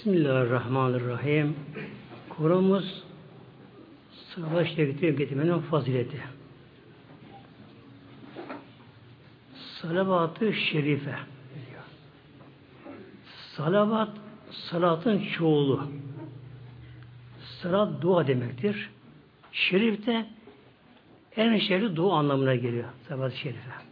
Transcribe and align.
Bismillahirrahmanirrahim. 0.00 1.56
Konumuz 2.28 3.04
savaş 4.34 4.76
getirip 4.76 5.18
getirmenin 5.18 5.58
fazileti. 5.58 6.22
Salavat-ı 9.54 10.52
şerife. 10.52 11.14
Salavat, 13.56 14.10
salatın 14.50 15.22
çoğulu. 15.38 15.90
Salat 17.62 18.02
dua 18.02 18.26
demektir. 18.26 18.90
Şerif 19.52 20.06
de 20.06 20.26
en 21.36 21.58
şerif 21.58 21.96
dua 21.96 22.18
anlamına 22.18 22.54
geliyor. 22.54 22.88
Salavat-ı 23.08 23.36
şerife. 23.36 23.89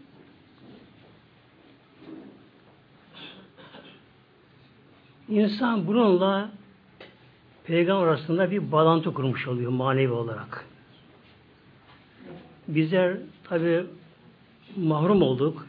İnsan 5.28 5.86
bununla 5.86 6.50
peygamber 7.64 8.06
arasında 8.06 8.50
bir 8.50 8.72
bağlantı 8.72 9.14
kurmuş 9.14 9.48
oluyor 9.48 9.70
manevi 9.70 10.12
olarak. 10.12 10.66
Bizler 12.68 13.16
tabi 13.44 13.84
mahrum 14.76 15.22
olduk. 15.22 15.66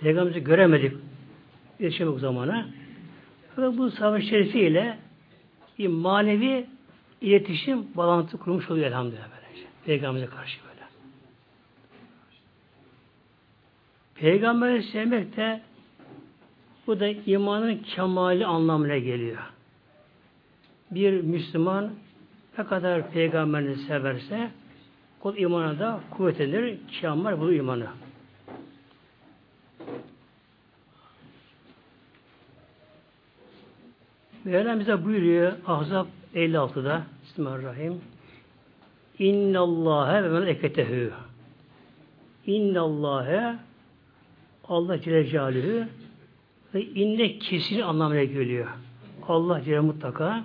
Peygamberimizi 0.00 0.44
göremedik 0.44 0.96
yaşamak 1.80 2.20
zamana. 2.20 2.66
Fakat 3.56 3.78
bu 3.78 3.90
savaş 3.90 4.24
şerifiyle 4.24 4.98
bir 5.78 5.88
manevi 5.88 6.66
iletişim 7.20 7.86
bağlantı 7.96 8.38
kurmuş 8.38 8.70
oluyor 8.70 8.86
elhamdülillah 8.86 9.28
böylece. 9.30 9.68
Peygamber'e 9.84 10.26
karşı 10.26 10.58
böyle. 10.68 10.74
Peygamberi 14.14 14.82
sevmek 14.82 15.36
de 15.36 15.60
bu 16.86 17.00
da 17.00 17.08
imanın 17.08 17.76
kemali 17.76 18.46
anlamına 18.46 18.98
geliyor. 18.98 19.38
Bir 20.90 21.20
Müslüman 21.20 21.90
ne 22.58 22.64
kadar 22.64 23.10
peygamberini 23.10 23.76
severse 23.76 24.50
kul 25.20 25.36
imana 25.36 25.78
da 25.78 26.00
kuvvetlenir, 26.10 26.78
kemal 27.00 27.40
bu 27.40 27.52
imanı. 27.52 27.86
Mevlam 34.44 34.80
bize 34.80 35.04
buyuruyor 35.04 35.52
Ahzab 35.66 36.06
56'da 36.34 37.02
Bismillahirrahmanirrahim 37.24 38.00
İnnallâhe 39.18 40.24
ve 40.24 40.28
meleketehü 40.28 41.12
İnnallâhe 42.46 43.56
Allah 44.68 45.00
Celle 45.00 45.26
Celaluhu 45.26 45.86
ve 46.74 46.84
inne 46.84 47.38
kesin 47.38 47.80
anlamına 47.80 48.24
geliyor. 48.24 48.68
Allah 49.28 49.62
Celle 49.64 49.80
mutlaka 49.80 50.44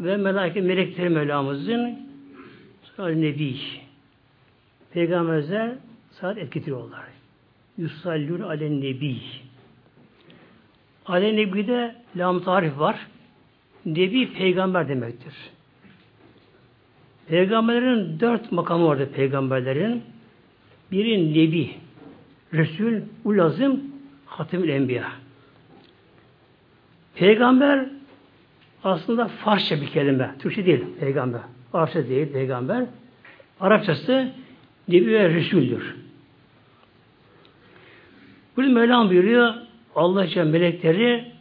ve 0.00 0.16
melek 0.16 0.56
melekleri 0.56 1.08
Mevlamızın 1.08 1.98
sonra 2.96 3.14
Nebi 3.14 3.56
Peygamberler 4.90 5.72
saat 6.10 6.38
etkitiriyorlar. 6.38 7.04
Yusallun 7.78 8.40
alen 8.40 8.80
Nebi 8.80 9.16
Ale 11.06 11.36
Nebi'de 11.36 11.94
lam 12.16 12.42
tarif 12.42 12.78
var. 12.78 13.06
Nebi 13.86 14.32
peygamber 14.32 14.88
demektir. 14.88 15.34
Peygamberlerin 17.28 18.20
dört 18.20 18.52
makamı 18.52 18.86
vardır 18.86 19.08
peygamberlerin. 19.08 20.02
Biri 20.92 21.34
Nebi, 21.34 21.70
Resul, 22.52 23.00
Ulazım, 23.24 23.93
Hatimül 24.36 24.68
Enbiya. 24.68 25.12
Peygamber 27.14 27.86
aslında 28.84 29.28
Farsça 29.28 29.80
bir 29.80 29.86
kelime. 29.86 30.34
Türkçe 30.38 30.66
değil 30.66 30.84
peygamber. 31.00 31.40
Farsça 31.72 32.08
değil 32.08 32.32
peygamber. 32.32 32.84
Arapçası 33.60 34.32
Nebi 34.88 35.06
ve 35.06 35.28
Resul'dür. 35.28 35.94
Burada 38.56 38.70
Mevlam 38.70 39.10
buyuruyor 39.10 39.54
Allah 39.94 40.24
için 40.24 40.46
melekleri 40.46 41.32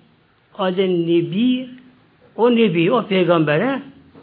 Adem 0.57 1.07
Nebi 1.07 1.69
o 2.35 2.55
Nebi, 2.55 2.91
o 2.91 3.07
peygambere 3.07 3.81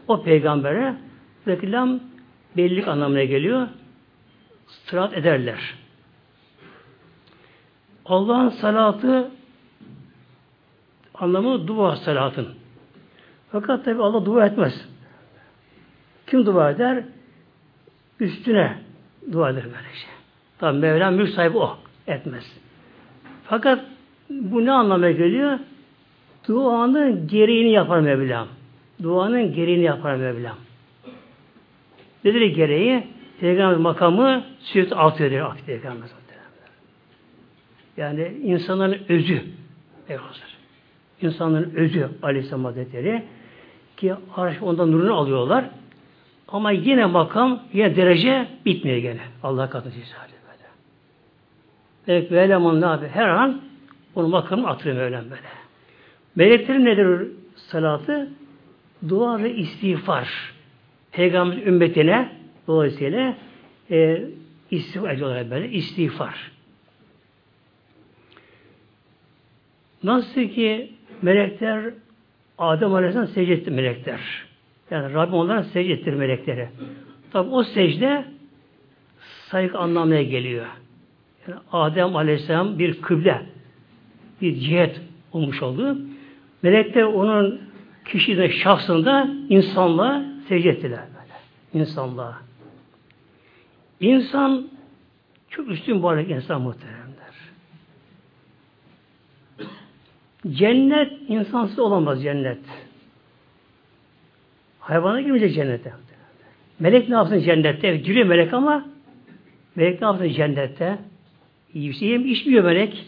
o 0.08 0.22
peygambere 0.22 0.94
reklam 1.48 2.00
bellilik 2.56 2.88
anlamına 2.88 3.24
geliyor. 3.24 3.68
Sırat 4.66 5.16
ederler. 5.16 5.74
Allah'ın 8.10 8.48
salatı 8.48 9.30
anlamı 11.14 11.68
dua 11.68 11.96
salatın. 11.96 12.48
Fakat 13.52 13.84
tabi 13.84 14.02
Allah 14.02 14.26
dua 14.26 14.46
etmez. 14.46 14.88
Kim 16.26 16.46
dua 16.46 16.70
eder? 16.70 17.04
Üstüne 18.20 18.78
dua 19.32 19.50
eder 19.50 19.64
böylece. 19.64 20.06
Tabi 20.58 20.78
Mevlam 20.78 21.14
mülk 21.14 21.28
sahibi 21.28 21.58
o. 21.58 21.78
Etmez. 22.06 22.56
Fakat 23.44 23.84
bu 24.30 24.64
ne 24.66 24.72
anlama 24.72 25.10
geliyor? 25.10 25.58
Duanın 26.48 27.28
gereğini 27.28 27.70
yapar 27.70 28.00
Mevlam. 28.00 28.48
Duanın 29.02 29.52
gereğini 29.52 29.84
yapar 29.84 30.16
Mevlam. 30.16 30.56
Nedir 32.24 32.40
gereği? 32.40 33.06
Peygamber 33.40 33.76
makamı 33.76 34.44
sürekli 34.60 34.94
artıyor 34.94 35.56
Peygamber 35.66 36.08
Yani 38.00 38.32
insanların 38.42 39.00
özü 39.08 39.42
Peygamber. 40.08 40.56
İnsanların 41.22 41.74
özü 41.74 42.08
Aleyhisselam 42.22 42.64
Hazretleri 42.64 43.22
ki 43.96 44.14
arş 44.36 44.62
ondan 44.62 44.92
nurunu 44.92 45.14
alıyorlar. 45.14 45.64
Ama 46.48 46.70
yine 46.70 47.06
makam, 47.06 47.62
yine 47.72 47.96
derece 47.96 48.48
bitmiyor 48.66 48.98
gene. 48.98 49.20
Allah 49.42 49.70
katı 49.70 49.90
cizali 49.90 50.32
böyle. 50.46 50.68
Evet, 52.08 52.32
ve 52.32 52.40
eleman 52.40 52.80
ne 52.80 52.84
yapıyor? 52.84 53.10
Her 53.10 53.28
an 53.28 53.60
onun 54.14 54.30
makamını 54.30 54.68
atıyor 54.68 54.96
Mevlam 54.96 55.24
böyle. 55.24 55.42
Meleklerin 56.36 56.84
nedir 56.84 57.28
salatı? 57.56 58.30
Dua 59.08 59.38
ve 59.38 59.54
istiğfar. 59.54 60.54
Peygamber 61.12 61.56
ümmetine 61.56 62.28
dolayısıyla 62.66 63.34
e, 63.90 64.22
istiğfar 64.70 65.10
ediyorlar 65.10 65.50
böyle. 65.50 65.70
İstiğfar. 65.70 66.50
Nasıl 70.02 70.48
ki 70.48 70.92
melekler 71.22 71.84
Adem 72.58 72.94
Aleyhisselam 72.94 73.28
secde 73.28 73.52
etti 73.52 73.70
melekler. 73.70 74.20
Yani 74.90 75.14
Rabbim 75.14 75.34
onlara 75.34 75.62
secde 75.62 75.92
ettir 75.92 76.14
melekleri. 76.14 76.68
Tabi 77.32 77.50
o 77.50 77.62
secde 77.62 78.24
saygı 79.20 79.78
anlamına 79.78 80.22
geliyor. 80.22 80.66
Yani 81.48 81.60
Adem 81.72 82.16
Aleyhisselam 82.16 82.78
bir 82.78 83.02
kıble 83.02 83.42
bir 84.40 84.54
cihet 84.54 85.00
olmuş 85.32 85.62
oldu. 85.62 85.98
Melekler 86.62 87.02
onun 87.02 87.60
kişinin 88.04 88.48
şahsında 88.48 89.30
insanlığa 89.48 90.24
secde 90.48 90.68
ettiler 90.68 91.00
böyle. 91.14 91.82
İnsanlığa. 91.82 92.38
İnsan 94.00 94.68
çok 95.50 95.68
üstün 95.68 96.02
varlık 96.02 96.30
insan 96.30 96.62
muhteremler. 96.62 96.99
Cennet 100.48 101.12
insansız 101.28 101.78
olamaz 101.78 102.22
cennet. 102.22 102.58
Hayvana 104.80 105.20
girmeyecek 105.20 105.54
cennete. 105.54 105.92
Melek 106.78 107.08
ne 107.08 107.14
yapsın 107.14 107.40
cennette? 107.40 107.96
Giriyor 107.96 108.26
melek 108.26 108.54
ama 108.54 108.86
melek 109.76 110.00
ne 110.00 110.06
yapsın 110.06 110.28
cennette? 110.28 110.98
Şey 111.72 112.32
içmiyor 112.32 112.64
melek. 112.64 113.06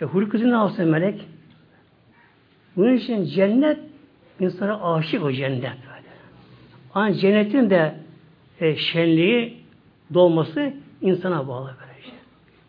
E 0.00 0.04
hulkuzu 0.04 0.50
ne 0.50 0.54
yapsın 0.54 0.88
melek? 0.88 1.20
Bunun 2.76 2.94
için 2.96 3.24
cennet 3.24 3.78
insana 4.40 4.94
aşık 4.94 5.22
o 5.24 5.32
cennet 5.32 5.62
böyle. 5.62 6.08
Ama 6.94 7.14
cennetin 7.14 7.70
de 7.70 7.94
e, 8.60 8.76
şenliği 8.76 9.56
dolması 10.14 10.72
insana 11.02 11.48
bağlı 11.48 11.74
böylece. 11.80 12.16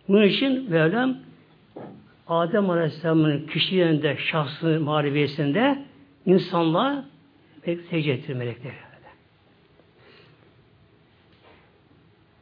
Bunun 0.07 0.23
için 0.23 0.71
Mevlam 0.71 1.17
Adem 2.27 2.69
Aleyhisselam'ın 2.69 3.47
kişiliğinde, 3.47 4.17
şahsı 4.17 4.79
marifiyesinde 4.79 5.85
insanlığa 6.25 7.05
secde 7.65 8.11
ettirir 8.11 8.33
melekleri. 8.33 8.73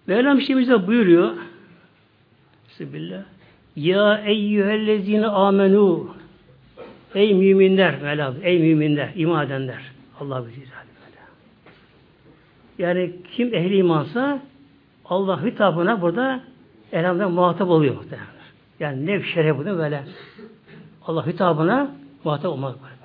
Mevlam 0.08 0.40
işte 0.40 0.58
bize 0.58 0.88
buyuruyor 0.88 1.32
Bismillah 2.70 3.24
ya 3.76 4.18
eyyühellezine 4.18 5.28
amenu 5.28 6.16
Ey 7.16 7.34
müminler 7.34 8.02
Mevlam, 8.02 8.36
ey 8.44 8.60
müminler, 8.60 9.10
iman 9.16 9.46
edenler. 9.46 9.82
Allah 10.20 10.46
bilir. 10.46 10.68
Yani 12.78 13.12
kim 13.36 13.54
ehli 13.54 13.78
imansa 13.78 14.40
Allah 15.06 15.46
hitabına 15.46 16.02
burada 16.02 16.44
elhamdülillah 16.92 17.32
muhatap 17.32 17.70
oluyor 17.70 17.96
muhtemelen. 17.96 18.41
Yani 18.82 19.06
nef 19.06 19.26
şeref 19.26 19.58
bunu 19.58 19.78
böyle 19.78 20.04
Allah 21.06 21.28
hitabına 21.28 21.96
muhatap 22.24 22.52
olmak 22.52 22.84
böyle. 22.84 23.02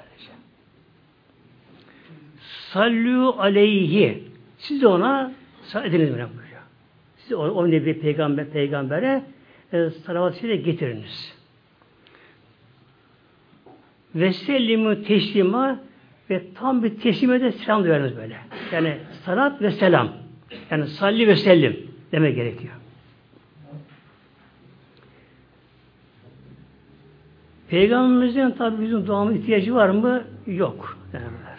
sallu 2.77 3.37
aleyhi. 3.39 4.23
Siz 4.59 4.83
de 4.83 4.87
ona 4.87 5.33
ediniz 5.85 6.11
buyuruyor. 6.11 6.63
Siz 7.17 7.33
o, 7.33 7.39
o 7.39 7.71
nebi 7.71 8.01
peygamber 8.01 8.51
peygambere 8.51 9.23
e, 9.73 9.91
salavat-ı 9.91 10.55
getiriniz. 10.55 11.37
Ve 14.15 14.33
sellimu 14.33 15.03
teslima 15.03 15.81
ve 16.31 16.43
tam 16.55 16.83
bir 16.83 17.01
teslime 17.01 17.41
de 17.41 17.53
selam 17.53 17.85
duyarınız 17.85 18.17
böyle. 18.17 18.37
Yani 18.73 18.99
salat 19.25 19.63
ve 19.63 19.71
selam. 19.71 20.13
Yani 20.71 20.87
salli 20.87 21.29
ve 21.29 21.37
sellim 21.37 21.91
demek 22.13 22.37
gerekiyor. 22.37 22.75
Peygamberimizin 27.69 28.51
tabi 28.51 28.83
bizim 28.83 29.07
duamın 29.07 29.35
ihtiyacı 29.35 29.75
var 29.75 29.89
mı? 29.89 30.23
Yok. 30.47 30.99
Derler. 31.13 31.59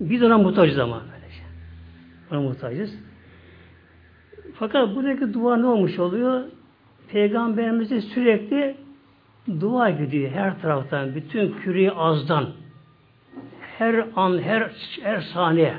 Biz 0.00 0.22
ona 0.22 0.38
muhtacız 0.38 0.78
ama 0.78 1.02
böylece. 1.12 1.42
Ona 2.30 2.40
muhtacız. 2.40 2.94
Fakat 4.54 4.96
buradaki 4.96 5.34
dua 5.34 5.56
ne 5.56 5.66
olmuş 5.66 5.98
oluyor? 5.98 6.42
Peygamberimize 7.08 8.00
sürekli 8.00 8.76
dua 9.60 9.90
gidiyor 9.90 10.30
her 10.30 10.60
taraftan, 10.62 11.14
bütün 11.14 11.52
küreyi 11.52 11.92
azdan. 11.92 12.46
Her 13.78 14.06
an, 14.16 14.38
her, 14.38 14.70
her 15.02 15.20
saniye 15.20 15.74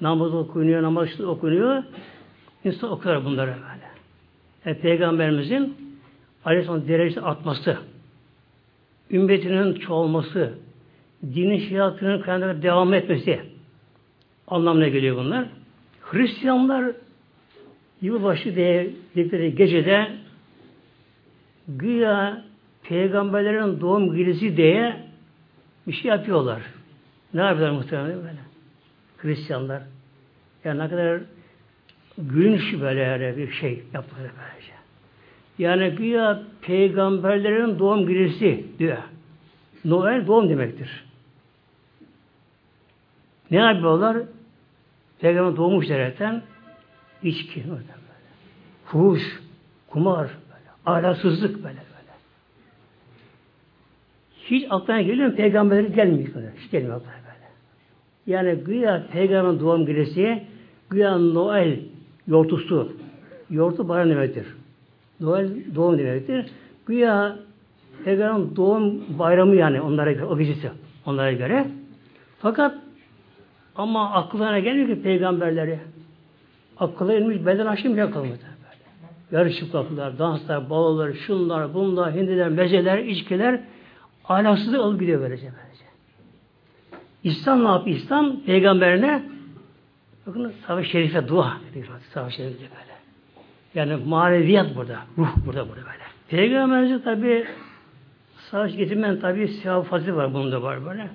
namaz 0.00 0.34
okunuyor, 0.34 0.82
namaz 0.82 1.20
okunuyor. 1.20 1.82
İnsan 2.64 2.90
okuyor 2.90 3.24
bunları 3.24 3.50
böyle. 3.50 3.92
Yani 4.64 4.78
Peygamberimizin 4.78 5.76
Aleyhisselam 6.44 6.88
derecesi 6.88 7.20
artması, 7.20 7.78
ümmetinin 9.12 9.74
çoğalması, 9.74 10.54
dinin 11.22 11.68
şiatının 11.68 12.22
kaynakları 12.22 12.62
devam 12.62 12.94
etmesi 12.94 13.40
anlamına 14.48 14.88
geliyor 14.88 15.16
bunlar. 15.16 15.46
Hristiyanlar 16.02 16.92
yılbaşı 18.02 18.56
dedikleri 18.56 19.54
gecede 19.54 20.08
güya 21.68 22.44
peygamberlerin 22.82 23.80
doğum 23.80 24.16
gecesi 24.16 24.56
diye 24.56 24.96
bir 25.86 25.92
şey 25.92 26.10
yapıyorlar. 26.10 26.62
Ne 27.34 27.40
yapıyorlar 27.40 27.76
muhtemelen 27.76 28.16
böyle? 28.16 28.38
Hristiyanlar. 29.18 29.82
Yani 30.64 30.78
ne 30.78 30.88
kadar 30.88 31.20
gülünç 32.18 32.80
böyle 32.80 33.36
bir 33.36 33.50
şey 33.52 33.82
yaptılar 33.92 34.30
böylece. 34.38 34.71
Yani 35.58 35.90
güya 35.90 36.42
peygamberlerin 36.62 37.78
doğum 37.78 38.06
gecesi 38.06 38.64
diyor. 38.78 38.98
Noel 39.84 40.26
doğum 40.26 40.48
demektir. 40.48 41.04
Ne 43.50 43.58
yapıyorlar? 43.58 44.16
Peygamber 45.20 45.56
doğmuş 45.56 45.88
derken 45.88 46.42
içki. 47.22 47.64
Fuhuş, 48.84 49.40
kumar, 49.88 50.28
böyle. 50.28 50.96
ahlaksızlık 50.96 51.56
böyle 51.56 51.64
böyle. 51.64 52.12
Hiç 54.44 54.66
aklına 54.70 55.02
geliyor 55.02 55.28
mu? 55.28 55.36
Peygamberleri 55.36 55.94
gelmiyor. 55.94 56.28
Hiç 56.58 56.70
gelmiyor 56.70 56.96
aklına 56.96 57.12
böyle. 57.12 57.48
Yani 58.26 58.64
güya 58.64 59.06
peygamberin 59.12 59.60
doğum 59.60 59.86
gecesi 59.86 60.42
güya 60.90 61.18
Noel 61.18 61.78
yortusu. 62.26 62.92
Yortu 63.50 63.88
bayram 63.88 64.10
demektir. 64.10 64.46
Noel 65.22 65.74
doğum 65.74 65.98
demektir. 65.98 66.46
Güya 66.86 67.36
Peygamberin 68.04 68.56
doğum 68.56 69.18
bayramı 69.18 69.56
yani 69.56 69.80
onlara 69.80 70.12
göre, 70.12 70.24
o 70.24 70.38
gecesi 70.38 70.70
onlara 71.06 71.32
göre. 71.32 71.66
Fakat 72.38 72.74
ama 73.76 74.10
akıllarına 74.12 74.58
gelmiyor 74.58 74.88
ki 74.88 75.02
peygamberleri. 75.02 75.78
Akıllı 76.78 77.18
inmiş 77.18 77.46
beden 77.46 77.66
aşkı 77.66 77.92
bile 77.92 78.10
kalmadı. 78.10 78.38
Yarışıklıklar, 79.32 80.18
danslar, 80.18 80.70
balolar, 80.70 81.12
şunlar, 81.12 81.74
bunlar, 81.74 82.14
hindiler, 82.14 82.48
mezeler, 82.48 82.98
içkiler 82.98 83.60
ahlaksızlık 84.28 84.80
alıp 84.80 85.00
gidiyor 85.00 85.20
böylece. 85.20 85.42
böylece. 85.42 85.84
İslam 87.24 87.64
ne 87.64 87.68
yapıyor? 87.68 87.96
İslam 87.96 88.40
peygamberine 88.40 89.22
bakın 90.26 90.52
savaş 90.66 90.88
şerife 90.88 91.28
dua. 91.28 91.56
Savaş 92.14 92.36
şerife 92.36 92.60
böyle. 92.60 92.92
Yani 93.74 93.96
maneviyat 93.96 94.76
burada. 94.76 94.98
Ruh 95.18 95.36
burada 95.46 95.68
burada 95.68 95.80
böyle. 95.80 96.02
Peygamberimiz 96.28 97.04
tabi 97.04 97.46
savaş 98.36 98.76
getirmen 98.76 99.20
tabi 99.20 99.48
sevap 99.48 99.86
fazla 99.86 100.16
var. 100.16 100.34
Bunda 100.34 100.62
var 100.62 100.86
böyle. 100.86 101.08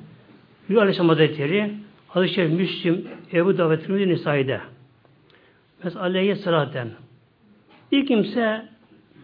Bir 0.69 0.75
Aleyhisselam 0.75 1.09
Hazretleri 1.09 1.74
Hadis-i 2.07 2.33
Şerif 2.33 2.51
Müslim 2.51 3.07
Ebu 3.33 3.57
Davud 3.57 3.77
Tirmidhi 3.77 4.09
Nisai'de 4.09 4.62
Mesela 5.83 6.06
aleyhi 6.06 6.36
salaten 6.36 6.89
bir 7.92 8.06
kimse 8.06 8.65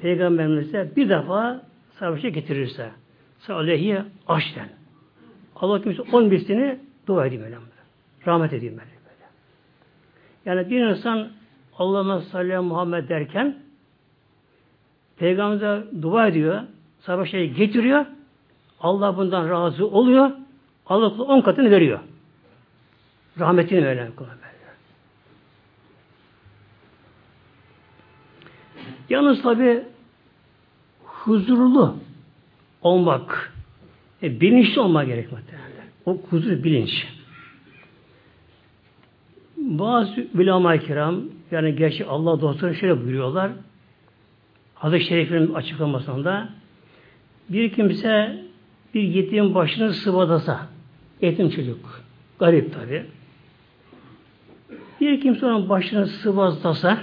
peygamberimize 0.02 0.92
bir 0.96 1.10
defa 1.10 1.62
savaşa 2.00 2.30
getirirse 2.30 2.90
aleyhi 3.50 4.02
aşten 4.28 4.70
Allah 5.56 5.82
kimse 5.82 6.02
on 6.02 6.32
birisini 6.32 6.80
dua 7.08 7.26
edeyim 7.26 7.44
öyle. 7.44 7.56
Rahmet 8.28 8.54
edeyim 8.54 8.78
böyle. 8.78 8.90
Yani 10.46 10.70
bir 10.70 10.82
insan 10.82 11.30
Allah'ına 11.78 12.22
sallallahu 12.22 12.64
Muhammed 12.64 13.10
derken 13.10 13.58
Peygamber'e 15.18 16.02
dua 16.02 16.28
ediyor, 16.28 16.62
savaşa 17.00 17.46
getiriyor, 17.46 18.06
Allah 18.80 19.18
bundan 19.18 19.50
razı 19.50 19.88
oluyor, 19.88 20.32
Allah 20.86 21.08
on 21.08 21.42
katını 21.42 21.72
veriyor. 21.72 22.00
Rahmetini 23.40 23.88
öyle 23.88 24.12
kullanıyor. 24.16 24.38
Yalnız 29.10 29.42
tabi 29.42 29.84
huzurlu 31.04 31.96
olmak, 32.82 33.54
e, 34.24 34.42
bilinçli 34.42 34.82
olmak 34.82 35.08
gerekmekte. 35.08 35.58
O 36.06 36.18
huzur 36.30 36.64
bilinç. 36.64 37.08
Bazı 39.64 40.28
ulema 40.36 40.78
kiram 40.78 41.22
yani 41.52 41.76
gerçi 41.76 42.06
Allah 42.06 42.42
dostları 42.42 42.76
şöyle 42.76 43.04
buyuruyorlar. 43.04 43.52
Hazreti 44.76 45.06
Şerif'in 45.06 45.54
açıklamasında 45.54 46.50
bir 47.50 47.74
kimse 47.74 48.44
bir 48.94 49.02
yetim 49.02 49.56
başını 49.56 49.94
sıvadasa 49.94 50.68
yetim 51.22 51.50
çocuk 51.50 52.02
garip 52.40 52.74
tabi 52.74 53.04
bir 55.02 55.22
kimse 55.22 55.46
onun 55.46 55.70
başını 55.70 56.08
sıvazlasa 56.08 57.00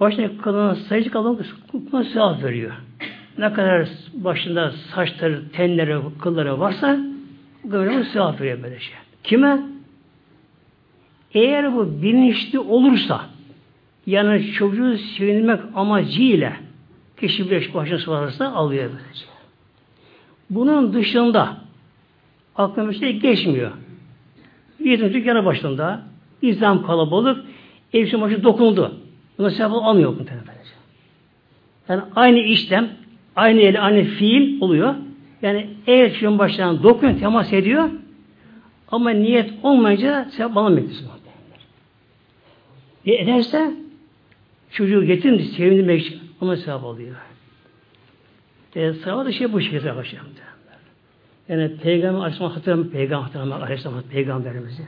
başına 0.00 0.38
kalan 0.42 0.74
sayıcı 0.74 1.10
kalan 1.10 1.38
kutma 1.72 2.04
sevap 2.04 2.44
veriyor. 2.44 2.72
Ne 3.38 3.52
kadar 3.52 3.88
başında 4.14 4.70
saçları, 4.94 5.48
tenleri, 5.52 6.00
kılları 6.22 6.60
varsa 6.60 6.98
böyle 7.64 8.04
sevap 8.04 8.40
veriyor 8.40 8.62
böyle 8.62 8.80
şey. 8.80 8.94
Kime? 9.24 9.75
Eğer 11.36 11.74
bu 11.74 12.02
bilinçli 12.02 12.58
olursa 12.58 13.20
yani 14.06 14.52
çocuğu 14.52 14.98
sevinmek 14.98 15.60
amacıyla 15.74 16.52
kişi 17.20 17.50
bir 17.50 17.74
başını 17.74 17.98
sıvazlarsa 17.98 18.52
alıyor 18.52 18.90
böylece. 18.90 19.24
Bunun 20.50 20.92
dışında 20.92 21.56
aklına 22.56 22.90
bir 22.90 22.98
şey 22.98 23.18
geçmiyor. 23.18 23.70
Yetimcik 24.84 25.26
yana 25.26 25.44
başında 25.44 26.02
İslam 26.42 26.86
kalabalık 26.86 27.44
elbisenin 27.92 28.22
başı 28.22 28.44
dokundu. 28.44 28.94
Buna 29.38 29.50
sevap 29.50 29.72
almıyor 29.72 30.10
muhtemelen. 30.10 30.56
Yani 31.88 32.02
aynı 32.16 32.38
işlem, 32.38 32.88
aynı 33.36 33.60
el, 33.60 33.84
aynı 33.84 34.04
fiil 34.04 34.60
oluyor. 34.60 34.94
Yani 35.42 35.66
eğer 35.86 36.12
çocuğun 36.12 36.38
başından 36.38 36.82
dokunuyor, 36.82 37.18
temas 37.18 37.52
ediyor 37.52 37.90
ama 38.90 39.10
niyet 39.10 39.50
olmayınca 39.62 40.28
sevap 40.30 40.56
alamıyor. 40.56 40.86
E 43.06 43.14
ederse 43.14 43.74
çocuğu 44.70 45.04
getirin 45.04 45.38
sevindirmek 45.38 46.00
için 46.00 46.20
ona 46.40 46.56
sevap 46.56 46.84
alıyor. 46.84 47.16
E, 48.74 48.92
sevap 48.92 49.26
da 49.26 49.32
şey 49.32 49.52
bu 49.52 49.60
şekilde 49.60 49.90
arkadaşlar. 49.90 50.20
Yani 51.48 51.76
Peygamber 51.76 52.18
Aleyhisselam 52.18 52.52
hatırlamak, 52.52 52.92
Peygamber 52.92 53.22
hatırlamak, 53.24 53.62
Aleyhisselam 53.62 54.02
Peygamberimizi 54.02 54.82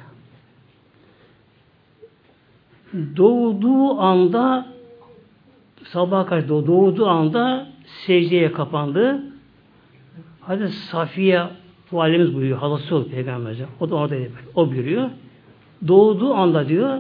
doğduğu 3.16 4.00
anda 4.00 4.66
sabah 5.84 6.26
karşı 6.26 6.48
doğduğu 6.48 7.06
anda 7.06 7.68
secdeye 8.06 8.52
kapandı. 8.52 9.22
Hadi 10.40 10.68
Safiye 10.68 11.42
valimiz 11.92 12.34
buyuruyor. 12.34 12.58
Halası 12.58 12.96
oldu 12.96 13.08
peygamberimize. 13.10 13.66
O 13.80 13.90
da 13.90 13.94
orada 13.94 14.16
O 14.54 14.70
buyuruyor. 14.70 15.10
Doğduğu 15.88 16.34
anda 16.34 16.68
diyor 16.68 16.98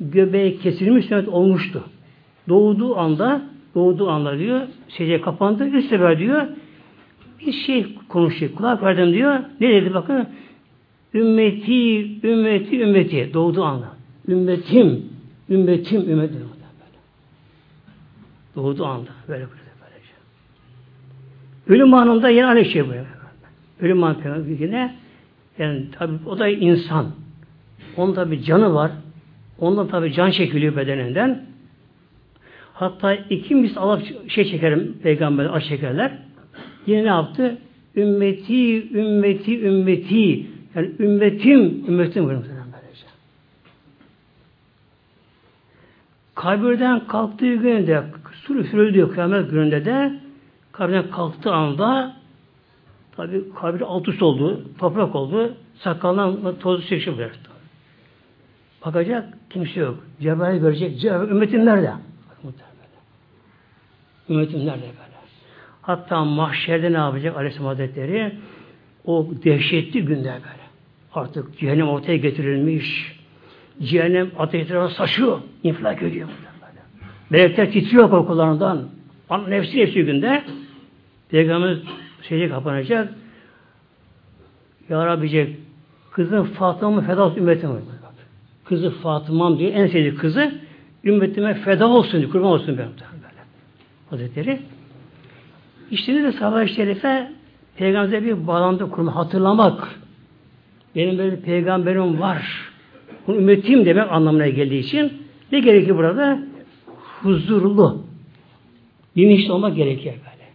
göbeği 0.00 0.58
kesilmiş 0.58 1.06
sünnet 1.06 1.28
olmuştu. 1.28 1.84
Doğduğu 2.48 2.96
anda 2.98 3.42
doğduğu 3.74 4.10
anda 4.10 4.38
diyor 4.38 4.60
secdeye 4.88 5.20
kapandı. 5.20 5.66
Üst 5.66 5.88
sefer 5.88 6.18
diyor 6.18 6.46
bir 7.46 7.52
şey 7.52 7.94
konuşuyor. 8.08 8.54
Kulak 8.54 8.82
verdim 8.82 9.12
diyor. 9.12 9.40
Ne 9.60 9.68
dedi 9.68 9.94
bakın? 9.94 10.28
Ümmeti, 11.14 12.26
ümmeti, 12.28 12.80
ümmeti. 12.80 13.30
Doğduğu 13.34 13.64
anda. 13.64 13.88
Ümmetim, 14.28 15.04
ümmetim, 15.50 16.10
ümmetim. 16.10 16.38
Böyle. 16.38 16.98
Doğduğu 18.56 18.86
anda. 18.86 19.10
Böyle 19.28 19.46
böylece. 19.80 20.12
Ölüm 21.68 21.94
anında 21.94 22.28
yine 22.28 22.46
aynı 22.46 22.64
şey 22.64 22.88
böyle. 22.88 23.04
Ölüm 23.80 24.04
anında 24.04 24.48
yine 24.48 24.94
yani 25.58 25.90
tabi 25.90 26.12
o 26.26 26.38
da 26.38 26.48
insan. 26.48 27.06
Onun 27.96 28.14
tabi 28.14 28.42
canı 28.42 28.74
var. 28.74 28.90
Ondan 29.58 29.88
tabi 29.88 30.12
can 30.12 30.30
çekiliyor 30.30 30.76
bedeninden. 30.76 31.46
Hatta 32.74 33.14
iki 33.14 33.54
mis 33.54 33.76
alıp 33.76 34.30
şey 34.30 34.44
çekerim 34.44 34.98
peygamber 35.02 35.44
aç 35.44 35.64
çekerler. 35.64 36.12
Yine 36.86 37.04
ne 37.04 37.08
yaptı? 37.08 37.58
Ümmeti, 37.96 38.90
ümmeti, 38.98 39.60
ümmeti. 39.60 40.46
Yani 40.74 40.90
ümmetim, 40.98 41.84
ümmetim 41.88 42.28
böylece. 42.28 42.52
Kabirden 46.34 47.06
kalktığı 47.06 47.54
günde, 47.54 48.02
sur 48.34 48.56
üfürüldüğü 48.56 49.10
kıyamet 49.10 49.50
gününde 49.50 49.84
de 49.84 50.20
kabirden 50.72 51.10
kalktığı 51.10 51.52
anda 51.52 52.16
tabi 53.16 53.54
kabir 53.54 53.80
alt 53.80 54.08
üst 54.08 54.22
oldu, 54.22 54.64
toprak 54.78 55.14
oldu, 55.14 55.54
sakalından 55.74 56.58
tozu 56.58 56.86
çekişi 56.86 57.16
bıraktı. 57.18 57.51
Bakacak, 58.86 59.34
kimse 59.50 59.80
yok. 59.80 59.98
Cebrail 60.20 60.60
görecek, 60.60 61.00
Cebrail, 61.00 61.30
ümmetim 61.30 61.66
nerede? 61.66 61.92
Ümmetim 64.28 64.66
nerede 64.66 64.82
böyle? 64.82 65.12
Hatta 65.82 66.24
mahşerde 66.24 66.92
ne 66.92 66.96
yapacak 66.96 67.36
Aleyhisselam 67.36 67.66
Hazretleri? 67.66 68.32
O 69.04 69.28
dehşetli 69.44 70.04
günde 70.04 70.24
böyle. 70.24 70.62
Artık 71.14 71.58
cehennem 71.58 71.88
ortaya 71.88 72.16
getirilmiş. 72.16 73.16
Cehennem 73.82 74.30
ateşlere 74.38 74.88
saçıyor. 74.88 75.40
infilak 75.62 76.02
ediyor. 76.02 76.28
Böyle. 76.28 76.80
Melekler 77.30 77.72
titriyor 77.72 78.10
korkularından. 78.10 78.88
Nefsi 79.48 79.78
nefsi 79.78 80.04
günde 80.04 80.44
Peygamber 81.28 81.78
secde 82.22 82.48
kapanacak. 82.48 83.14
Ya 84.88 85.06
Rabbi 85.06 85.30
diyecek, 85.30 85.56
kızım 86.10 86.44
Fatıma'mı 86.44 87.06
feda 87.06 87.22
olsun 87.22 87.38
ümmetime. 87.38 87.72
Kızı 88.72 88.90
Fatıma'm 88.90 89.58
diyor, 89.58 89.72
en 89.74 89.86
sevdiği 89.86 90.14
kızı 90.14 90.52
ümmetime 91.04 91.54
feda 91.54 91.86
olsun 91.86 92.20
diyor, 92.20 92.32
kurban 92.32 92.50
olsun 92.50 92.78
benim. 92.78 92.90
Böyle. 92.98 93.42
Hazretleri. 94.10 94.58
İşte 95.90 96.14
de 96.14 96.32
sahabe-i 96.32 96.68
şerife 96.68 97.32
Peygamber'e 97.76 98.24
bir 98.24 98.46
bağlantı 98.46 98.90
kurma, 98.90 99.16
hatırlamak. 99.16 100.00
Benim 100.96 101.18
böyle 101.18 101.40
peygamberim 101.40 102.20
var. 102.20 102.70
Bunu 103.26 103.36
ümmetim 103.36 103.84
demek 103.84 104.12
anlamına 104.12 104.48
geldiği 104.48 104.80
için 104.80 105.12
ne 105.52 105.60
gerekiyor 105.60 105.96
burada? 105.96 106.38
Huzurlu. 107.22 108.02
Bilinçli 109.16 109.52
olmak 109.52 109.76
gerekiyor 109.76 110.14
böyle. 110.14 110.48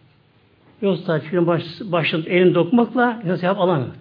Yoksa 0.81 1.21
çünkü 1.21 1.47
baş, 1.47 1.63
başın 1.81 2.25
elini 2.27 2.55
dokmakla 2.55 3.21
insan 3.23 3.35
sevap 3.35 3.59
alamıyor. 3.59 3.91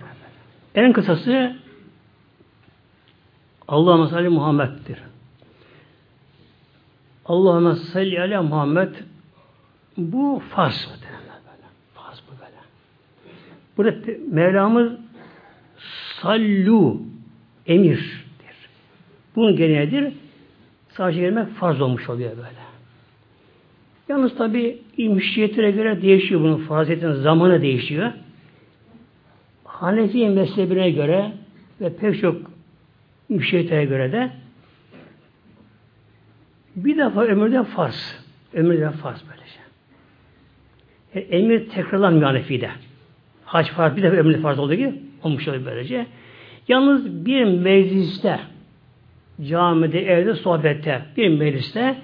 En 0.75 0.93
kısası 0.93 1.57
Allah'ın 3.69 4.07
salli 4.07 4.29
Muhammed'dir. 4.29 4.99
Allah'ın 7.27 7.75
salli 7.75 8.21
ala 8.21 8.43
Muhammed 8.43 8.95
bu 9.97 10.43
farz 10.51 10.87
mı? 10.87 10.93
Farz 11.95 12.23
bu 12.27 12.41
böyle. 12.41 12.61
Burada 13.77 14.21
Mevlamız 14.31 14.93
sallu 16.23 17.01
emirdir. 17.67 18.57
Bunun 19.37 19.57
gereğidir. 19.57 20.13
Sadece 20.89 21.21
gelmek 21.21 21.49
farz 21.49 21.81
olmuş 21.81 22.09
oluyor 22.09 22.31
böyle. 22.37 22.67
Yalnız 24.09 24.37
tabi 24.37 24.83
müşriyetlere 24.99 25.71
göre 25.71 26.03
değişiyor 26.03 26.41
bunun 26.41 26.57
farziyetin 26.57 27.13
zamanı 27.13 27.63
değişiyor. 27.63 28.13
Hanefi 29.65 30.29
mezhebine 30.29 30.91
göre 30.91 31.33
ve 31.81 31.97
pek 31.97 32.21
çok 32.21 32.56
müşriyetlere 33.29 33.85
göre 33.85 34.13
de 34.13 34.31
bir 36.77 36.99
defa 36.99 37.23
ömürden 37.23 37.65
farz. 37.65 38.27
Ömürden 38.53 38.93
farz 38.93 39.23
böylece. 39.29 39.59
Yani 41.15 41.43
emir 41.43 41.69
tekrarlanmıyor 41.69 42.27
Hanefi'de. 42.27 42.71
Hac 43.45 43.69
farz 43.69 43.97
bir 43.97 44.03
defa 44.03 44.17
ömürde 44.17 44.39
farz 44.39 44.59
olduğu 44.59 44.75
gibi 44.75 44.95
olmuş 45.23 45.49
oluyor 45.49 45.65
böylece. 45.65 46.07
Yalnız 46.69 47.27
bir 47.27 47.45
mecliste 47.45 48.41
camide, 49.43 50.01
evde, 50.01 50.35
sohbette 50.35 51.03
bir 51.17 51.29
mecliste 51.29 51.97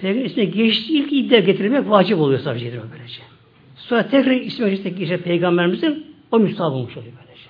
Peygamber 0.00 0.24
ismine 0.24 0.46
geçtiği 0.46 0.92
ilk 0.92 1.12
iddia 1.12 1.38
getirmek 1.38 1.90
vacip 1.90 2.18
oluyor 2.18 2.40
sadece 2.40 2.72
böylece. 2.92 3.22
Sonra 3.76 4.08
tekrar 4.08 4.32
ismi 4.32 4.64
mecliste 4.64 4.90
geçen 4.90 5.18
Peygamberimizin 5.18 6.06
o 6.30 6.38
müstahap 6.38 6.72
olmuş 6.72 6.96
oluyor 6.96 7.12
böylece. 7.12 7.48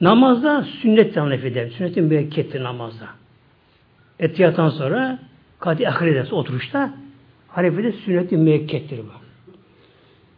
Namazda 0.00 0.62
sünnet 0.62 1.14
tanif 1.14 1.44
eder. 1.44 1.68
Sünnetin 1.68 2.04
müekkettir 2.04 2.64
namazda. 2.64 3.06
Etiyattan 4.18 4.68
sonra 4.68 5.18
kadi 5.58 5.88
ahir 5.88 6.06
ederse 6.06 6.34
oturuşta 6.34 6.90
Hanefi'de 7.48 7.92
sünnet-i 7.92 8.36
müekkettir 8.36 8.98
bu. 8.98 9.12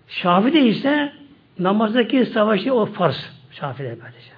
Şafi'de 0.08 0.60
ise 0.60 1.12
namazdaki 1.58 2.26
savaşı 2.26 2.74
o 2.74 2.86
farz. 2.86 3.30
Şafi'de 3.50 3.88
böylece. 3.88 4.32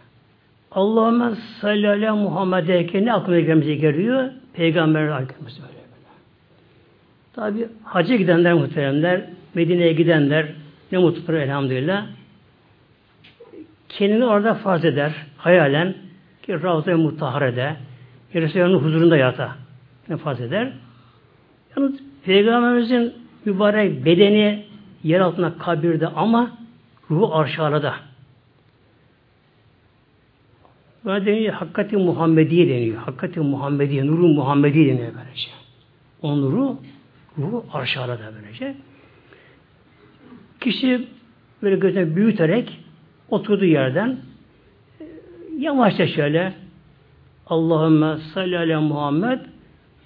Allahümme 0.70 1.30
salli 1.60 1.88
ala 1.88 2.16
Muhammed'e 2.16 3.04
ne 3.04 3.12
aklına 3.12 3.40
gelmemize 3.40 3.74
geliyor? 3.74 4.30
Peygamber 4.54 5.00
arkamızda 5.00 5.62
böyle 5.62 5.74
böyle. 5.74 6.08
Tabi 7.34 7.68
hacca 7.84 8.16
gidenler 8.16 8.54
muhteremler, 8.54 9.24
Medine'ye 9.54 9.92
gidenler 9.92 10.46
ne 10.92 10.98
mutludur 10.98 11.34
elhamdülillah. 11.34 12.06
Kendini 13.98 14.24
orada 14.24 14.54
farz 14.54 14.84
eder, 14.84 15.12
hayalen 15.38 15.94
ki 16.42 16.62
Ravza-i 16.62 16.94
Mutahare'de, 16.94 17.76
Resulullah'ın 18.34 18.84
huzurunda 18.84 19.16
yata. 19.16 19.56
Ne 20.08 20.16
farz 20.16 20.40
eder? 20.40 20.72
Yalnız 21.76 22.00
Peygamberimizin 22.24 23.14
mübarek 23.44 24.04
bedeni 24.04 24.66
yer 25.02 25.20
altında 25.20 25.58
kabirde 25.58 26.06
ama 26.06 26.58
ruhu 27.10 27.34
arşalada. 27.34 27.94
Buna 31.04 31.26
deniyor 31.26 31.54
Hakkati 31.54 31.96
Muhammediye 31.96 32.68
deniyor. 32.68 32.96
Hakkati 32.96 33.40
Muhammediye, 33.40 34.06
Nuru 34.06 34.28
Muhammediye 34.28 34.86
deniyor 34.86 35.12
böylece. 35.14 35.48
O 36.22 36.40
nuru, 36.40 36.78
ruhu 37.38 37.64
arşalada 37.72 38.32
böylece. 38.36 38.74
Kişi 40.60 41.08
böyle 41.62 41.76
gözüne 41.76 42.16
büyüterek 42.16 42.83
oturduğu 43.30 43.64
yerden 43.64 44.18
yavaşça 45.58 46.06
şöyle 46.06 46.52
Allahümme 47.46 48.16
salli 48.34 48.58
ala 48.58 48.80
Muhammed 48.80 49.40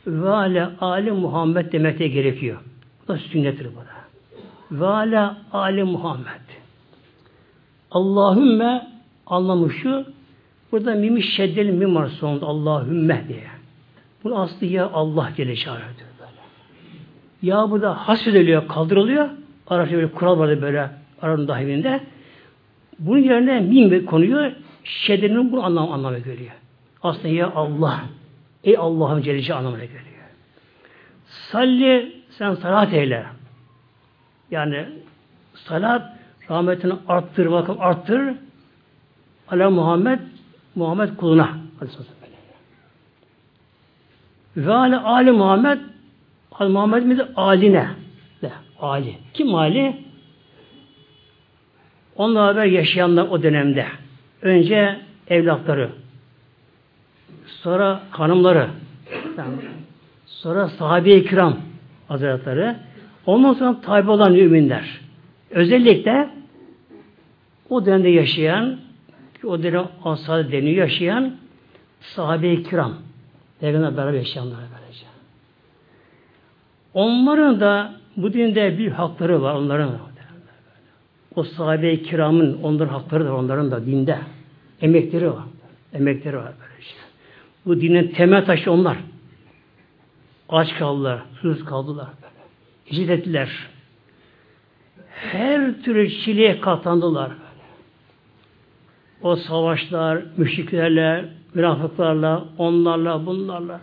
ve 0.07 0.29
ala 0.29 0.73
ali 0.81 1.13
Muhammed 1.13 1.73
demekte 1.73 2.09
gerekiyor. 2.09 2.61
Bu 3.03 3.13
da 3.13 3.19
sünnettir 3.19 3.67
bu 3.67 3.81
da. 3.81 3.99
Ve 4.71 4.87
ala 4.87 5.37
ali 5.53 5.85
Muhammed. 5.85 6.49
Allahümme 7.91 8.89
anlamı 9.27 9.71
şu 9.71 10.05
burada 10.73 10.95
mimi 10.95 11.23
şeddeli 11.23 11.73
mim 11.73 11.95
var 11.95 12.07
sonunda 12.07 12.47
Allahümme 12.47 13.25
diye. 13.29 13.49
Bu 14.25 14.39
aslı 14.39 14.67
ya 14.67 14.91
Allah 14.91 15.31
Celle 15.37 15.57
Şahı'dır 15.57 16.07
böyle. 16.21 16.41
Ya 17.43 17.71
burada 17.71 17.95
hasfediliyor, 17.95 18.69
kaldırılıyor. 18.69 19.29
Arapça 19.67 19.97
böyle 19.97 20.11
kural 20.11 20.39
vardı 20.39 20.63
böyle 20.63 20.91
Arap'ın 21.23 21.49
dahilinde. 21.49 22.01
Bunun 22.99 23.19
yerine 23.19 23.61
mim 23.61 24.07
konuyor. 24.07 24.53
Şeddenin 24.85 25.53
bu 25.53 25.65
anlam 25.65 25.93
anlamı 25.93 26.19
görüyor. 26.19 26.53
Aslında 27.03 27.29
ya 27.29 27.53
Allah. 27.55 28.01
Ey 28.65 28.77
Allah'ın 28.77 29.23
Celle 29.23 29.55
anlamına 29.55 29.85
geliyor. 29.85 30.03
Salli 31.27 32.23
sen 32.31 32.55
salat 32.55 32.93
eyle. 32.93 33.27
Yani 34.51 34.87
salat 35.55 36.13
rahmetini 36.51 36.95
arttır 37.09 37.51
bakın 37.51 37.77
arttır. 37.79 38.35
Ala 39.49 39.71
Muhammed 39.71 40.19
Muhammed 40.75 41.17
kuluna. 41.17 41.59
Ve 44.57 44.75
ala 44.75 45.05
Ali 45.05 45.31
Muhammed 45.31 45.79
Ali 46.53 46.73
Muhammed 46.73 47.03
mi 47.03 47.19
de 47.19 47.29
aline 47.37 47.89
de 48.43 48.53
Ali. 48.81 49.19
Kim 49.35 49.55
Ali? 49.55 50.08
Onunla 52.19 52.47
beraber 52.47 52.65
yaşayanlar 52.65 53.29
o 53.29 53.43
dönemde. 53.43 53.87
Önce 54.43 55.01
evlatları, 55.29 55.91
sonra 57.47 58.01
hanımları, 58.11 58.69
sonra 60.27 60.69
sahabe-i 60.69 61.27
kiram 61.27 61.57
hazretleri, 62.09 62.75
ondan 63.27 63.53
sonra 63.53 63.81
tabi 63.81 64.11
olan 64.11 64.33
müminler. 64.33 65.01
Özellikle 65.51 66.31
o 67.71 67.87
dönemde 67.87 68.09
yaşayan 68.09 68.79
o 69.45 69.63
dönem 69.63 69.87
Ansar 70.05 70.53
deniyor 70.53 70.77
yaşayan 70.77 71.37
sahabe-i 72.01 72.63
kiram. 72.63 72.95
Peygamberle 73.61 73.97
beraber 73.97 74.13
yaşayanlar 74.13 74.59
böylece. 74.59 75.07
Onların 76.95 77.61
da 77.61 77.93
bu 78.17 78.33
dinde 78.33 78.79
bir 78.79 78.93
hakları 78.93 79.43
var 79.43 79.55
onların. 79.55 80.09
O 81.39 81.45
sahabe-i 81.45 82.03
kiramın 82.03 82.59
onların 82.63 82.93
hakları 82.93 83.25
da 83.25 83.37
onların 83.37 83.71
da 83.71 83.87
dinde. 83.87 84.19
Emekleri 84.81 85.31
var. 85.31 85.45
Emekleri 85.93 86.37
var 86.37 86.53
böylece. 86.61 86.95
Bu 87.67 87.81
dinin 87.81 88.09
temel 88.09 88.45
taşı 88.45 88.73
onlar. 88.73 88.97
Aç 90.49 90.75
kaldılar, 90.75 91.23
susuz 91.35 91.65
kaldılar 91.65 92.07
böyle. 92.23 92.35
Hicret 92.91 93.19
ettiler. 93.19 93.49
Her 95.11 95.83
türlü 95.83 96.11
çileye 96.11 96.61
katlandılar 96.61 97.29
böyle. 97.31 97.43
O 99.23 99.37
savaşlar, 99.37 100.23
müşriklerle, 100.37 101.25
münafıklarla, 101.55 102.45
onlarla, 102.59 103.27
bunlarla. 103.27 103.81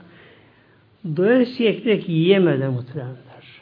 Doyasıya 1.18 1.70
ekmek 1.70 2.10
yiyemediler 2.10 2.70
muhtemelenler. 2.70 3.62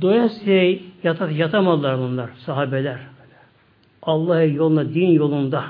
Doyasıya 0.00 0.76
yatat, 1.04 1.32
yatamadılar 1.32 1.98
bunlar, 1.98 2.30
sahabeler. 2.46 2.98
Allah 4.02 4.42
yolunda, 4.42 4.94
din 4.94 5.10
yolunda, 5.10 5.64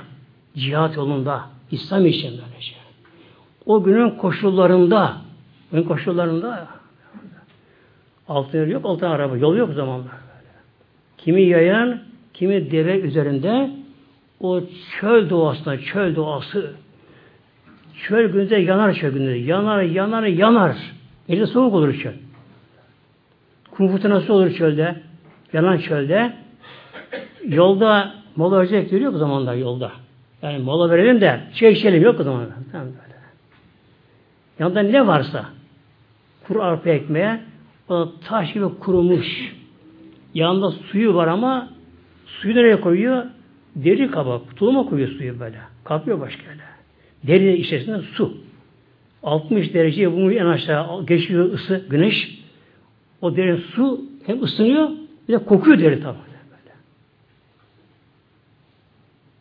cihat 0.55 0.95
yolunda, 0.95 1.41
İslam 1.71 2.05
için 2.05 2.31
böylece. 2.31 2.75
O 3.65 3.83
günün 3.83 4.09
koşullarında, 4.09 5.17
günün 5.71 5.83
koşullarında 5.83 6.67
altın 8.27 8.69
yok, 8.69 8.85
altın 8.85 9.05
araba, 9.05 9.37
yol 9.37 9.55
yok 9.55 9.73
zamanlar. 9.73 10.15
Kimi 11.17 11.41
yayan, 11.41 11.99
kimi 12.33 12.71
deve 12.71 12.99
üzerinde 12.99 13.71
o 14.39 14.61
çöl 14.99 15.29
doğasında, 15.29 15.77
çöl 15.77 16.15
doğası 16.15 16.73
çöl 18.07 18.31
günde 18.31 18.55
yanar 18.55 18.93
çöl 18.93 19.13
günde. 19.13 19.31
Yanar, 19.31 19.81
yanar, 19.81 20.23
yanar. 20.23 20.77
Gece 21.27 21.45
soğuk 21.45 21.73
olur 21.73 21.93
çöl. 21.93 22.13
Kum 23.71 23.99
nasıl 24.03 24.33
olur 24.33 24.53
çölde. 24.53 24.95
Yanan 25.53 25.77
çölde. 25.77 26.33
Yolda 27.47 28.13
mola 28.35 28.59
verecek 28.59 28.91
diyor 28.91 29.01
yok 29.01 29.15
o 29.15 29.17
zamanlar 29.17 29.55
yolda. 29.55 29.91
Yani 30.41 30.57
mola 30.57 30.89
verelim 30.89 31.21
de 31.21 31.39
çay 31.55 31.71
içelim 31.71 32.03
yok 32.03 32.19
o 32.19 32.23
zaman. 32.23 32.47
Tamam 32.71 32.87
böyle. 32.87 33.15
Yanında 34.59 34.79
ne 34.79 35.07
varsa 35.07 35.45
kuru 36.47 36.61
arpa 36.61 36.89
ekmeğe 36.89 37.39
o 37.89 38.11
taş 38.27 38.53
gibi 38.53 38.65
kurumuş. 38.79 39.55
Yanında 40.33 40.71
suyu 40.71 41.15
var 41.15 41.27
ama 41.27 41.69
suyu 42.25 42.55
nereye 42.55 42.81
koyuyor? 42.81 43.25
Deri 43.75 44.11
kabak. 44.11 44.55
Tuluma 44.55 44.85
koyuyor 44.85 45.09
suyu 45.09 45.39
böyle. 45.39 45.57
Kapıyor 45.83 46.19
başka 46.19 46.41
öyle. 46.49 46.61
Deri 47.23 47.57
içerisinde 47.57 48.01
su. 48.01 48.37
60 49.23 49.73
dereceye 49.73 50.11
bunu 50.13 50.33
en 50.33 50.45
aşağı 50.45 51.05
geçiyor 51.05 51.53
ısı, 51.53 51.85
güneş. 51.89 52.39
O 53.21 53.35
derin 53.35 53.55
su 53.57 54.01
hem 54.25 54.43
ısınıyor 54.43 54.89
bir 55.27 55.33
de 55.33 55.45
kokuyor 55.45 55.79
deri 55.79 56.01
tabi. 56.01 56.17
Böyle. 56.17 56.75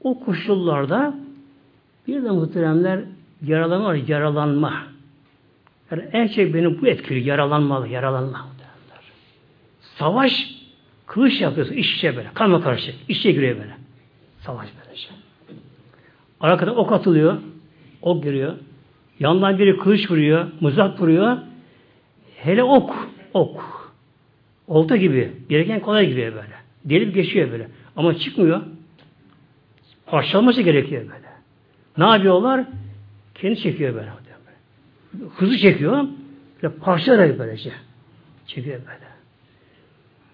O 0.01 0.21
koşullarda 0.21 1.15
bir 2.07 2.23
de 2.25 2.31
muhteremler 2.31 3.01
yaralanma 3.43 3.97
yaralanma. 3.97 4.83
Yani 5.91 6.03
en 6.13 6.27
çok 6.27 6.55
beni 6.55 6.81
bu 6.83 6.87
etkili, 6.87 7.29
yaralanmalı, 7.29 7.89
yaralanma. 7.89 8.39
Muhteremler. 8.39 9.05
Savaş, 9.81 10.55
kılıç 11.07 11.41
yapıyorsun, 11.41 11.75
iş 11.75 11.97
içe 11.97 12.17
böyle, 12.17 12.31
kanla 12.35 12.61
karışık, 12.61 12.95
iç 13.09 13.19
içe 13.19 13.33
giriyor 13.33 13.57
böyle. 13.57 13.77
Savaş 14.41 14.69
böylece. 14.85 15.09
Arkada 16.41 16.75
ok 16.75 16.93
atılıyor, 16.93 17.37
ok 18.03 18.23
giriyor. 18.23 18.55
Yandan 19.21 19.59
biri 19.59 19.79
kılıç 19.79 20.11
vuruyor, 20.11 20.47
mızrak 20.61 21.01
vuruyor. 21.01 21.39
Hele 22.37 22.63
ok, 22.63 23.09
ok. 23.35 23.84
Olta 24.69 24.97
gibi. 24.97 25.33
Gereken 25.49 25.81
kolay 25.81 26.09
giriyor 26.09 26.33
böyle. 26.33 26.55
Delip 26.85 27.15
geçiyor 27.15 27.51
böyle. 27.51 27.69
Ama 27.97 28.19
çıkmıyor. 28.19 28.61
Parçalaması 30.07 30.63
gerekiyor 30.63 31.03
böyle. 31.03 31.25
Ne 31.99 32.05
yapıyorlar? 32.05 32.65
Kendi 33.35 33.61
çekiyor 33.61 33.95
böyle. 33.95 34.09
Hızlı 35.37 35.59
çekiyor. 35.59 36.05
Böyle 36.63 36.75
parçalayarak 36.75 37.39
böylece. 37.39 37.73
Çekiyor 38.47 38.79
böyle. 38.79 39.15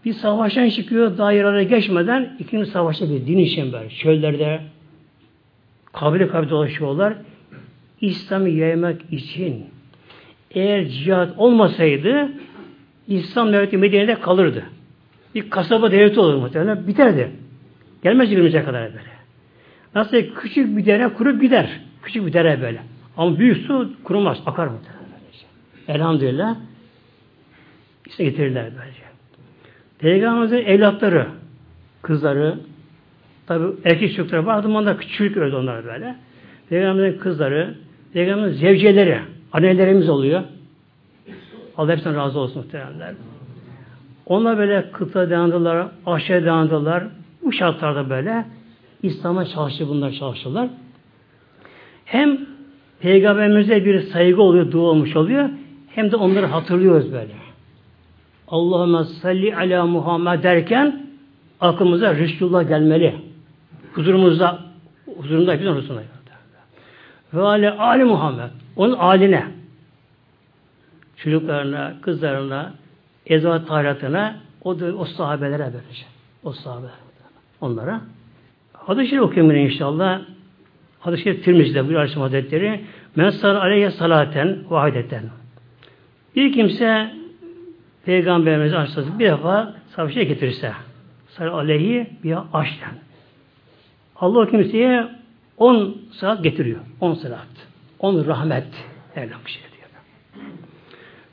Bir 0.05 0.13
savaştan 0.13 0.69
çıkıyor, 0.69 1.19
dairelere 1.19 1.65
geçmeden 1.65 2.37
ikinci 2.39 2.71
savaşta 2.71 3.11
bir 3.11 3.27
din 3.27 3.39
için 3.39 3.73
böyle. 3.73 3.91
Çöllerde 3.91 4.61
kabile 5.93 6.29
kabile 6.29 6.51
dolaşıyorlar. 6.51 7.15
İslam'ı 8.01 8.49
yaymak 8.49 9.13
için 9.13 9.67
eğer 10.51 10.87
cihat 10.89 11.39
olmasaydı 11.39 12.31
İslam 13.11 13.53
devleti 13.53 13.77
Medine'de 13.77 14.21
kalırdı. 14.21 14.65
Bir 15.35 15.51
kasaba 15.51 15.91
devleti 15.91 16.21
olur 16.21 16.35
muhtemelen. 16.35 16.87
Biterdi. 16.87 17.31
Gelmez 18.03 18.31
günümüze 18.31 18.65
kadar 18.65 18.83
böyle. 18.83 19.11
Nasıl 19.95 20.17
küçük 20.41 20.77
bir 20.77 20.87
dere 20.87 21.09
kurup 21.09 21.41
gider. 21.43 21.81
Küçük 22.03 22.27
bir 22.27 22.33
dere 22.33 22.63
böyle. 22.63 22.83
Ama 23.17 23.39
büyük 23.39 23.57
su 23.57 23.93
kurumaz. 24.05 24.43
Akar 24.47 24.67
muhtemelen. 24.67 25.01
Elhamdülillah. 25.89 26.57
İşte 28.07 28.25
getirirler 28.25 28.71
böylece. 28.79 29.03
Peygamberimizin 29.99 30.57
evlatları, 30.57 31.27
kızları, 32.03 32.59
tabi 33.47 33.65
erkek 33.85 34.17
çocukları 34.17 34.47
vardı 34.47 34.67
ama 34.67 34.79
onlar 34.79 34.99
küçük 34.99 35.37
öldü 35.37 35.57
onlar 35.57 35.85
böyle. 35.85 36.17
Peygamberimizin 36.69 37.19
kızları, 37.19 37.75
Peygamberimizin 38.13 38.61
zevceleri, 38.61 39.19
annelerimiz 39.53 40.09
oluyor. 40.09 40.43
Allah 41.77 41.93
hepsinden 41.93 42.17
razı 42.17 42.39
olsun 42.39 42.63
muhteremler. 42.63 43.15
Onlar 44.27 44.59
böyle 44.59 44.91
kıta 44.93 45.31
dayandılar, 45.31 45.87
aşağı 46.07 46.45
dayandılar. 46.45 47.05
Bu 47.45 47.53
şartlarda 47.53 48.11
böyle 48.11 48.45
İslam'a 49.03 49.45
çalıştı 49.45 49.89
bunlar 49.89 50.13
çalıştılar. 50.13 50.69
Hem 52.05 52.39
Peygamberimize 53.01 53.85
bir 53.85 54.01
saygı 54.01 54.43
oluyor, 54.43 54.73
dua 54.73 54.83
olmuş 54.83 55.17
oluyor. 55.17 55.49
Hem 55.95 56.13
de 56.13 56.17
onları 56.17 56.47
hatırlıyoruz 56.47 57.13
böyle. 57.13 57.33
Allahümme 58.49 59.05
salli 59.05 59.57
ala 59.57 59.87
Muhammed 59.87 60.43
derken 60.43 61.07
aklımıza 61.61 62.15
Resulullah 62.15 62.69
gelmeli. 62.69 63.15
Huzurumuzda 63.95 64.59
huzurunda 65.17 65.53
hepimizin 65.53 65.77
huzurunda. 65.81 66.03
Ve 67.35 67.41
ale 67.41 67.71
Ali 67.71 68.05
Muhammed. 68.05 68.51
Onun 68.77 68.93
aline. 68.93 69.60
Çocuklarına, 71.23 71.95
kızlarına, 72.03 72.75
ezvat 73.27 73.69
tahiratına 73.69 74.37
o, 74.65 74.81
da, 74.81 74.97
o 74.97 75.05
sahabelere 75.05 75.59
böylece. 75.59 76.05
O 76.45 76.53
sahabe. 76.53 76.87
Onlara. 77.61 78.01
Hadis-i 78.73 79.11
Şerif 79.11 79.23
okuyayım 79.23 79.57
inşallah. 79.57 80.21
Hadis-i 81.01 81.23
Şerif 81.23 81.45
Tirmizi'de 81.45 81.85
bu 81.85 81.89
Aleyhisselam 81.89 82.23
Hazretleri 82.23 82.85
Men 83.17 83.31
sal 83.31 83.57
aleyhe 83.57 83.91
salaten 83.91 84.59
vahideten. 84.71 85.23
Bir 86.37 86.53
kimse 86.53 87.11
Peygamberimiz 88.05 88.75
açtı 88.75 89.07
bir 89.19 89.25
defa 89.25 89.75
savaşa 89.97 90.23
getirirse 90.23 90.73
sal 91.29 91.47
aleyhi 91.47 92.11
bir 92.25 92.37
aşten. 92.53 92.95
Allah 94.17 94.51
kimseye 94.51 95.09
on 95.59 95.97
saat 96.13 96.45
getiriyor. 96.45 96.81
On 97.01 97.15
saat. 97.15 97.69
On 97.99 98.27
rahmet. 98.27 98.67
Bir 99.17 99.51
şey 99.51 99.70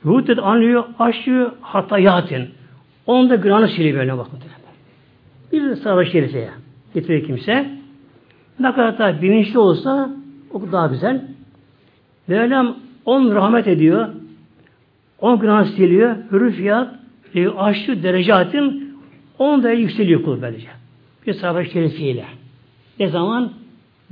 Yuhud 0.08 0.38
anlıyor, 0.38 0.84
aşıyor, 0.98 1.52
hatayatin. 1.60 2.48
Onun 3.06 3.30
da 3.30 3.34
günahını 3.34 3.68
siliyor 3.68 3.98
böyle 3.98 4.18
bakın. 4.18 4.38
Bir 5.52 5.76
savaş 5.76 6.12
şerifeye 6.12 6.50
getiriyor 6.94 7.26
kimse. 7.26 7.70
Ne 8.60 8.72
kadar 8.72 8.98
da 8.98 9.22
bilinçli 9.22 9.58
olsa 9.58 10.10
o 10.52 10.72
daha 10.72 10.86
güzel. 10.86 11.24
Mevlam 12.26 12.76
on 13.04 13.34
rahmet 13.34 13.66
ediyor. 13.66 14.08
On 15.18 15.38
günah 15.38 15.64
siliyor. 15.64 16.16
Hürü 16.32 16.52
fiyat 16.52 16.94
e, 17.34 17.48
aşçı 17.48 18.02
derecatın 18.02 18.94
on 19.38 19.62
da 19.62 19.70
yükseliyor 19.70 20.22
kul 20.22 20.42
böylece. 20.42 20.68
Bir 21.26 21.32
savaş 21.32 21.72
şerifiyle. 21.72 22.24
Ne 23.00 23.08
zaman 23.08 23.52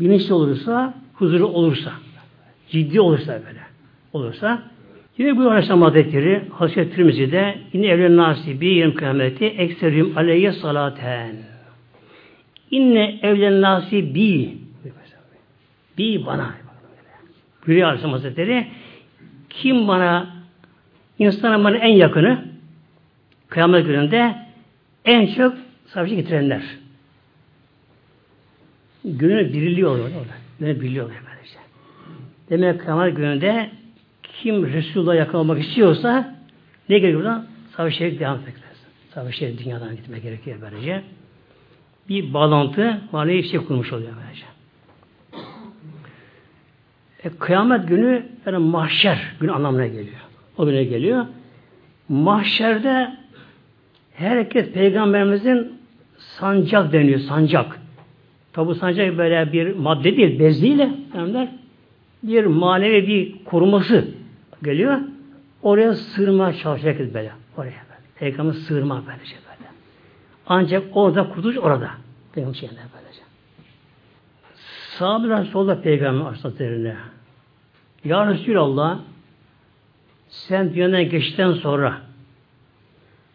bilinçli 0.00 0.34
olursa, 0.34 0.94
huzuru 1.14 1.46
olursa, 1.46 1.92
ciddi 2.70 3.00
olursa 3.00 3.32
böyle 3.32 3.60
olursa 4.12 4.62
Yine 5.18 5.36
bu 5.36 5.50
Aleyhisselam 5.50 5.82
Hazretleri 5.82 6.42
Hazreti 6.50 6.96
Tirmizi'de 6.96 7.58
yine 7.72 7.86
evlen 7.86 8.16
nasibi 8.16 8.74
yarım 8.74 8.94
kıyameti 8.94 9.44
ekserim 9.44 10.18
aleyye 10.18 10.52
salaten. 10.52 11.36
İnne 12.70 13.18
evlen 13.22 13.60
nasibi 13.60 14.56
bi 15.98 16.26
bana. 16.26 16.54
Buyuruyor 17.66 17.88
Aleyhisselam 17.88 18.12
Hazretleri 18.12 18.66
kim 19.50 19.88
bana 19.88 20.36
insanın 21.18 21.64
bana 21.64 21.76
en 21.76 21.92
yakını 21.92 22.44
kıyamet 23.48 23.86
gününde 23.86 24.36
en 25.04 25.34
çok 25.34 25.54
savaşı 25.86 26.14
getirenler. 26.14 26.62
Gönül 29.04 29.52
diriliyor 29.52 29.90
orada. 29.90 30.34
Gönül 30.60 30.80
diriliyor 30.80 31.10
böylece. 31.10 31.58
Demek 32.50 32.80
kıyamet 32.80 33.16
gününde 33.16 33.70
kim 34.46 34.66
Resulullah'a 34.66 35.14
yakın 35.14 35.38
olmak 35.38 35.60
istiyorsa 35.60 36.34
ne 36.88 36.98
gerekiyor 36.98 37.20
buradan? 37.20 37.46
Savaş 37.76 37.94
şerif 37.94 38.20
devam 38.20 38.38
etmek. 38.38 38.54
Savaş 39.10 39.34
şerif 39.34 39.64
dünyadan 39.64 39.96
gitmek 39.96 40.22
gerekiyor 40.22 40.56
böylece. 40.60 41.02
Bir 42.08 42.34
bağlantı, 42.34 43.00
manevi 43.12 43.38
bir 43.38 43.42
şey 43.42 43.60
kurmuş 43.60 43.92
oluyor 43.92 44.12
böylece. 44.24 44.46
E, 47.24 47.28
kıyamet 47.38 47.88
günü 47.88 48.26
yani 48.46 48.58
mahşer 48.58 49.18
günü 49.40 49.52
anlamına 49.52 49.86
geliyor. 49.86 50.20
O 50.58 50.66
güne 50.66 50.84
geliyor. 50.84 51.26
Mahşerde 52.08 53.16
herkes 54.14 54.72
peygamberimizin 54.72 55.72
sancak 56.18 56.92
deniyor, 56.92 57.20
sancak. 57.20 57.80
Tabi 58.52 58.74
sancak 58.74 59.18
böyle 59.18 59.52
bir 59.52 59.74
madde 59.76 60.16
değil, 60.16 60.38
bez 60.38 60.62
değil 60.62 60.78
de 60.78 60.90
bir 62.22 62.44
manevi 62.44 63.06
bir 63.08 63.44
koruması 63.44 64.25
geliyor. 64.62 64.98
Oraya 65.62 65.94
sığırmaya 65.94 66.52
çalışacak 66.52 66.98
böyle. 66.98 67.32
Oraya 67.56 67.64
böyle. 67.64 68.06
Peygamber 68.18 68.52
sığırma 68.52 69.02
böylece 69.06 69.34
böyle. 69.34 69.70
Ancak 70.46 70.96
orada 70.96 71.28
kurtuluş 71.28 71.56
orada. 71.58 71.90
Peygamber 72.32 72.58
şeyinde 72.58 72.80
böylece. 72.94 73.20
Sahabeler 74.98 75.44
solda 75.44 75.80
Peygamber 75.80 76.20
Aleyhisselatü'ne 76.20 76.96
Ya 78.04 78.26
Resulallah 78.26 78.98
sen 80.28 80.74
dünyadan 80.74 81.08
geçtikten 81.08 81.52
sonra 81.52 82.00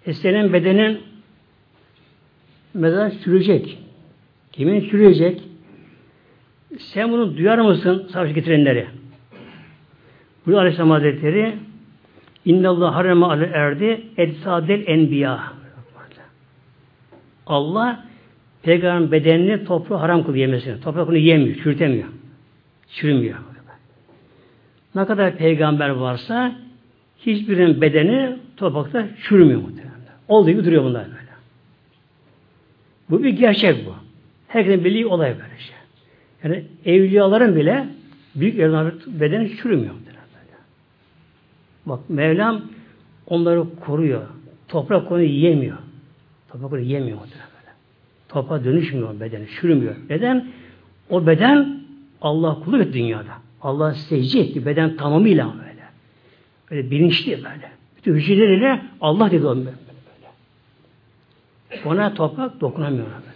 e 0.06 0.14
senin 0.14 0.54
bedenin 0.54 1.02
mezar 2.74 3.10
sürecek. 3.10 3.78
Kimin 4.52 4.90
sürecek? 4.90 5.42
Sen 6.80 7.12
bunu 7.12 7.38
duyar 7.38 7.58
mısın 7.58 8.08
savaş 8.14 8.34
getirenleri? 8.34 8.88
Bu 10.48 10.58
Aleyhisselam 10.58 10.90
Hazretleri 10.90 11.56
İnnallah 12.46 12.96
harema 12.96 13.32
ale 13.32 13.46
erdi 13.46 14.02
etsadel 14.18 14.84
enbiya. 14.88 15.54
Allah 17.48 18.06
peygamber 18.64 19.12
bedenini 19.12 19.66
toprağı 19.66 19.98
haram 19.98 20.26
kılıyor 20.26 20.48
yemesini. 20.48 20.82
Toprak 20.82 21.14
yemiyor, 21.14 21.56
çürütemiyor. 21.56 22.08
Çürümüyor. 22.90 23.38
Ne 24.96 25.06
kadar 25.06 25.36
peygamber 25.36 25.90
varsa 25.90 26.56
hiçbirinin 27.26 27.82
bedeni 27.82 28.38
toprakta 28.58 29.08
çürümüyor 29.24 29.62
muhtemelen. 29.62 29.92
Olduğu 30.28 30.50
gibi 30.50 30.66
duruyor 30.66 30.84
bunlar 30.84 31.06
böyle. 31.06 31.32
Bu 33.10 33.24
bir 33.24 33.30
gerçek 33.30 33.86
bu. 33.86 33.96
Herkesin 34.48 34.86
bildiği 34.86 35.06
olay 35.06 35.30
böyle 35.30 35.60
şey. 35.60 35.76
Yani 36.44 36.64
evliyaların 36.86 37.56
bile 37.56 37.86
büyük 38.36 38.56
evliyaların 38.56 39.00
bedeni 39.08 39.58
çürümüyor. 39.58 39.94
Bak 41.86 42.00
Mevlam 42.10 42.62
onları 43.28 43.66
koruyor. 43.80 44.22
Toprak 44.68 45.12
onu 45.12 45.22
yemiyor. 45.22 45.78
Toprak 46.52 46.74
onu 46.74 46.80
yemiyor. 46.80 47.18
Böyle. 47.18 47.72
Toprağa 48.30 48.64
dönüşmüyor 48.64 49.20
bedeni, 49.20 49.48
çürümüyor. 49.48 49.96
Neden? 50.10 50.48
O 51.10 51.28
beden 51.28 51.82
Allah 52.22 52.60
kulu 52.60 52.82
et 52.82 52.94
dünyada. 52.94 53.34
Allah 53.62 53.94
secde 53.94 54.40
etti 54.40 54.66
beden 54.66 54.98
tamamıyla 54.98 55.54
böyle. 55.54 55.84
Böyle 56.72 56.92
bilinçli 56.92 57.32
böyle. 57.32 57.72
Bütün 57.98 58.16
hücreleriyle 58.16 58.82
Allah 59.02 59.32
dedi 59.32 59.46
onu 59.48 59.66
böyle. 59.66 59.78
Ona 61.86 62.14
toprak 62.14 62.62
dokunamıyor. 62.62 63.06
Böyle. 63.06 63.32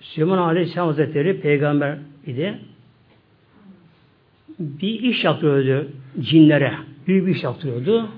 Süleyman 0.00 0.38
Aleyhisselam 0.38 0.86
Hazretleri 0.86 1.40
peygamber 1.40 1.98
idi. 2.26 2.58
Bir 4.58 5.00
iş 5.00 5.24
yaptırıyordu 5.24 5.88
cinlere. 6.20 6.74
Büyük 7.06 7.26
bir 7.26 7.34
iş 7.34 7.42
yaptırıyordu. 7.42 8.08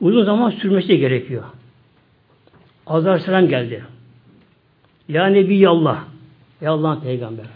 Uzun 0.00 0.24
zaman 0.24 0.50
sürmesi 0.50 0.98
gerekiyor. 0.98 1.44
Azar 2.86 3.18
selam 3.18 3.48
geldi. 3.48 3.84
Ya 5.08 5.26
Nebi 5.26 5.68
Allah. 5.68 6.04
Ya 6.60 6.72
Allah'ın 6.72 7.00
peygamber. 7.00 7.46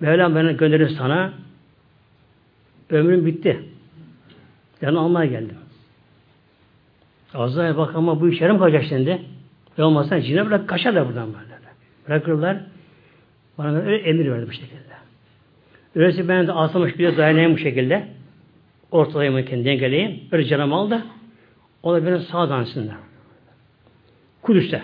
Mevlam 0.00 0.36
beni 0.36 0.56
gönderir 0.56 0.88
sana. 0.88 1.32
Ömrüm 2.90 3.26
bitti. 3.26 3.64
Yani 4.80 4.98
almaya 4.98 5.30
geldim. 5.30 5.56
Azrail 7.34 7.76
bak 7.76 7.94
ama 7.94 8.20
bu 8.20 8.28
iş 8.28 8.40
yarım 8.40 8.58
kalacak 8.58 8.84
şimdi. 8.88 9.22
Ve 9.78 9.82
olmazsa 9.84 10.22
cine 10.22 10.46
bırak 10.46 10.68
kaçarlar 10.68 11.08
buradan 11.08 11.26
böyle. 11.26 11.52
Bırakırlar. 12.08 12.60
Bana 13.58 13.78
öyle 13.78 13.96
emir 13.96 14.30
verdi 14.30 14.46
bu 14.48 14.52
şekilde. 14.52 14.91
Öyleyse 15.94 16.28
ben 16.28 16.46
de 16.46 16.52
asamış 16.52 16.98
bir 16.98 17.16
dayanayım 17.16 17.54
bu 17.54 17.58
şekilde. 17.58 18.08
Ortalayayım 18.90 19.46
kendini 19.46 19.64
dengeleyeyim. 19.64 20.20
Öyle 20.32 20.44
canım 20.44 20.72
al 20.72 20.90
da 20.90 21.02
o 21.82 21.94
da 21.94 22.06
beni 22.06 22.20
sağ 22.20 22.48
dansınlar. 22.50 22.96
Kudüs'te. 24.42 24.82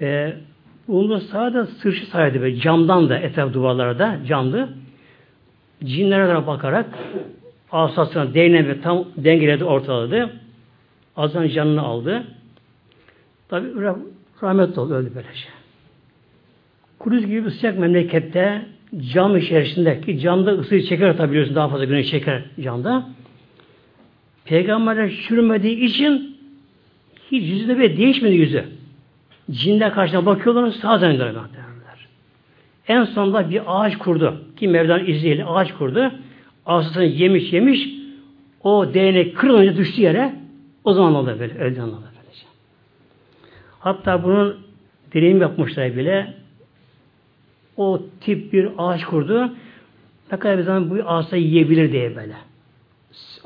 Ee, 0.00 0.32
Ulu 0.88 1.20
sağda 1.20 1.66
sırşı 1.66 2.06
saydı 2.06 2.40
böyle 2.40 2.56
camdan 2.56 3.08
da 3.08 3.18
etraf 3.18 3.52
duvarlarda 3.52 4.18
camdı. 4.26 4.68
Cinlere 5.84 6.46
bakarak 6.46 6.86
asasına 7.72 8.34
değneğini 8.34 8.80
tam 8.80 9.04
dengeledi 9.16 9.64
ortaladı. 9.64 10.30
Azan 11.16 11.48
canını 11.48 11.82
aldı. 11.82 12.24
Tabi 13.48 13.68
rahmet 14.42 14.78
oldu 14.78 14.94
öldü 14.94 15.12
böylece. 15.14 15.48
Kudüs 16.98 17.26
gibi 17.26 17.50
sıcak 17.50 17.78
memlekette 17.78 18.66
cam 19.12 19.36
içerisindeki 19.36 20.18
camda 20.18 20.50
ısıyı 20.50 20.82
çeker 20.82 21.16
tabi 21.16 21.54
daha 21.54 21.68
fazla 21.68 21.84
güneş 21.84 22.10
çeker 22.10 22.42
camda. 22.60 23.08
Peygamberler 24.44 25.10
çürümediği 25.28 25.76
için 25.76 26.36
hiç 27.30 27.42
yüzünde 27.50 27.78
bir 27.78 27.96
değişmedi 27.96 28.34
yüzü. 28.34 28.64
Cinler 29.50 29.94
karşına 29.94 30.26
bakıyorlar 30.26 30.70
sağa 30.70 31.00
döndüler. 31.00 31.34
En 32.88 33.04
sonunda 33.04 33.50
bir 33.50 33.62
ağaç 33.66 33.98
kurdu. 33.98 34.44
Ki 34.56 34.68
Mevla'nın 34.68 35.06
izniyle 35.06 35.44
ağaç 35.44 35.72
kurdu. 35.72 36.12
Ağaçını 36.66 37.04
yemiş 37.04 37.52
yemiş 37.52 37.88
o 38.62 38.94
değnek 38.94 39.36
kırılınca 39.36 39.76
düştü 39.76 40.02
yere 40.02 40.34
o 40.84 40.92
zaman 40.92 41.14
oldu 41.14 41.36
böyle. 41.40 41.58
Öldü 41.58 41.80
oldu 41.80 41.98
böylece. 42.02 42.46
Hatta 43.78 44.24
bunun 44.24 44.56
deneyim 45.14 45.40
yapmışlar 45.40 45.96
bile 45.96 46.34
o 47.80 48.02
tip 48.20 48.52
bir 48.52 48.68
ağaç 48.78 49.04
kurdu. 49.04 49.52
Ne 50.32 50.38
kadar 50.38 50.58
bir 50.58 50.62
zaman 50.62 50.90
bu 50.90 50.94
ağaçta 51.06 51.36
yiyebilir 51.36 51.92
diye 51.92 52.16
böyle 52.16 52.34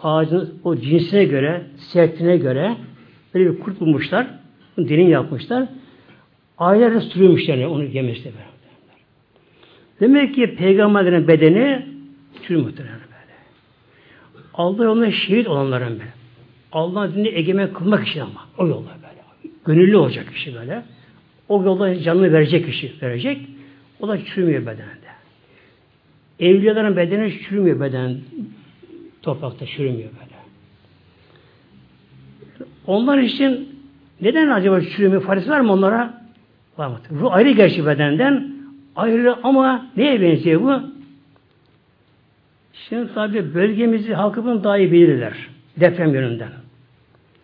ağacın 0.03 0.55
o 0.65 0.77
cinsine 0.77 1.25
göre, 1.25 1.63
sertliğine 1.77 2.37
göre 2.37 2.77
böyle 3.35 3.53
bir 3.53 3.61
kurt 3.61 3.81
bulmuşlar. 3.81 4.27
Derin 4.79 5.09
yapmışlar. 5.09 5.69
Aylarca 6.59 7.01
sürüyormuşlar 7.01 7.55
yani 7.55 7.67
onu 7.67 7.83
beraber. 7.83 8.55
Demek 10.01 10.35
ki 10.35 10.55
peygamberlerin 10.57 11.29
bedeni 11.29 11.87
tür 12.43 12.57
muhtemelen 12.57 12.95
böyle. 12.95 13.35
Allah 14.55 14.85
yolunda 14.85 15.11
şehit 15.11 15.49
olanların 15.49 15.93
böyle. 15.93 16.13
Allah'ın 16.73 17.15
dinini 17.15 17.29
egemen 17.29 17.73
kılmak 17.73 18.09
için 18.09 18.21
ama. 18.21 18.49
O 18.59 18.67
yolda 18.67 18.89
böyle. 18.89 19.53
Gönüllü 19.67 19.97
olacak 19.97 20.33
kişi 20.35 20.55
böyle. 20.55 20.83
O 21.49 21.65
yolda 21.65 22.01
canını 22.01 22.33
verecek 22.33 22.67
kişi 22.67 22.93
verecek. 23.03 23.39
O 24.05 24.09
da 24.09 24.25
çürümüyor 24.25 24.63
bedende. 24.63 25.11
Evliyaların 26.41 26.97
bedeni 26.97 27.39
çürümüyor 27.43 27.81
beden. 27.81 28.17
Toprakta 29.23 29.67
çürümüyor 29.67 30.11
böyle. 30.11 30.35
Onlar 32.87 33.19
için 33.19 33.79
neden 34.21 34.49
acaba 34.49 34.81
çürümüyor? 34.81 35.23
Faresi 35.23 35.51
var 35.51 35.61
mı 35.61 35.73
onlara? 35.73 36.25
Var? 36.79 36.93
Ruh 37.11 37.33
ayrı 37.33 37.51
gerçi 37.51 37.87
bedenden 37.87 38.53
ayrı 38.97 39.37
ama 39.43 39.87
neye 39.97 40.21
benziyor 40.21 40.61
bu? 40.61 40.81
Şimdi 42.73 43.15
tabi 43.15 43.55
bölgemizi 43.55 44.15
halkımın 44.15 44.65
daha 44.65 44.79
iyi 44.79 44.93
bilirler. 44.93 45.35
Deprem 45.81 46.15
yönünden. 46.15 46.51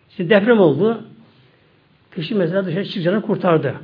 Şimdi 0.09 0.29
deprem 0.29 0.59
oldu. 0.59 1.03
Kişi 2.15 2.35
mesela 2.35 2.65
dışarı 2.65 2.85
çıkacağını 2.85 3.21
kurtardı. 3.21 3.75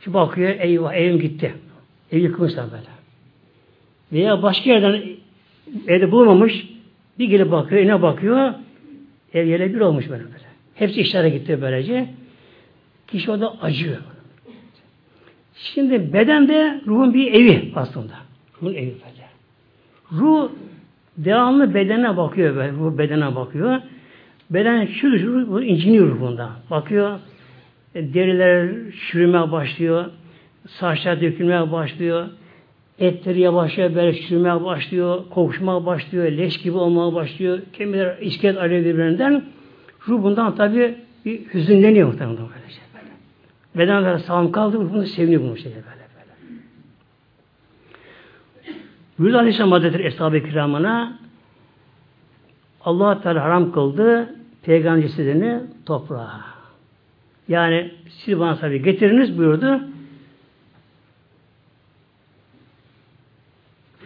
Şimdi 0.00 0.14
bakıyor 0.14 0.54
eyvah 0.58 0.94
evim 0.94 1.20
gitti. 1.20 1.54
Ev 2.12 2.18
yıkılmışlar 2.18 2.72
böyle. 2.72 2.94
Veya 4.12 4.42
başka 4.42 4.70
yerden 4.70 5.02
evde 5.86 6.12
bulamamış 6.12 6.66
bir 7.18 7.28
gelip 7.28 7.50
bakıyor, 7.50 7.86
ne 7.86 8.02
bakıyor? 8.02 8.54
Ev 9.34 9.46
yere 9.46 9.74
bir 9.74 9.80
olmuş 9.80 10.10
böyle. 10.10 10.24
böyle. 10.24 10.44
Hepsi 10.74 11.00
işlere 11.00 11.28
gitti 11.28 11.58
böylece. 11.62 12.08
Kişi 13.06 13.30
orada 13.30 13.62
acıyor. 13.62 13.96
Şimdi 15.54 16.12
beden 16.12 16.48
de 16.48 16.80
ruhun 16.86 17.14
bir 17.14 17.32
evi 17.32 17.72
aslında. 17.76 18.14
Ruhun 18.62 18.74
evi 18.74 18.94
böyle. 18.94 19.24
Ruh 20.12 20.50
devamlı 21.16 21.74
bedene 21.74 22.16
bakıyor 22.16 22.56
böyle. 22.56 22.72
Ruh 22.72 22.98
bedene 22.98 23.36
bakıyor. 23.36 23.80
Beden 24.50 24.88
ruh 25.02 25.62
inciniyor 25.62 26.06
ruhunda. 26.06 26.50
Bakıyor. 26.70 27.18
E, 27.94 28.14
deriler 28.14 28.70
çürümeye 28.92 29.52
başlıyor. 29.52 30.04
Saçlar 30.66 31.20
dökülmeye 31.20 31.72
başlıyor. 31.72 32.28
Etleri 32.98 33.40
yavaş 33.40 33.78
yavaş 33.78 33.94
böyle 33.94 34.14
çürümeye 34.14 34.64
başlıyor. 34.64 35.24
Kokuşmaya 35.30 35.86
başlıyor. 35.86 36.32
Leş 36.32 36.58
gibi 36.58 36.76
olmaya 36.76 37.14
başlıyor. 37.14 37.58
Kemikler 37.72 38.18
iskelet 38.20 38.58
alıyor 38.58 38.84
birbirinden. 38.84 39.44
Ruh 40.08 40.22
bundan 40.22 40.54
tabi 40.54 40.94
bir 41.24 41.40
hüzünleniyor 41.54 42.08
muhtemelen 42.08 42.36
böyle 42.36 42.70
şey 42.70 42.82
böyle. 42.94 43.86
Beden 43.86 44.04
böyle 44.04 44.18
sağlam 44.18 44.52
kaldı. 44.52 44.90
Bunu 44.92 45.06
seviniyor 45.06 45.42
bunu 45.42 45.56
şey 45.56 45.72
böyle. 45.72 46.04
Buyurdu 49.18 49.38
Aleyhisselam 49.38 49.72
Hazretleri 49.72 50.06
Eshab-ı 50.06 50.42
Kiramına 50.42 51.18
allah 52.84 53.20
Teala 53.20 53.44
haram 53.44 53.72
kıldı 53.72 54.34
peygamber 54.62 55.02
cesedini 55.02 55.60
toprağa. 55.86 56.40
Yani 57.48 57.90
siz 58.08 58.38
bana 58.38 58.56
tabi 58.56 58.82
getiriniz 58.82 59.38
buyurdu. 59.38 59.80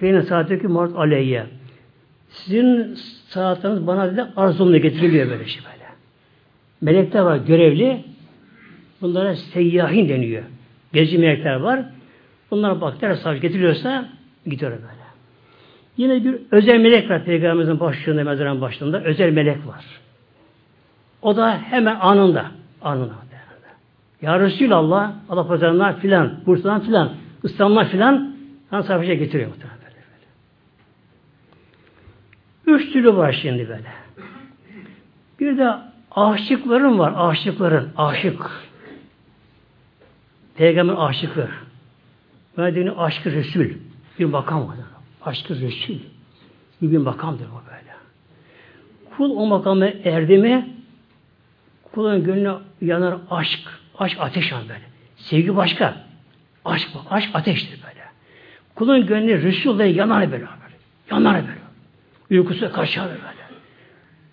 Feyne 0.00 0.22
saateki 0.22 0.68
mart 0.68 0.96
aleyye. 0.96 1.46
Sizin 2.28 2.94
saatiniz 3.28 3.86
bana 3.86 4.12
dedi 4.12 4.24
arzumla 4.36 4.78
getiriliyor 4.78 5.30
böyle 5.30 5.46
şey 5.46 5.62
böyle. 5.64 5.88
Melekler 6.80 7.20
var 7.20 7.36
görevli. 7.36 8.04
Bunlara 9.00 9.36
seyyahin 9.36 10.08
deniyor. 10.08 10.42
Gezi 10.92 11.18
melekler 11.18 11.54
var. 11.54 11.80
Bunlar 12.50 12.80
baktılar 12.80 13.14
savaş 13.14 13.40
getiriyorsa 13.40 14.08
gidiyor 14.46 14.70
böyle. 14.70 14.84
Yine 15.96 16.24
bir 16.24 16.36
özel 16.50 16.80
melek 16.80 17.10
var 17.10 17.24
Peygamberimizin 17.24 17.80
başlığında, 17.80 18.24
mezarın 18.24 18.60
başlığında. 18.60 19.04
Özel 19.04 19.32
melek 19.32 19.66
var. 19.66 19.84
O 21.22 21.36
da 21.36 21.58
hemen 21.58 21.96
anında. 22.00 22.46
Anında. 22.82 23.28
Ya 24.22 24.40
Resulallah, 24.40 25.12
Allah 25.28 25.46
pazarından 25.46 25.94
filan, 25.94 26.32
Bursa'dan 26.46 26.80
filan, 26.80 27.12
İstanbul'dan 27.44 27.86
filan, 27.86 28.36
han 28.70 28.80
savaşa 28.80 29.14
getiriyor 29.14 29.48
muhtemelen. 29.48 29.77
Üç 32.68 32.92
türlü 32.92 33.16
var 33.16 33.32
şimdi 33.32 33.68
böyle. 33.68 33.92
Bir 35.40 35.58
de 35.58 35.74
aşıkların 36.10 36.98
var, 36.98 37.12
aşıkların, 37.16 37.92
aşık. 37.96 38.68
Peygamber 40.56 40.94
aşıkı. 40.98 41.48
Medine'nin 42.56 42.96
aşkı 42.96 43.32
Resul. 43.32 43.64
Bir 44.18 44.24
makam 44.24 44.68
var. 44.68 44.76
Aşkı 45.24 45.60
Resul. 45.60 45.98
Bir, 46.82 46.90
bir 46.92 46.98
makamdır 46.98 47.44
o 47.46 47.62
böyle. 47.70 47.94
Kul 49.16 49.30
o 49.30 49.46
makamı 49.46 49.90
erdi 50.04 50.38
mi 50.38 50.68
kulun 51.92 52.24
gönlüne 52.24 52.54
yanar 52.80 53.14
aşk. 53.30 53.60
Aşk 53.98 54.20
ateş 54.20 54.52
an 54.52 54.62
böyle. 54.62 54.84
Sevgi 55.16 55.56
başka. 55.56 55.96
Aşk. 56.64 56.88
Aşk 57.10 57.30
ateştir 57.34 57.80
böyle. 57.82 58.04
Kulun 58.74 59.06
gönlü 59.06 59.42
Resul'da 59.42 59.84
yanar 59.84 60.32
böyle. 60.32 60.44
Yanar 61.10 61.34
böyle. 61.34 61.57
Uykusu 62.30 62.72
kaçar 62.72 63.08
böyle. 63.08 63.22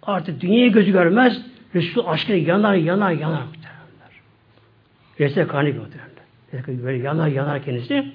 Artık 0.03 0.41
dünyayı 0.41 0.71
gözü 0.71 0.91
görmez. 0.91 1.41
Resul 1.75 2.07
aşkına 2.07 2.35
yanar 2.35 2.75
yanar 2.75 3.11
yanar 3.11 3.41
muhtemelenler. 3.41 4.11
Resul 5.19 5.47
karnı 5.47 5.73
muhtemelenler. 5.73 6.83
Böyle 6.85 7.03
yanar 7.03 7.27
yanar 7.27 7.63
kendisi. 7.63 8.11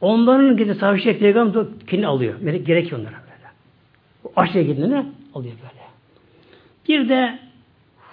Onların 0.00 0.56
gidip 0.56 0.80
tavsiye 0.80 1.18
peygamber 1.18 1.64
kendini 1.86 2.06
alıyor. 2.06 2.34
Melek 2.40 2.66
gerekiyor 2.66 3.00
onlara 3.00 3.12
böyle. 3.12 3.50
O 4.24 4.32
aşkla 4.36 4.62
gidene 4.62 5.06
alıyor 5.34 5.54
böyle. 5.62 5.86
Bir 6.88 7.08
de 7.08 7.38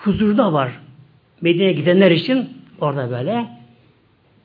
huzurda 0.01 0.53
var. 0.53 0.79
Medine'ye 1.41 1.73
gidenler 1.73 2.12
için 2.12 2.49
orada 2.81 3.12
böyle 3.12 3.47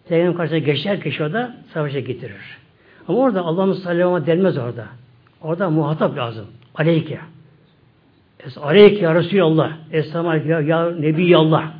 Peygamber 0.09 0.37
karşısına 0.37 0.59
geçer 0.59 1.01
kişi 1.01 1.23
orada 1.23 1.57
savaşa 1.75 2.01
getirir. 2.01 2.59
Ama 3.09 3.19
orada 3.19 3.43
Allah'ın 3.43 3.73
sallallahu 3.73 4.27
denmez 4.27 4.59
orada. 4.59 4.87
Orada 5.43 5.71
muhatap 5.71 6.17
lazım. 6.17 6.47
Aleyke. 6.75 7.21
Es 8.47 8.59
aleyke 8.59 9.01
ya 9.01 9.15
Resulallah. 9.15 9.73
Esselamu 9.93 10.31
aleyke 10.31 10.49
ya, 10.49 10.61
ya 10.61 10.91
Nebiyallah. 10.91 11.73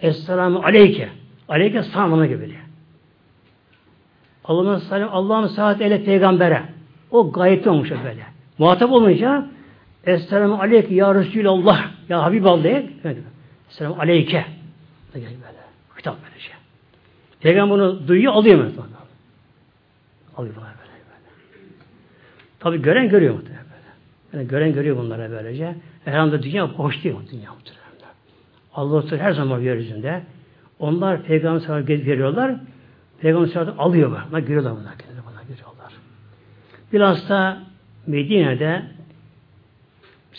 Esselamu 0.00 0.62
aleyke. 0.64 1.08
Aleyke 1.48 1.82
sağlamına 1.82 2.26
gibi. 2.26 2.54
Allah'ın 4.44 4.78
salim 4.78 5.08
Allah'ın 5.10 5.46
saat 5.46 5.80
ele 5.80 6.04
peygambere. 6.04 6.62
O 7.10 7.32
gayet 7.32 7.66
olmuş 7.66 7.90
böyle. 7.90 8.26
Muhatap 8.58 8.92
olunca 8.92 9.46
Esselamu 10.04 10.60
aleyke 10.60 10.94
ya 10.94 11.14
Resulallah. 11.14 11.90
Ya 12.08 12.22
Habiballah 12.22 12.62
diye. 12.62 12.90
Esselamu 13.70 13.96
aleyke. 14.00 14.46
Böyle. 15.14 15.26
Hitap 15.98 16.16
böylece. 16.24 16.52
Peygamber 17.40 17.74
bunu 17.74 18.08
duyuyor, 18.08 18.32
alıyor 18.32 18.64
mu? 18.64 18.70
Alıyor 20.36 20.54
böyle. 20.56 20.81
Tabi 22.62 22.82
gören 22.82 23.08
görüyor 23.08 23.34
muhtemelen. 23.34 23.64
Yani 24.32 24.48
gören 24.48 24.72
görüyor 24.72 24.96
bunlara 24.96 25.30
böylece. 25.30 25.74
Elhamdülillah 26.06 26.42
dünya 26.42 26.78
boş 26.78 27.04
değil 27.04 27.14
dünya 27.32 27.50
muhtemelen. 27.52 27.82
Allah 28.74 29.18
her 29.18 29.32
zaman 29.32 29.60
yeryüzünde. 29.60 30.22
Onlar 30.78 31.22
peygamber 31.22 31.60
sana 31.60 31.88
veriyorlar. 31.88 32.54
Peygamber 33.20 33.48
sana 33.48 33.74
alıyorlar. 33.78 34.24
Bunlar 34.30 34.40
görüyorlar 34.40 34.72
bunlar. 34.72 34.98
Kendileri 34.98 35.24
bunlar 35.30 35.42
görüyorlar. 35.42 35.92
Bilhassa 36.92 37.62
Medine'de 38.06 38.82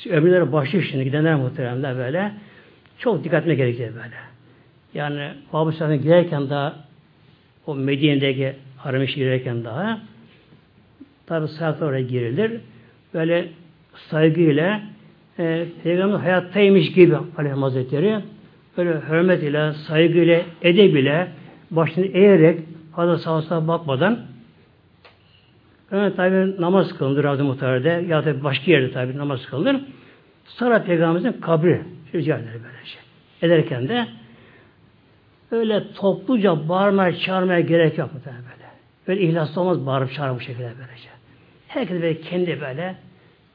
ömürleri 0.09 0.51
başlıyor 0.51 0.86
şimdi 0.91 1.03
gidenler 1.03 1.36
muhteremler 1.36 1.97
böyle. 1.97 2.31
Çok 2.97 3.23
dikkatine 3.23 3.55
gerekiyor 3.55 3.89
böyle. 3.95 4.15
Yani 4.93 5.31
Babı 5.53 5.71
Sa'dan 5.71 6.01
girerken 6.01 6.49
daha 6.49 6.75
o 7.67 7.75
Medine'deki 7.75 8.55
harem 8.77 9.05
girerken 9.05 9.63
daha 9.63 9.99
tabi 11.25 11.47
saat 11.47 11.81
oraya 11.81 12.01
girilir. 12.01 12.62
Böyle 13.13 13.47
saygıyla 14.09 14.81
e, 15.39 15.65
Peygamber 15.83 16.17
hayattaymış 16.17 16.91
gibi 16.91 17.15
Aleyhisselam 17.15 17.62
Hazretleri 17.62 18.19
böyle 18.77 19.01
hürmet 19.09 19.43
ile, 19.43 19.73
saygıyla, 19.73 20.41
edeb 20.62 20.95
ile 20.95 21.27
başını 21.71 22.05
eğerek 22.05 22.59
fazla 22.95 23.17
sağa 23.17 23.41
sağa 23.41 23.67
bakmadan 23.67 24.19
Evet 25.91 26.17
tabi 26.17 26.62
namaz 26.62 26.97
kılınır 26.97 27.23
Razı 27.23 27.43
Muhtar'da 27.43 27.89
ya 27.89 28.25
da 28.25 28.43
başka 28.43 28.71
yerde 28.71 28.91
tabi 28.91 29.17
namaz 29.17 29.45
kılınır. 29.45 29.81
Sonra 30.45 30.83
Peygamberimizin 30.83 31.41
kabri 31.41 31.81
rica 32.15 32.36
eder 32.36 32.53
böyle 32.53 32.86
şey. 32.86 33.01
Ederken 33.41 33.89
de 33.89 34.07
öyle 35.51 35.83
topluca 35.93 36.69
bağırmaya 36.69 37.15
çağırmaya 37.15 37.59
gerek 37.59 37.97
yok 37.97 38.09
böyle. 38.25 38.62
Böyle 39.08 39.22
ihlaslı 39.22 39.62
olmaz 39.62 39.86
bağırıp 39.86 40.13
çağırıp 40.13 40.36
bu 40.36 40.39
şekilde 40.39 40.63
böylece. 40.63 41.10
Herkes 41.68 42.02
böyle 42.02 42.22
kendi 42.22 42.62
böyle 42.62 42.96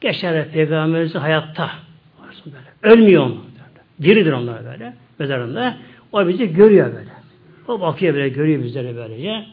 geçer 0.01 0.49
Peygamberimizin 0.53 1.19
hayatta. 1.19 1.71
Böyle. 2.47 2.95
Ölmüyor 2.95 3.23
onlar. 3.23 3.39
Diridir 4.03 4.33
onlar 4.33 4.65
böyle 4.65 4.93
mezarında. 5.19 5.77
O 6.13 6.29
bizi 6.29 6.53
görüyor 6.53 6.95
böyle. 6.95 7.11
O 7.69 7.81
bakıyor 7.81 8.15
böyle 8.15 8.29
görüyor 8.29 8.63
bizleri 8.63 8.97
böylece. 8.97 9.45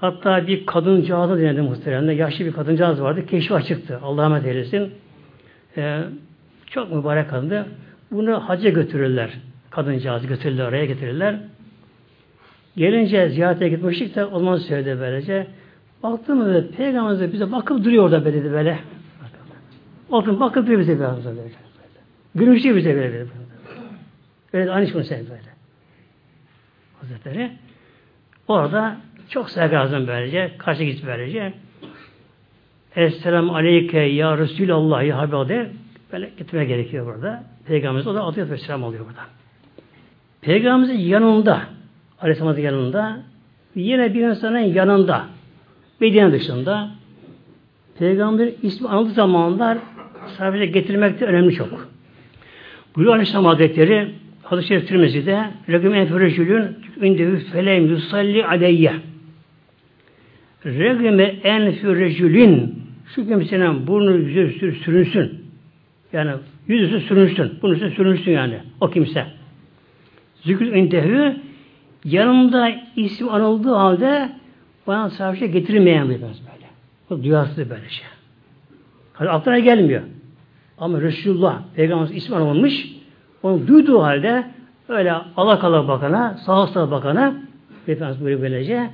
Hatta 0.00 0.46
bir 0.46 0.66
kadıncağızı 0.66 1.38
denedi 1.38 1.62
muhtemelen. 1.62 2.12
Yaşlı 2.12 2.44
bir 2.44 2.52
kadıncağız 2.52 3.02
vardı. 3.02 3.26
Keşfi 3.26 3.54
açıktı. 3.54 4.00
Allah'a 4.02 4.24
emanet 4.24 4.46
eylesin. 4.46 4.92
Ee, 5.76 6.00
çok 6.66 6.92
mübarek 6.92 7.30
kadındı. 7.30 7.66
Bunu 8.10 8.48
hacca 8.48 8.70
götürürler. 8.70 9.30
Kadıncağızı 9.70 10.26
götürürler, 10.26 10.68
oraya 10.68 10.84
getirirler. 10.84 11.38
Gelince 12.76 13.28
ziyarete 13.28 13.68
gitmiştik 13.68 14.16
de 14.16 14.24
olman 14.24 14.56
söyledi 14.56 15.00
böylece. 15.00 15.46
Baktığımızda 16.02 16.70
Peygamberimiz 16.76 17.32
bize 17.32 17.52
bakıp 17.52 17.84
duruyor 17.84 18.04
orada 18.04 18.24
böyle 18.24 18.44
dedi 18.44 18.52
böyle. 18.52 18.78
Bakın 20.12 20.40
bakıp 20.40 20.66
duruyor 20.66 20.80
bize 20.80 21.00
böyle. 21.00 21.24
böyle. 21.24 21.50
Gülümsüyor 22.34 22.76
bize 22.76 22.94
böyle. 22.94 23.12
böyle. 23.12 23.28
Öyle 24.52 24.70
aynı 24.70 24.86
şey 24.86 24.94
böyle. 24.94 25.50
Hazretleri. 27.00 27.50
Orada 28.48 28.96
çok 29.28 29.50
saygı 29.50 29.74
lazım 29.74 30.06
böylece. 30.06 30.52
Karşı 30.58 30.84
git 30.84 31.06
böylece. 31.06 31.52
Esselamu 32.96 33.54
aleyke 33.54 33.98
ya 33.98 34.38
Resulallah 34.38 35.04
ya 35.04 35.18
Habibade 35.18 35.70
böyle 36.12 36.30
gitmeye 36.38 36.64
gerekiyor 36.64 37.06
burada. 37.06 37.44
Peygamberimiz 37.66 38.06
o 38.06 38.14
da 38.14 38.24
adı 38.24 38.50
ve 38.50 38.58
selam 38.58 38.84
alıyor 38.84 39.06
burada. 39.08 39.22
Peygamberimizin 40.40 41.08
yanında 41.08 41.62
Aleyhisselam'ın 42.20 42.60
yanında 42.60 43.20
yine 43.74 44.14
bir 44.14 44.28
insanın 44.28 44.58
yanında 44.58 45.26
Medine 46.00 46.32
dışında 46.32 46.90
Peygamber 47.98 48.48
ismi 48.62 48.88
anıldığı 48.88 49.12
zamanlar 49.12 49.78
sadece 50.38 50.66
getirmekte 50.66 51.24
önemli 51.24 51.54
çok. 51.54 51.88
Buyuruyor 52.96 53.14
Aleyhisselam 53.14 53.44
Hazretleri 53.44 54.08
Hadis-i 54.42 54.68
Şerif 54.68 54.88
Tirmizi'de 54.88 55.44
Regüm 55.68 55.94
enferecülün 55.94 56.76
indehü 57.02 57.38
felem 57.38 57.86
yusalli 57.86 58.46
aleyye 58.46 58.92
Regüme 60.66 61.22
enferecülün 61.24 62.82
şu 63.14 63.28
kimsenin 63.28 63.86
burnu 63.86 64.16
yüzü 64.16 64.74
sürünsün. 64.74 65.44
Yani 66.12 66.30
yüzü 66.68 67.00
sürünsün. 67.00 67.52
Üstüne 67.64 67.90
sürünsün 67.90 68.32
yani. 68.32 68.58
O 68.80 68.90
kimse. 68.90 69.26
Zikr 70.42 70.62
intehü 70.62 71.36
yanımda 72.04 72.70
isim 72.96 73.28
anıldığı 73.28 73.74
halde 73.74 74.32
bana 74.86 75.10
şey 75.36 75.48
getirmeyen 75.48 76.10
bir 76.10 76.22
böyle. 76.22 76.66
O 77.10 77.24
duyarsız 77.24 77.70
böyle 77.70 77.88
şey. 77.88 78.06
Hani 79.12 79.28
aklına 79.28 79.58
gelmiyor. 79.58 80.02
Ama 80.78 81.00
Resulullah 81.00 81.62
Peygamber 81.74 82.14
ismi 82.14 82.36
anılmış 82.36 82.96
onu 83.42 83.66
duyduğu 83.66 84.02
halde 84.02 84.44
öyle 84.88 85.12
alakala 85.12 85.88
bakana, 85.88 86.34
sağa 86.46 86.66
sağa 86.66 86.90
bakana 86.90 87.34
Efendimiz 87.88 88.20
buyuruyor 88.20 88.42
böylece 88.42 88.90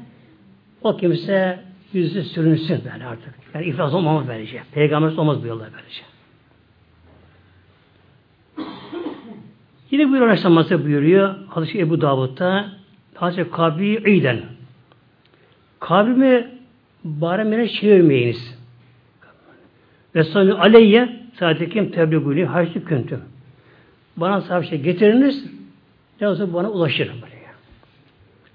o 0.83 0.97
kimse 0.97 1.61
yüzü 1.92 2.23
sürünsün 2.23 2.81
böyle 2.92 3.07
artık. 3.07 3.35
Yani 3.55 3.66
iflas 3.66 3.95
olmamaz 3.95 4.25
böylece. 4.29 4.62
Peygamber 4.73 5.16
olmaz 5.16 5.42
bu 5.42 5.47
yolda 5.47 5.64
böylece. 5.64 6.03
Yine 9.90 10.09
buyuruyor 10.09 10.29
Aleyhisselam 10.29 10.85
buyuruyor 10.85 11.35
Hazreti 11.49 11.81
Ebu 11.81 12.01
Davud'da 12.01 12.69
Hazreti 13.16 13.50
Kabi 13.50 13.87
İden 13.87 14.40
Kabrimi 15.81 16.46
baremine 17.05 17.68
çevirmeyiniz. 17.68 18.59
Ve 20.14 20.24
sonra 20.24 20.61
aleyye 20.61 21.09
sadekim 21.38 21.90
tebliguni 21.90 22.44
harçlı 22.44 22.85
küntüm. 22.85 23.20
Bana 24.16 24.40
sahip 24.40 24.68
şey 24.68 24.81
getiriniz 24.81 25.46
ne 26.20 26.29
olsa 26.29 26.52
bana 26.55 26.70
ulaşır. 26.70 27.11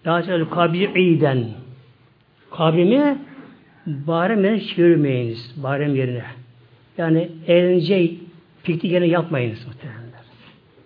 Daha 0.06 0.50
kabri 0.50 1.00
iyiden 1.02 1.45
kabrimi 2.52 3.17
barem 3.88 4.60
çevirmeyiniz. 4.60 5.63
Barem 5.63 5.95
yerine. 5.95 6.24
Yani 6.97 7.30
eğlence 7.47 8.12
piknik 8.63 8.91
yerine 8.91 9.08
yapmayınız 9.08 9.67
muhtemelen. 9.67 10.02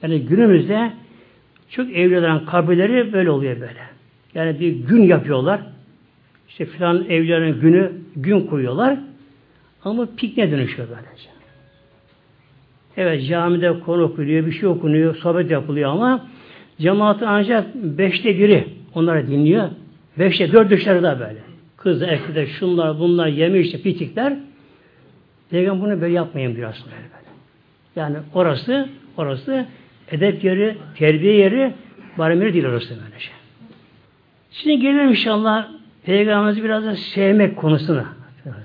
Yani 0.01 0.19
günümüzde 0.25 0.91
çok 1.69 1.89
evlilerin 1.89 2.45
kabirleri 2.45 3.13
böyle 3.13 3.30
oluyor 3.30 3.56
böyle. 3.56 3.80
Yani 4.36 4.60
bir 4.60 4.71
gün 4.71 5.04
yapıyorlar. 5.04 5.62
İşte 6.49 6.65
filan 6.65 7.06
evlilerin 7.10 7.62
günü 7.62 7.91
gün 8.15 8.47
koyuyorlar. 8.47 8.99
Ama 9.84 10.08
pikniğe 10.17 10.51
dönüşüyor 10.51 10.88
böylece. 10.89 11.30
Evet 12.97 13.28
camide 13.28 13.80
konu 13.80 14.04
okunuyor, 14.04 14.45
bir 14.45 14.51
şey 14.51 14.69
okunuyor, 14.69 15.15
sohbet 15.15 15.51
yapılıyor 15.51 15.89
ama 15.89 16.28
cemaatin 16.80 17.25
ancak 17.25 17.75
beşte 17.75 18.39
biri 18.39 18.67
onları 18.93 19.28
dinliyor. 19.28 19.69
Beşte 20.19 20.51
dört 20.51 20.71
dışarıda 20.71 21.19
böyle. 21.19 21.39
Kız 21.78 22.01
da 22.01 22.06
erkek 22.08 22.36
de 22.36 22.47
şunlar 22.47 22.99
bunlar 22.99 23.28
yeme 23.28 23.60
işte 23.60 23.82
pitikler. 23.82 24.38
Peygamber 25.49 25.86
bunu 25.86 26.01
böyle 26.01 26.13
yapmayın 26.13 26.56
diyor 26.56 26.75
böyle. 26.86 27.25
Yani 27.95 28.17
orası 28.34 28.89
orası 29.17 29.65
edep 30.11 30.43
yeri, 30.43 30.77
terbiye 30.95 31.33
yeri, 31.33 31.73
barem 32.17 32.41
yeri 32.41 32.53
değil 32.53 32.65
orası 32.65 32.89
böyle 32.89 33.19
şey. 33.19 33.33
Şimdi 34.51 34.79
gelelim 34.79 35.09
inşallah 35.09 35.67
Peygamberimizi 36.05 36.63
biraz 36.63 36.85
da 36.85 36.95
sevmek 36.95 37.57
konusuna. 37.57 38.05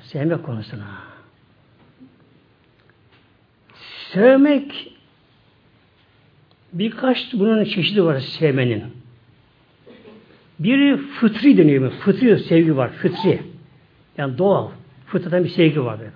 Sevmek 0.02 0.42
konusuna. 0.44 0.84
Sevmek 4.12 4.92
birkaç 6.72 7.32
bunun 7.32 7.64
çeşidi 7.64 8.04
var 8.04 8.20
sevmenin. 8.20 8.84
Biri 10.58 10.96
fıtri 10.96 11.58
deniyor. 11.58 11.90
Fıtri 11.90 12.38
sevgi 12.38 12.76
var. 12.76 12.90
Fıtri. 12.90 13.42
Yani 14.18 14.38
doğal. 14.38 14.68
Fıtradan 15.06 15.44
bir 15.44 15.48
sevgi 15.48 15.84
var 15.84 15.98
böyle. 15.98 16.10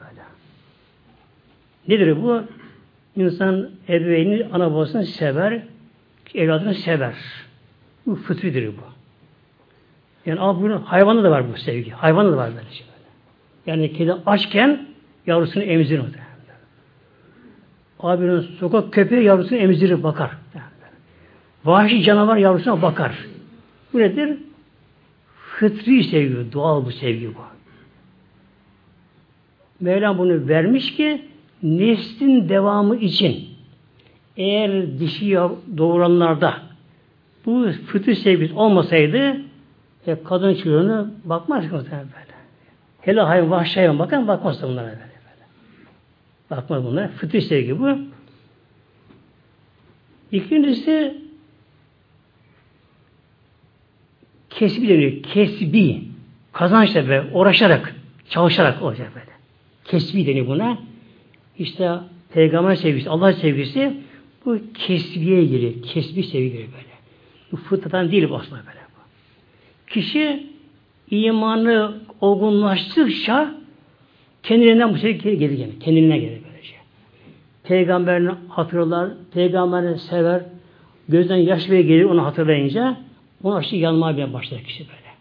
Nedir 1.89 2.23
bu? 2.23 2.43
İnsan 3.17 3.71
ebeveyni, 3.89 4.49
ana 4.53 4.73
babasını 4.73 5.07
sever, 5.07 5.63
evladını 6.35 6.75
sever. 6.75 7.15
Bu 8.07 8.15
fıtridir 8.15 8.69
bu. 8.69 8.83
Yani 10.27 10.41
al 10.41 10.63
bunu, 10.63 10.83
hayvanda 10.85 11.25
da 11.25 11.31
var 11.31 11.53
bu 11.53 11.57
sevgi. 11.57 11.91
Hayvanda 11.91 12.33
da 12.33 12.37
var 12.37 12.51
böyle 12.57 12.71
şey. 12.71 12.87
Yani 13.67 13.93
kedi 13.93 14.13
açken 14.13 14.87
yavrusunu 15.27 15.63
emzirir. 15.63 16.03
Abinin 18.01 18.41
sokak 18.41 18.93
köpeği 18.93 19.25
yavrusunu 19.25 19.59
emzirir, 19.59 20.03
bakar. 20.03 20.31
Vahşi 21.65 22.03
canavar 22.03 22.37
yavrusuna 22.37 22.83
bakar. 22.83 23.27
Bu 23.93 23.99
nedir? 23.99 24.39
Fıtri 25.37 26.05
sevgi, 26.05 26.53
doğal 26.53 26.85
bu 26.85 26.93
sevgi 26.93 27.35
bu. 27.35 27.41
Mevlam 29.81 30.19
bunu 30.19 30.49
vermiş 30.49 30.97
ki 30.97 31.25
neslin 31.65 32.49
devamı 32.49 32.97
için 32.97 33.49
eğer 34.37 34.99
dişi 34.99 35.39
doğuranlarda 35.77 36.55
bu 37.47 37.73
fıtri 37.87 38.17
sevgisi 38.17 38.55
olmasaydı 38.55 39.37
e, 40.07 40.23
kadın 40.25 40.55
çocuğunu 40.55 41.11
bakmaz 41.25 41.65
ki 41.65 41.73
böyle. 41.73 42.35
Hele 43.01 43.21
hayvan 43.21 43.51
vahşi 43.51 43.81
hayvan 43.81 43.99
bakan 43.99 44.29
bakmaz 44.29 44.63
da 44.63 44.69
bunlara 44.69 44.87
böyle. 44.87 44.99
böyle. 44.99 45.11
Bakmaz 46.51 46.85
bunlara. 46.85 47.09
Fıtri 47.09 47.43
sevgi 47.43 47.81
bu. 47.81 47.99
İkincisi 50.33 51.15
kesbi 54.51 54.89
deniyor. 54.89 55.23
Kesbi. 55.23 56.05
Kazançla 56.53 57.09
ve 57.09 57.23
uğraşarak, 57.33 57.95
çalışarak 58.29 58.83
olacak 58.83 59.11
böyle. 59.15 59.31
Kesbi 59.85 60.27
deniyor 60.27 60.47
buna. 60.47 60.79
İşte 61.59 61.91
peygamber 62.33 62.75
sevgisi, 62.75 63.11
Allah 63.11 63.33
sevgisi 63.33 63.97
bu 64.47 64.59
kesbiye 64.75 65.45
giriyor. 65.45 65.83
Kesbi 65.83 66.23
sevgi 66.23 66.51
giriyor 66.51 66.69
böyle. 66.73 66.95
Bu 67.53 67.57
fıtradan 67.57 68.11
değil 68.11 68.31
bu 68.31 68.37
aslında 68.37 68.63
böyle. 68.67 68.85
Kişi 69.87 70.47
imanı 71.11 71.95
olgunlaştıkça 72.21 73.55
kendinden 74.43 74.95
bu 74.95 74.99
sevgi 74.99 75.39
gelir 75.39 75.57
gene. 75.57 75.79
Kendine 75.81 76.19
gelir 76.19 76.41
böylece. 76.51 76.75
Peygamberini 77.63 78.31
hatırlar, 78.49 79.11
peygamberini 79.35 79.99
sever, 79.99 80.43
gözden 81.09 81.37
yaş 81.37 81.71
bile 81.71 81.83
gelir 81.83 82.05
onu 82.05 82.25
hatırlayınca 82.25 82.97
onu 83.43 83.55
aşırı 83.55 83.77
yanmaya 83.77 84.33
başlar 84.33 84.63
kişi 84.63 84.85
böyle. 84.89 85.15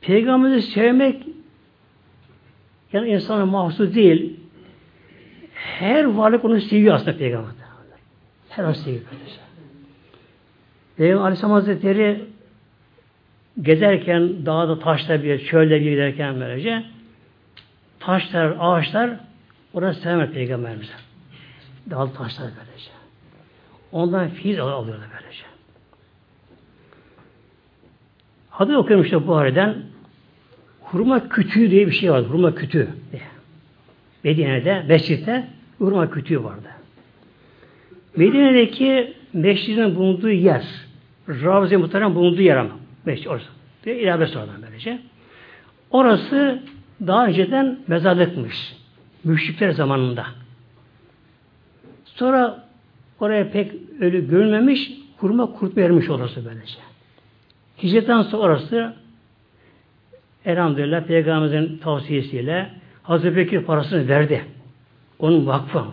Peygamberi 0.00 0.62
sevmek 0.62 1.22
yani 2.92 3.08
insana 3.08 3.46
mahsus 3.46 3.94
değil. 3.94 4.35
Her 5.78 6.04
varlık 6.04 6.44
onu 6.44 6.60
seviyor 6.60 6.94
aslında 6.94 7.18
peygamber. 7.18 7.50
Her 8.48 8.64
an 8.64 8.72
seviyor 8.72 9.02
böylece. 9.12 9.36
Peygamber 10.96 11.22
Aleyhisselam 11.22 11.52
Hazretleri 11.52 12.24
gezerken 13.62 14.46
dağda 14.46 14.78
taşta 14.78 15.22
bir 15.22 15.46
çölde 15.46 15.80
bir 15.80 15.90
giderken 15.90 16.40
böylece 16.40 16.84
taşlar, 18.00 18.56
ağaçlar 18.58 19.10
orası 19.74 20.00
sevmez 20.00 20.30
peygamberimize. 20.30 20.92
Dağlı 21.90 22.12
taşlar 22.12 22.46
böylece. 22.46 22.90
Ondan 23.92 24.28
fiil 24.28 24.60
alıyorlar 24.60 25.08
böylece. 25.20 25.44
Adı 28.52 28.76
okuyorum 28.76 29.04
işte 29.04 29.26
Buhari'den 29.26 29.76
hurma 30.80 31.28
kütüğü 31.28 31.70
diye 31.70 31.86
bir 31.86 31.92
şey 31.92 32.12
var. 32.12 32.22
Hurma 32.22 32.54
kütüğü 32.54 32.88
diye. 33.12 33.22
Medine'de, 34.24 34.84
mescitte 34.88 35.55
hurma 35.78 36.10
kütüğü 36.10 36.44
vardı. 36.44 36.68
Medine'deki 38.16 39.14
mescidin 39.32 39.94
bulunduğu 39.94 40.30
yer, 40.30 40.64
Ravze 41.28 41.76
Muhterem 41.76 42.14
bulunduğu 42.14 42.42
yer 42.42 42.56
ama. 42.56 42.76
Mescid 43.04 43.26
orası. 43.26 43.46
Bir 43.86 43.94
ilave 43.94 44.26
sonradan 44.26 44.62
böylece. 44.62 44.98
Orası 45.90 46.62
daha 47.06 47.26
önceden 47.26 47.78
mezarlıkmış. 47.86 48.76
Müşrikler 49.24 49.70
zamanında. 49.70 50.26
Sonra 52.04 52.64
oraya 53.20 53.50
pek 53.50 53.72
ölü 54.00 54.28
görülmemiş, 54.28 54.92
kurma 55.20 55.52
kurt 55.52 55.76
vermiş 55.76 56.10
orası 56.10 56.44
böylece. 56.44 56.78
Hicretten 57.82 58.22
sonra 58.22 58.42
orası 58.42 58.94
elhamdülillah 60.44 61.04
Peygamberimizin 61.04 61.78
tavsiyesiyle 61.78 62.70
Hazreti 63.02 63.36
Bekir 63.36 63.62
parasını 63.62 64.08
verdi. 64.08 64.44
Onun 65.18 65.46
vakfı 65.46 65.84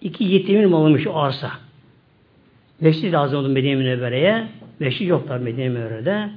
İki 0.00 0.24
yetimin 0.24 0.72
alınmış 0.72 1.06
o 1.06 1.16
arsa. 1.16 1.50
Mescid 2.80 3.12
lazım 3.12 3.38
oldu 3.38 3.48
Medine 3.48 3.74
Münevvere'ye. 3.74 4.48
Mescid 4.80 5.06
yok 5.06 5.28
tabi 5.28 5.44
Medine 5.44 5.68
Münevvere'de. 5.68 6.30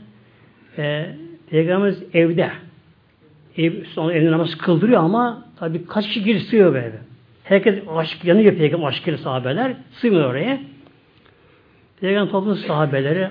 Ee, 0.77 1.15
Peygamberimiz 1.49 2.03
evde. 2.13 2.51
Ev, 3.57 3.83
sonra 3.83 4.13
evde 4.13 4.31
namaz 4.31 4.57
kıldırıyor 4.57 5.03
ama 5.03 5.45
tabi 5.59 5.85
kaç 5.85 6.07
kişi 6.07 6.23
girip 6.23 6.41
sığıyor 6.41 6.73
böyle. 6.73 6.99
Herkes 7.43 7.79
aşk 7.95 8.25
yanıyor 8.25 8.55
Peygamber 8.55 8.87
aşkıyla 8.87 9.17
sahabeler. 9.17 9.73
Sığmıyor 9.91 10.29
oraya. 10.29 10.59
Peygamber 12.01 12.31
toplum 12.31 12.55
sahabeleri 12.55 13.29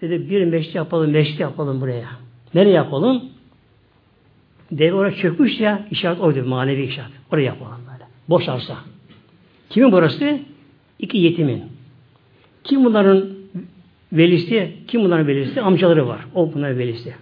dedi 0.00 0.30
bir 0.30 0.44
meşri 0.44 0.76
yapalım, 0.76 1.10
meşri 1.10 1.42
yapalım 1.42 1.80
buraya. 1.80 2.08
Nereye 2.54 2.74
yapalım? 2.74 3.24
Dev 4.78 4.94
oraya 4.94 5.16
çökmüş 5.16 5.60
ya, 5.60 5.86
işaret 5.90 6.20
oydu, 6.20 6.44
manevi 6.44 6.82
işaret. 6.82 7.10
Oraya 7.32 7.42
yapalım 7.42 7.80
böyle. 7.92 8.04
Boş 8.28 8.48
arsa. 8.48 8.76
Kimin 9.70 9.92
burası? 9.92 10.38
iki 10.98 11.18
yetimin. 11.18 11.64
Kim 12.64 12.84
bunların 12.84 13.28
velisi, 14.12 14.72
kim 14.88 15.04
bunların 15.04 15.26
velisi? 15.26 15.60
Amcaları 15.60 16.08
var. 16.08 16.26
O 16.34 16.52
bunların 16.54 16.78
velisi. 16.78 17.14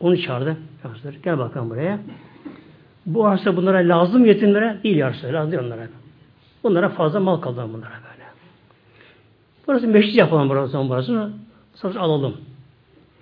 Onu 0.00 0.22
çağırdı. 0.22 0.56
Gel 1.24 1.38
bakalım 1.38 1.70
buraya. 1.70 1.98
Bu 3.06 3.26
arsa 3.26 3.56
bunlara 3.56 3.78
lazım 3.78 4.24
yetimlere 4.24 4.78
değil 4.84 5.06
arsa. 5.06 5.32
Lazım 5.32 5.52
değil 5.52 5.62
onlara. 5.62 5.88
Bunlara 6.62 6.88
fazla 6.88 7.20
mal 7.20 7.36
kaldı 7.36 7.64
bunlara 7.68 7.90
böyle. 7.90 8.24
Burası 9.66 9.86
meşrit 9.86 10.16
yapalım 10.16 10.48
burası, 10.48 10.88
burasını. 10.88 11.30
Sonra 11.74 12.00
alalım. 12.00 12.36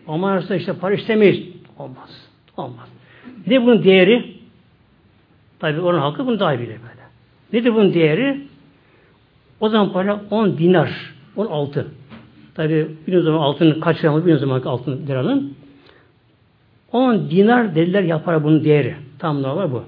Ama 0.08 0.30
arsa 0.30 0.54
işte 0.54 0.72
para 0.72 0.94
istemeyiz. 0.94 1.42
Olmaz. 1.78 2.28
Olmaz. 2.56 2.95
Ne 3.46 3.62
bunun 3.62 3.84
değeri? 3.84 4.36
Tabi 5.58 5.80
oranın 5.80 6.00
halkı 6.00 6.26
bunu 6.26 6.40
daha 6.40 6.54
iyi 6.54 6.58
bilir 6.58 6.68
böyle. 6.68 7.06
Nedir 7.52 7.74
bunun 7.74 7.94
değeri? 7.94 8.40
O 9.60 9.68
zaman 9.68 9.92
para 9.92 10.20
10 10.30 10.58
dinar, 10.58 11.14
10 11.36 11.46
altın. 11.46 11.88
Tabi 12.54 12.88
bir 13.06 13.20
zaman 13.20 13.38
altın 13.38 13.80
kaç 13.80 14.04
lira 14.04 14.26
bir 14.26 14.36
zaman 14.36 14.60
altın 14.60 15.06
liranın. 15.06 15.56
10 16.92 17.30
dinar 17.30 17.74
dediler 17.74 18.02
yapar 18.02 18.44
bunun 18.44 18.64
değeri. 18.64 18.94
Tam 19.18 19.42
normal 19.42 19.72
bu. 19.72 19.84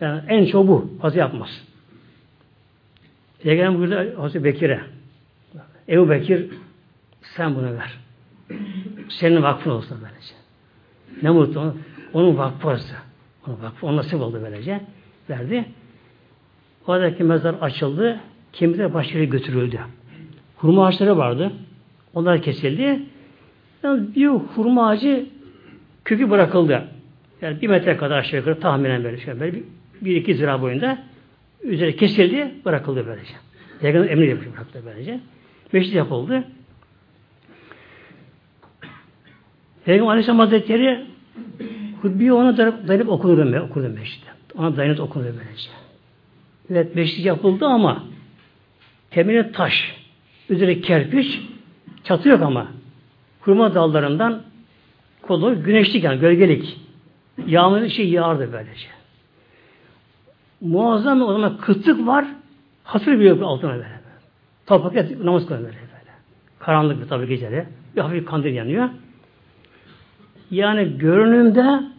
Yani 0.00 0.20
en 0.28 0.46
çok 0.46 0.68
bu. 0.68 0.90
Fazla 1.02 1.18
yapmaz. 1.18 1.62
Peygamber 3.42 3.78
buyurdu 3.78 4.20
Hazreti 4.22 4.44
Bekir'e. 4.44 4.80
Ebu 5.88 6.10
Bekir 6.10 6.50
sen 7.36 7.54
bunu 7.54 7.66
ver. 7.76 7.98
Senin 9.08 9.42
vakfın 9.42 9.70
olsun 9.70 9.98
böylece. 10.02 10.34
Ne 11.22 11.30
mutlu. 11.30 11.74
Onun 12.12 12.38
vakfı 12.38 12.68
olsa. 12.68 12.96
Onun 13.46 13.62
vakfı. 13.62 13.86
O 13.86 13.96
nasip 13.96 14.20
oldu 14.20 14.40
böylece. 14.44 14.80
Verdi. 15.30 15.64
Oradaki 16.86 17.24
mezar 17.24 17.54
açıldı. 17.54 18.20
Kemikler 18.52 18.94
başka 18.94 19.24
götürüldü. 19.24 19.80
Hurma 20.56 20.86
ağaçları 20.86 21.16
vardı. 21.16 21.52
Onlar 22.14 22.42
kesildi. 22.42 23.02
Yani 23.82 24.14
bir 24.16 24.26
hurma 24.26 24.88
ağacı 24.88 25.26
kökü 26.04 26.30
bırakıldı. 26.30 26.88
Yani 27.42 27.60
bir 27.60 27.68
metre 27.68 27.96
kadar 27.96 28.18
aşağı 28.18 28.40
yukarı 28.40 28.60
tahminen 28.60 29.04
böyle 29.04 29.20
şey. 29.20 29.40
Böyle 29.40 29.62
bir, 30.00 30.16
iki 30.16 30.34
zira 30.34 30.62
boyunda 30.62 30.98
üzeri 31.62 31.96
kesildi, 31.96 32.54
bırakıldı 32.64 33.06
böylece. 33.06 33.34
Peygamber 33.80 34.10
emri 34.10 34.38
bıraktı 34.40 34.82
böylece. 34.86 35.20
Meşrit 35.72 35.94
yapıldı. 35.94 36.44
Peygamber 39.84 40.10
Aleyhisselam 40.10 40.38
Hazretleri 40.38 41.06
hutbeyi 42.02 42.32
ona 42.32 42.56
dayanıp, 42.56 42.88
dayanıp 42.88 43.08
okudu, 43.08 43.58
okudu 43.58 43.88
meşritte. 43.88 44.30
Ona 44.58 44.76
dayanıp 44.76 45.00
okudu 45.00 45.24
böylece. 45.24 45.70
Evet 46.70 46.94
meşrit 46.94 47.26
yapıldı 47.26 47.66
ama 47.66 48.04
temeli 49.10 49.52
taş, 49.52 49.96
üzeri 50.48 50.80
kerpiç, 50.80 51.40
çatı 52.04 52.28
yok 52.28 52.42
ama. 52.42 52.66
Kurma 53.40 53.74
dallarından 53.74 54.42
kolu 55.22 55.62
güneşlik 55.62 56.04
yani 56.04 56.20
gölgelik. 56.20 56.80
Yağmur 57.46 57.88
şey 57.88 58.08
yağardı 58.08 58.52
böylece. 58.52 58.86
Muazzam 60.60 61.22
o 61.22 61.32
zaman 61.32 61.56
kıtlık 61.56 62.06
var. 62.06 62.24
Hasır 62.84 63.12
bir 63.12 63.24
yok 63.24 63.42
altına 63.42 63.72
böyle. 63.72 64.00
Toprak 64.66 64.96
et, 64.96 65.24
namaz 65.24 65.46
kılıyor 65.46 65.64
böyle, 65.64 65.76
böyle. 65.76 66.10
Karanlık 66.58 67.02
bir 67.02 67.08
tabi 67.08 67.28
gecede. 67.28 67.66
Bir 67.96 68.00
hafif 68.00 68.26
kandil 68.26 68.54
yanıyor. 68.54 68.88
Yani 70.50 70.98
görünümde 70.98 71.91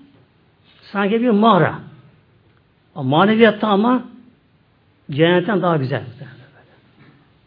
sanki 0.94 1.22
bir 1.22 1.30
mağara. 1.30 1.80
Ama 2.96 3.18
maneviyatta 3.18 3.68
ama 3.68 4.04
cennetten 5.12 5.62
daha 5.62 5.78
güzel. 5.78 6.04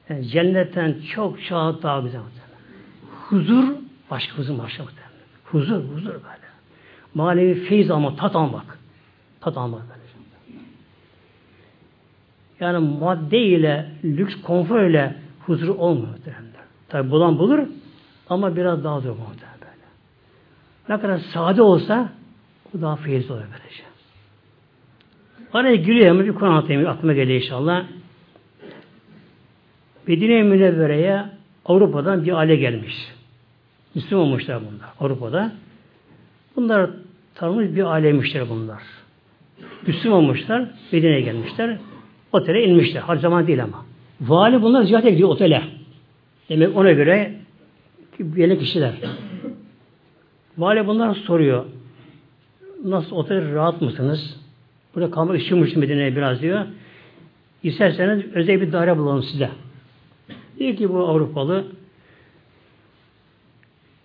Yani 0.08 0.28
cennetten 0.28 0.96
çok 1.14 1.42
çok 1.44 1.82
daha 1.82 2.00
güzel. 2.00 2.20
Huzur 3.28 3.64
başka 4.10 4.38
huzur 4.38 4.58
başka 4.58 4.84
Huzur, 5.44 5.84
huzur 5.84 6.12
böyle. 6.14 6.46
Manevi 7.14 7.54
feyiz 7.64 7.90
almak, 7.90 8.18
tat 8.18 8.36
almak. 8.36 8.78
Tat 9.40 9.56
almak 9.56 9.80
böyle. 9.80 10.00
Yani 12.60 12.78
madde 12.78 13.38
ile, 13.38 13.90
lüks 14.04 14.34
konfor 14.42 14.80
ile 14.80 15.16
huzur 15.46 15.68
olmuyor. 15.68 16.14
Tabi 16.88 17.10
bulan 17.10 17.38
bulur 17.38 17.68
ama 18.30 18.56
biraz 18.56 18.84
daha 18.84 19.00
zor 19.00 19.10
muhtemelen. 19.10 19.56
Ne 20.88 21.00
kadar 21.00 21.18
sade 21.18 21.62
olsa 21.62 22.08
o 22.74 22.80
daha 22.80 22.96
feyiz 22.96 23.30
olur 23.30 23.40
böylece. 23.40 23.82
Araya 25.52 25.76
giriyor 25.76 26.10
ama 26.10 26.24
bir 26.24 26.32
konu 26.32 26.50
anlatayım. 26.50 26.88
Aklıma 26.88 27.12
geliyor 27.12 27.40
inşallah. 27.40 27.84
Medine-i 30.06 30.42
Münevvere'ye 30.42 31.24
Avrupa'dan 31.64 32.24
bir 32.24 32.32
aile 32.32 32.56
gelmiş. 32.56 32.94
Müslüman 33.94 34.24
olmuşlar 34.24 34.60
bunlar 34.60 34.88
Avrupa'da. 35.00 35.52
Bunlar 36.56 36.90
tanınmış 37.34 37.76
bir 37.76 37.84
ailemişler 37.84 38.48
bunlar. 38.48 38.82
Müslüman 39.86 40.18
olmuşlar, 40.18 40.68
Medine'ye 40.92 41.20
gelmişler. 41.20 41.78
Otele 42.32 42.64
inmişler. 42.64 43.00
Her 43.00 43.16
zaman 43.16 43.46
değil 43.46 43.64
ama. 43.64 43.84
Vali 44.20 44.62
bunlar 44.62 44.82
ziyarete 44.82 45.10
gidiyor 45.10 45.28
otele. 45.28 45.62
Demek 46.48 46.76
ona 46.76 46.92
göre 46.92 47.34
yeni 48.36 48.58
kişiler. 48.58 48.94
Vali 50.58 50.86
bunlar 50.86 51.14
soruyor. 51.14 51.64
Nasıl 52.86 53.16
otel 53.16 53.54
rahat 53.54 53.80
mısınız? 53.80 54.40
Burada 54.94 55.10
kalmak 55.10 55.40
istiyormuş 55.40 55.76
Medine'ye 55.76 56.16
biraz 56.16 56.42
diyor. 56.42 56.66
İsterseniz 57.62 58.24
özel 58.34 58.60
bir 58.60 58.72
daire 58.72 58.98
bulalım 58.98 59.22
size. 59.22 59.50
Diyor 60.58 60.76
ki 60.76 60.92
bu 60.92 61.08
Avrupalı 61.08 61.64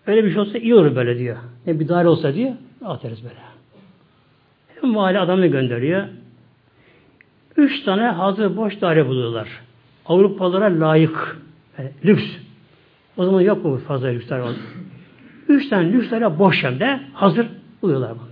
öyle 0.07 0.23
bir 0.23 0.31
şey 0.31 0.41
olsa 0.41 0.57
iyi 0.57 0.75
olur 0.75 0.95
böyle 0.95 1.19
diyor. 1.19 1.37
Yani 1.65 1.79
bir 1.79 1.87
daire 1.87 2.07
olsa 2.07 2.33
diyor 2.33 2.51
atarız 2.85 3.23
böyle. 3.23 3.35
Hem 4.81 4.95
vali 4.95 5.19
adamı 5.19 5.47
gönderiyor. 5.47 6.07
Üç 7.57 7.83
tane 7.83 8.03
hazır 8.03 8.57
boş 8.57 8.81
daire 8.81 9.07
buluyorlar. 9.07 9.47
Avrupalılara 10.05 10.79
layık. 10.79 11.37
Yani 11.77 11.91
lüks. 12.05 12.23
O 13.17 13.25
zaman 13.25 13.41
yok 13.41 13.65
mu 13.65 13.77
fazla 13.87 14.07
lüksler 14.07 14.39
var. 14.39 14.55
Üç 15.47 15.69
tane 15.69 15.93
lüks 15.93 16.11
daire 16.11 16.39
boş 16.39 16.63
hem 16.63 16.79
de 16.79 16.99
hazır 17.13 17.47
buluyorlar 17.81 18.19
bunları. 18.19 18.30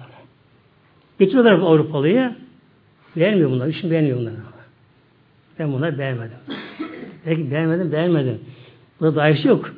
Getiriyorlar 1.20 1.61
bu 1.61 1.67
Avrupalıyı. 1.67 2.36
Beğenmiyor 3.15 3.51
bunlar. 3.51 3.67
İşin 3.67 3.91
beğenmiyor 3.91 4.17
bunları. 4.17 4.36
Ben 5.59 5.74
bunları 5.74 5.99
beğenmedim. 5.99 6.38
Peki 7.26 7.51
beğenmedim, 7.51 7.91
beğenmedim. 7.91 8.39
Burada 8.99 9.15
dairesi 9.15 9.47
yok. 9.47 9.74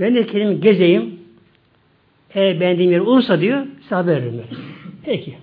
Ben 0.00 0.14
de 0.14 0.26
kendimi 0.26 0.60
gezeyim. 0.60 1.18
Eğer 2.34 2.60
beğendiğim 2.60 2.92
yer 2.92 3.00
olursa 3.00 3.40
diyor, 3.40 3.66
size 3.82 3.94
haber 3.94 4.16
veririm. 4.16 4.44
Peki. 5.04 5.38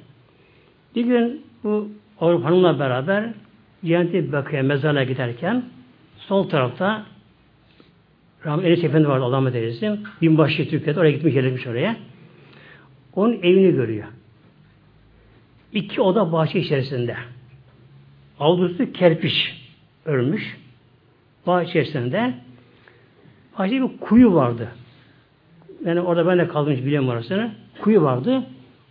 Bir 0.96 1.06
gün 1.06 1.42
bu 1.64 1.90
Avrupa 2.20 2.46
Hanım'la 2.50 2.80
beraber 2.80 3.34
Cenneti 3.86 4.32
Bakı'ya 4.32 4.64
mezarlığa 4.64 5.04
giderken 5.04 5.64
sol 6.18 6.50
tarafta 6.50 7.06
Rahmet 8.46 8.66
Enes 8.66 8.84
Efendi 8.84 9.08
vardı 9.08 9.24
Allah'ım 9.24 9.48
ederisin. 9.48 10.00
Binbaşı 10.22 10.70
Türkiye'de 10.70 11.00
oraya 11.00 11.12
gitmiş 11.12 11.36
yerleşmiş 11.36 11.68
oraya. 11.68 11.96
Onun 13.16 13.34
evini 13.34 13.72
görüyor. 13.72 14.08
İki 15.76 16.02
oda 16.02 16.32
bahçe 16.32 16.60
içerisinde. 16.60 17.16
Avlusu 18.40 18.92
kerpiç 18.92 19.56
örmüş. 20.06 20.58
Bahçe 21.48 21.70
içerisinde 21.70 22.34
bahçede 23.60 23.82
bir 23.82 23.98
kuyu 23.98 24.34
vardı. 24.34 24.68
Yani 25.86 26.02
orada 26.02 26.28
ben 26.28 26.40
de 26.40 26.48
kaldım 26.48 26.74
biliyorum 26.74 27.10
orasını. 27.10 27.52
Kuyu 27.82 28.02
vardı. 28.02 28.44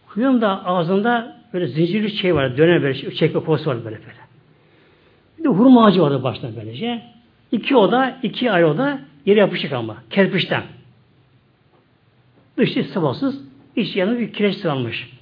Kuyunun 0.09 0.41
da 0.41 0.67
ağzında 0.67 1.37
böyle 1.53 1.67
zincirli 1.67 2.11
şey 2.11 2.35
var. 2.35 2.57
Döner 2.57 2.83
böyle 2.83 3.15
çekme 3.15 3.41
postu 3.41 3.71
var 3.71 3.85
böyle 3.85 3.97
böyle. 3.97 4.25
Bir 5.39 5.45
de 5.45 5.49
hurma 5.49 5.87
ağacı 5.87 6.03
vardı 6.03 6.23
baştan 6.23 6.51
böylece. 6.57 7.03
İki 7.53 7.77
oda, 7.77 8.19
iki 8.23 8.53
ayrı 8.53 8.69
oda 8.69 8.99
yere 9.27 9.41
yapışık 9.41 9.73
ama. 9.73 9.97
Kerpiçten. 10.11 10.63
Dışı 12.59 12.85
sıvasız. 12.85 13.41
İç 13.77 13.97
yanı 13.97 14.19
bir 14.19 14.33
kireç 14.33 14.57
sıvanmış. 14.57 15.14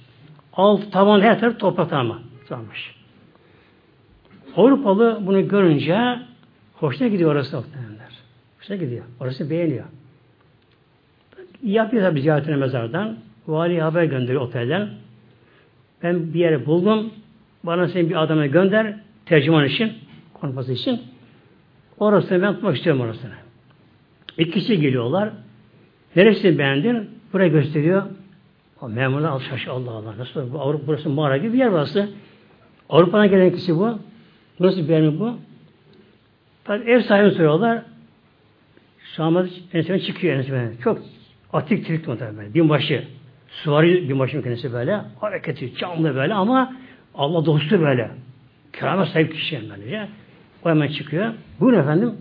Alt 0.53 0.91
tavan 0.91 1.21
her 1.21 1.39
taraf 1.39 1.59
toprak 1.59 1.93
ama 1.93 2.19
sıvanmış. 2.47 2.95
Avrupalı 4.57 5.19
bunu 5.21 5.47
görünce 5.47 6.19
hoşuna 6.73 7.07
gidiyor 7.07 7.31
orası 7.31 7.57
muhtemelenler. 7.57 8.11
Hoşuna 8.59 8.77
gidiyor. 8.77 9.05
Orası 9.19 9.49
beğeniyor. 9.49 9.85
Yapıyor 11.63 12.03
tabi 12.03 12.21
ziyaretine 12.21 12.55
mezardan. 12.55 13.17
Vali 13.47 13.81
haber 13.81 14.03
gönderiyor 14.03 14.41
otelden. 14.41 14.89
Ben 16.03 16.33
bir 16.33 16.39
yere 16.39 16.65
buldum. 16.65 17.13
Bana 17.63 17.87
sen 17.87 18.09
bir 18.09 18.23
adama 18.23 18.45
gönder. 18.45 18.95
Tercüman 19.25 19.65
için. 19.65 19.93
Konuşması 20.33 20.73
için. 20.73 21.01
Orasını 21.99 22.41
ben 22.41 22.53
tutmak 22.53 22.75
istiyorum 22.75 23.01
orasını. 23.01 23.31
İki 24.37 24.51
kişi 24.51 24.79
geliyorlar. 24.79 25.29
Neresini 26.15 26.57
beğendin? 26.57 27.09
Buraya 27.33 27.47
gösteriyor. 27.47 28.03
Memurlar 28.87 29.29
al 29.29 29.39
şaşı 29.39 29.71
Allah 29.71 29.91
Allah. 29.91 30.17
Nasıl 30.17 30.53
bu 30.53 30.61
Avrupa 30.61 30.87
burası 30.87 31.09
mağara 31.09 31.37
gibi 31.37 31.53
bir 31.53 31.57
yer 31.57 31.71
burası. 31.71 32.09
Avrupa'dan 32.89 33.29
gelen 33.29 33.51
kişi 33.51 33.75
bu. 33.75 33.99
Nasıl 34.59 34.89
beğenmiyor 34.89 35.19
bu? 35.19 35.37
Tabi 36.63 36.91
ev 36.91 37.01
sahibi 37.01 37.31
soruyorlar. 37.31 37.81
Şam'da 39.15 39.47
Enes 39.73 40.05
çıkıyor 40.05 40.33
Enes 40.35 40.79
Çok 40.83 40.99
atik 41.53 41.87
trik 41.87 42.07
muhtemelen. 42.07 42.53
Binbaşı. 42.53 43.03
Suvari 43.49 44.09
binbaşı 44.09 44.43
kendisi 44.43 44.73
böyle. 44.73 45.01
Hareketi, 45.21 45.75
canlı 45.75 46.15
böyle 46.15 46.33
ama 46.33 46.73
Allah 47.15 47.45
dostu 47.45 47.81
böyle. 47.81 48.11
Keramet 48.73 49.07
sahip 49.07 49.33
kişi 49.33 49.61
böylece. 49.69 50.07
O 50.65 50.69
hemen 50.69 50.87
çıkıyor. 50.87 51.33
Buyurun 51.59 51.79
efendim. 51.79 52.13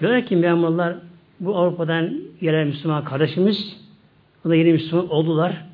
Diyorlar 0.00 0.26
ki 0.26 0.36
memurlar 0.36 0.96
bu 1.40 1.56
Avrupa'dan 1.56 2.14
gelen 2.40 2.66
Müslüman 2.66 3.04
kardeşimiz 3.04 3.89
bu 4.44 4.50
da 4.50 4.54
yeni 4.54 4.72
Müslüman 4.72 5.08
oldular. 5.08 5.64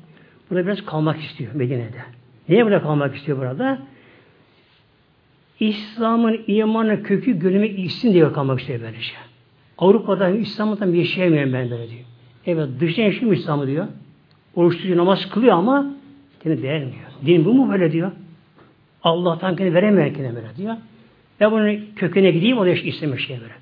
Burada 0.49 0.65
biraz 0.65 0.85
kalmak 0.85 1.21
istiyor 1.21 1.53
Medine'de. 1.53 2.01
Niye 2.49 2.65
burada 2.65 2.81
kalmak 2.81 3.15
istiyor 3.15 3.37
burada? 3.37 3.79
İslam'ın 5.59 6.39
imanı 6.47 7.03
kökü 7.03 7.39
gönlüme 7.39 7.67
içsin 7.67 8.13
diye 8.13 8.33
kalmak 8.33 8.59
istiyor 8.59 8.79
böylece. 8.81 9.13
Avrupa'da 9.77 10.29
İslam'dan 10.29 10.93
bir 10.93 10.97
yaşayamıyorum 10.97 11.53
ben 11.53 11.71
böyle 11.71 11.89
diyor. 11.89 12.01
Evet 12.45 12.69
dıştan 12.79 13.03
yaşıyor 13.03 13.31
İslam'ı 13.31 13.67
diyor. 13.67 13.87
Oruç 14.55 14.77
tutuyor, 14.77 14.97
namaz 14.97 15.29
kılıyor 15.29 15.53
ama 15.53 15.93
kendi 16.43 16.61
değermiyor. 16.61 17.09
Din 17.25 17.45
bu 17.45 17.53
mu 17.53 17.71
böyle 17.71 17.91
diyor. 17.91 18.11
Allah'tan 19.03 19.55
kendi 19.55 19.73
veremiyor 19.73 20.13
kendine 20.13 20.35
böyle 20.35 20.55
diyor. 20.57 20.75
Ben 21.39 21.51
bunun 21.51 21.79
köküne 21.95 22.31
gideyim 22.31 22.57
o 22.57 22.65
da 22.65 22.69
istemiş 22.69 23.27
şey 23.27 23.39
böyle. 23.39 23.53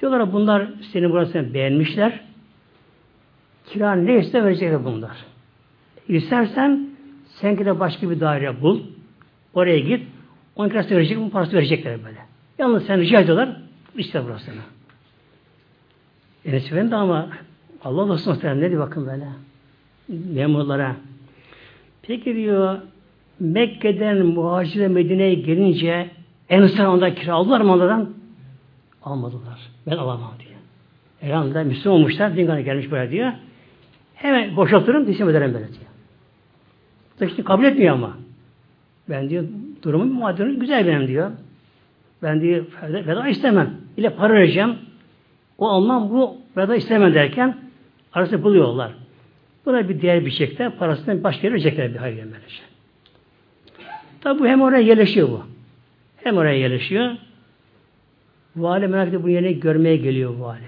Diyorlar 0.00 0.32
bunlar 0.32 0.68
senin 0.92 1.10
burasını 1.10 1.54
beğenmişler. 1.54 2.20
Kira 3.66 3.94
ne 3.94 4.18
iste 4.18 4.44
verecekler 4.44 4.84
bunlar. 4.84 5.16
İstersen 6.08 6.88
sen 7.28 7.58
de 7.58 7.80
başka 7.80 8.10
bir 8.10 8.20
daire 8.20 8.62
bul. 8.62 8.80
Oraya 9.54 9.78
git. 9.78 10.06
Onun 10.56 10.68
kirası 10.68 10.90
verecek, 10.90 11.18
bunun 11.18 11.30
parası 11.30 11.52
verecekler 11.52 12.04
böyle. 12.04 12.18
Yalnız 12.58 12.86
sen 12.86 13.00
rica 13.00 13.20
ediyorlar, 13.20 13.56
işte 13.96 14.24
burasını. 14.24 14.60
Enes 16.44 16.66
Efendi 16.66 16.96
ama 16.96 17.28
Allah 17.84 18.08
dostum 18.08 18.32
muhtemelen 18.32 18.72
ne 18.72 18.78
bakın 18.78 19.06
böyle. 19.06 19.28
Memurlara. 20.08 20.96
Peki 22.02 22.34
diyor 22.34 22.78
Mekke'den 23.40 24.26
muhacire 24.26 24.88
Medine'ye 24.88 25.34
gelince 25.34 26.10
Ensar 26.48 26.86
ondan 26.86 27.14
kiraladılar 27.14 27.60
mı 27.60 27.72
onlardan? 27.72 28.10
Almadılar. 29.02 29.58
Ben 29.86 29.96
alamam 29.96 30.32
diyor. 30.38 30.60
Elhamdülillah 31.22 31.64
Müslüman 31.64 31.98
olmuşlar. 31.98 32.36
Dingana 32.36 32.60
gelmiş 32.60 32.90
böyle 32.90 33.10
diyor. 33.10 33.32
Hemen 34.16 34.56
boşaltırım, 34.56 35.06
teslim 35.06 35.28
ederim 35.28 35.54
böyle 35.54 35.68
diyor. 35.68 35.86
Tabii 37.18 37.44
kabul 37.44 37.64
etmiyor 37.64 37.94
ama. 37.94 38.16
Ben 39.08 39.30
diyor 39.30 39.44
durumum 39.82 40.12
madeni 40.12 40.58
güzel 40.58 40.86
benim 40.86 41.08
diyor. 41.08 41.30
Ben 42.22 42.40
diyor 42.40 42.64
veda 42.82 43.28
istemem. 43.28 43.74
İle 43.96 44.10
para 44.10 44.34
vereceğim. 44.34 44.74
O 45.58 45.68
almam 45.68 46.10
bu 46.10 46.36
veda 46.56 46.76
istemem 46.76 47.14
derken 47.14 47.56
arası 48.12 48.42
buluyorlar. 48.42 48.92
Buna 49.66 49.88
bir 49.88 50.00
diğer 50.00 50.26
bir 50.26 50.30
şekilde 50.30 50.70
parasını 50.70 51.24
başka 51.24 51.46
yere 51.46 51.54
verecekler 51.54 51.94
bir 51.94 51.98
hayır 51.98 52.16
böylece. 52.16 52.62
Tabi 54.20 54.40
bu 54.40 54.46
hem 54.46 54.62
oraya 54.62 54.82
yerleşiyor 54.82 55.28
bu. 55.28 55.42
Hem 56.24 56.36
oraya 56.36 56.58
yerleşiyor. 56.58 57.10
Vali 58.56 58.88
merak 58.88 59.08
ediyor 59.08 59.22
bu 59.22 59.28
yerine 59.28 59.52
görmeye 59.52 59.96
geliyor 59.96 60.34
vali. 60.38 60.60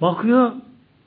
Bakıyor 0.00 0.52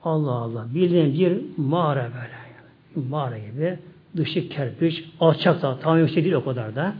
Allah 0.04 0.32
Allah 0.32 0.66
bildiğin 0.74 1.14
bir 1.14 1.42
mağara 1.58 2.04
böyle. 2.04 3.08
Mağara 3.10 3.38
gibi. 3.38 3.80
Dışı 4.18 4.50
kerpiç, 4.50 5.04
alçak 5.20 5.62
da 5.62 5.80
tam 5.80 6.00
yüksek 6.00 6.24
değil 6.24 6.36
o 6.36 6.46
kadar 6.46 6.76
da. 6.76 6.96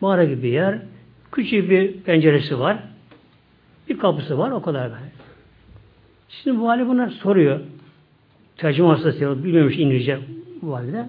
Mağara 0.00 0.24
gibi 0.24 0.42
bir 0.42 0.48
yer. 0.48 0.78
Küçük 1.32 1.70
bir 1.70 1.92
penceresi 1.92 2.58
var. 2.58 2.78
Bir 3.88 3.98
kapısı 3.98 4.38
var 4.38 4.50
o 4.50 4.62
kadar 4.62 4.90
böyle. 4.90 5.12
Şimdi 6.28 6.60
vali 6.60 6.88
buna 6.88 7.10
soruyor. 7.10 7.60
Tercüme 8.56 8.88
hastası 8.88 9.44
bilmemiş 9.44 9.78
İngilizce 9.78 10.18
valide. 10.62 11.06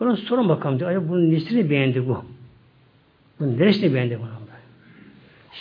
Buna 0.00 0.16
sorun 0.16 0.48
bakalım 0.48 0.78
diyor. 0.78 0.90
Ay 0.90 1.08
bunun 1.08 1.30
nesini 1.30 1.70
beğendi 1.70 2.08
bu? 2.08 2.24
Bunun 3.40 3.58
neresini 3.58 3.94
beğendi 3.94 4.18
bunu? 4.18 4.28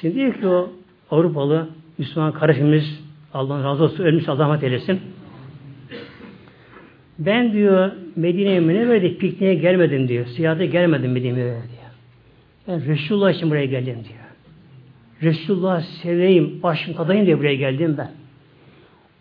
Şimdi 0.02 0.16
diyor 0.16 0.34
ki 0.34 0.48
o 0.48 0.72
Avrupalı 1.12 1.70
Müslüman 1.98 2.32
kardeşimiz 2.32 3.07
Allah'ın 3.38 3.64
razı 3.64 3.84
olsun 3.84 4.04
ölmüş 4.04 4.30
Allah 4.30 4.44
rahmet 4.44 4.64
eylesin. 4.64 5.00
Ben 7.20 7.54
diyor 7.54 7.92
Medine'ye 8.16 8.60
Münevvere'de 8.60 9.18
pikniğe 9.18 9.54
gelmedim 9.54 10.08
diyor. 10.08 10.26
Siyahate 10.26 10.66
gelmedim 10.66 11.12
Medine'ye 11.12 11.36
diyor. 11.46 11.62
Ben 12.68 12.86
Resulullah 12.86 13.32
için 13.32 13.50
buraya 13.50 13.66
geldim 13.66 13.96
diyor. 13.96 14.28
Resulullah 15.24 15.82
seveyim, 15.82 16.64
başım 16.64 16.94
tadayım 16.94 17.26
diye 17.26 17.40
buraya 17.40 17.56
geldim 17.56 17.96
ben. 17.98 18.12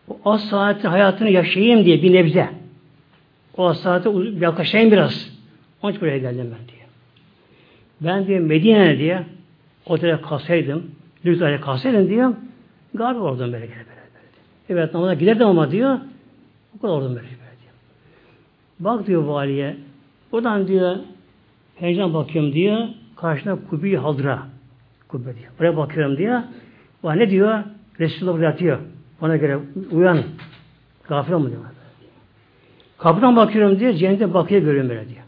O 0.08 0.18
az 0.24 0.48
saatin 0.48 0.88
hayatını 0.88 1.30
yaşayayım 1.30 1.84
diye 1.84 2.02
bir 2.02 2.12
nebze. 2.12 2.48
O 3.56 3.66
az 3.66 3.80
saate 3.80 4.10
yaklaşayım 4.40 4.92
biraz. 4.92 5.30
Onun 5.82 5.92
için 5.92 6.00
buraya 6.00 6.18
geldim 6.18 6.54
ben 6.58 6.68
diyor. 6.68 6.88
Ben 8.00 8.26
diyor 8.26 8.40
Medine'de 8.40 8.98
diye 8.98 9.22
otele 9.86 10.20
kalsaydım, 10.20 10.90
lüks 11.26 11.42
otele 11.42 11.60
kalsaydım 11.60 12.08
diyor, 12.08 12.34
galiba 12.94 13.20
oradan 13.20 13.52
böyle 13.52 13.68
böyle. 13.68 13.95
Evet 14.68 14.94
namaza 14.94 15.14
giderdim 15.14 15.46
ama 15.46 15.70
diyor, 15.70 15.98
o 16.76 16.80
kadar 16.80 16.92
oradan 16.92 17.10
böyle, 17.10 17.26
diyor. 17.26 17.40
Bak 18.80 19.06
diyor 19.06 19.22
valiye, 19.22 19.76
buradan 20.32 20.68
diyor, 20.68 20.96
pencereden 21.78 22.14
bakıyorum 22.14 22.52
diyor, 22.52 22.88
karşına 23.16 23.58
kubbi 23.70 23.96
haldıra. 23.96 24.42
Kubbe 25.08 25.36
diyor. 25.36 25.52
Buraya 25.58 25.76
bakıyorum 25.76 26.16
diyor. 26.16 26.40
Bana 27.02 27.14
ne 27.14 27.30
diyor? 27.30 27.58
Resulullah 28.00 28.36
buraya 28.36 28.48
atıyor. 28.48 28.78
Bana 29.20 29.36
göre 29.36 29.58
uyan. 29.90 30.22
Gafil 31.08 31.32
olma 31.32 31.50
diyor. 31.50 31.60
Kapıdan 32.98 33.36
bakıyorum 33.36 33.80
diyor. 33.80 33.92
Cennete 33.92 34.34
bakıya 34.34 34.60
görüyorum 34.60 34.90
böyle 34.90 35.08
diyor. 35.08 35.22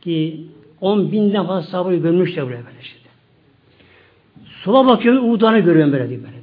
Ki 0.00 0.46
on 0.80 1.12
binden 1.12 1.46
fazla 1.46 1.70
sahabeyi 1.70 2.02
görmüşler 2.02 2.46
buraya 2.46 2.66
böyle 2.66 2.80
işte. 2.82 2.98
Sola 4.44 4.86
bakıyorum 4.86 5.30
Uğdan'ı 5.30 5.58
görüyorum 5.58 5.92
böyle 5.92 6.08
diyor. 6.08 6.22
Böyle 6.22 6.39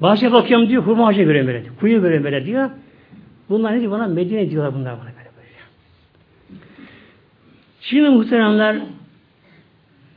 diyor. 0.00 0.10
Bahçe 0.10 0.32
bakıyorum 0.32 0.68
diyor. 0.68 0.82
Hurma 0.82 1.08
ağacı 1.08 1.22
görüyorum 1.22 1.48
böyle 1.48 1.64
diyor. 1.64 1.74
Kuyu 1.80 2.00
görüyorum 2.00 2.24
böyle 2.24 2.46
diyor. 2.46 2.70
Bunlar 3.48 3.76
ne 3.76 3.80
diyor 3.80 3.92
bana? 3.92 4.06
Medine 4.06 4.50
diyorlar 4.50 4.74
bunlar 4.74 4.92
bana 4.92 5.04
böyle 5.04 5.30
böyle. 5.36 5.48
Şimdi 7.80 8.08
muhteremler 8.08 8.82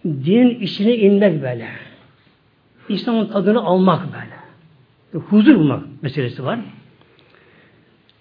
din 0.06 0.50
içine 0.50 0.96
inmek 0.96 1.42
böyle. 1.42 1.68
İslam'ın 2.90 3.28
tadını 3.28 3.60
almak 3.60 4.04
böyle. 4.14 4.38
Huzur 5.26 5.56
bulmak 5.56 6.04
meselesi 6.04 6.44
var. 6.46 6.60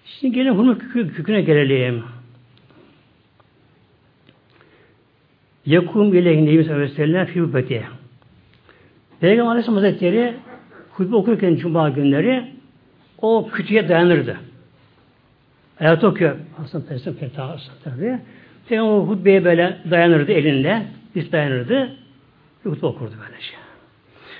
Şimdi 0.05 0.35
gelin 0.35 0.49
hurma 0.51 0.77
köküne 0.77 1.41
gelelim. 1.41 2.03
Yakum 5.65 6.13
ile 6.13 6.45
Nebi 6.45 6.63
sallallahu 6.63 6.83
aleyhi 6.83 6.91
ve 6.91 6.95
sellem 6.95 7.25
Peygamber 9.19 9.51
Aleyhisselam 9.51 9.75
Hazretleri 9.75 10.33
hutbe 10.97 11.15
okurken 11.15 11.55
Cuma 11.55 11.89
günleri 11.89 12.43
o 13.21 13.49
kütüye 13.53 13.89
dayanırdı. 13.89 14.37
Hayat 15.79 16.03
okuyor. 16.03 16.35
Hasan 16.57 16.81
Peygamber 16.81 17.19
Peygamber 17.19 17.61
tabi. 17.83 18.17
Peygamber 18.69 19.07
hutbeye 19.07 19.45
böyle 19.45 19.77
dayanırdı 19.91 20.31
elinde. 20.31 20.83
Biz 21.15 21.31
dayanırdı. 21.31 21.89
Hutbe 22.63 22.85
okurdu 22.85 23.13
böylece. 23.19 23.51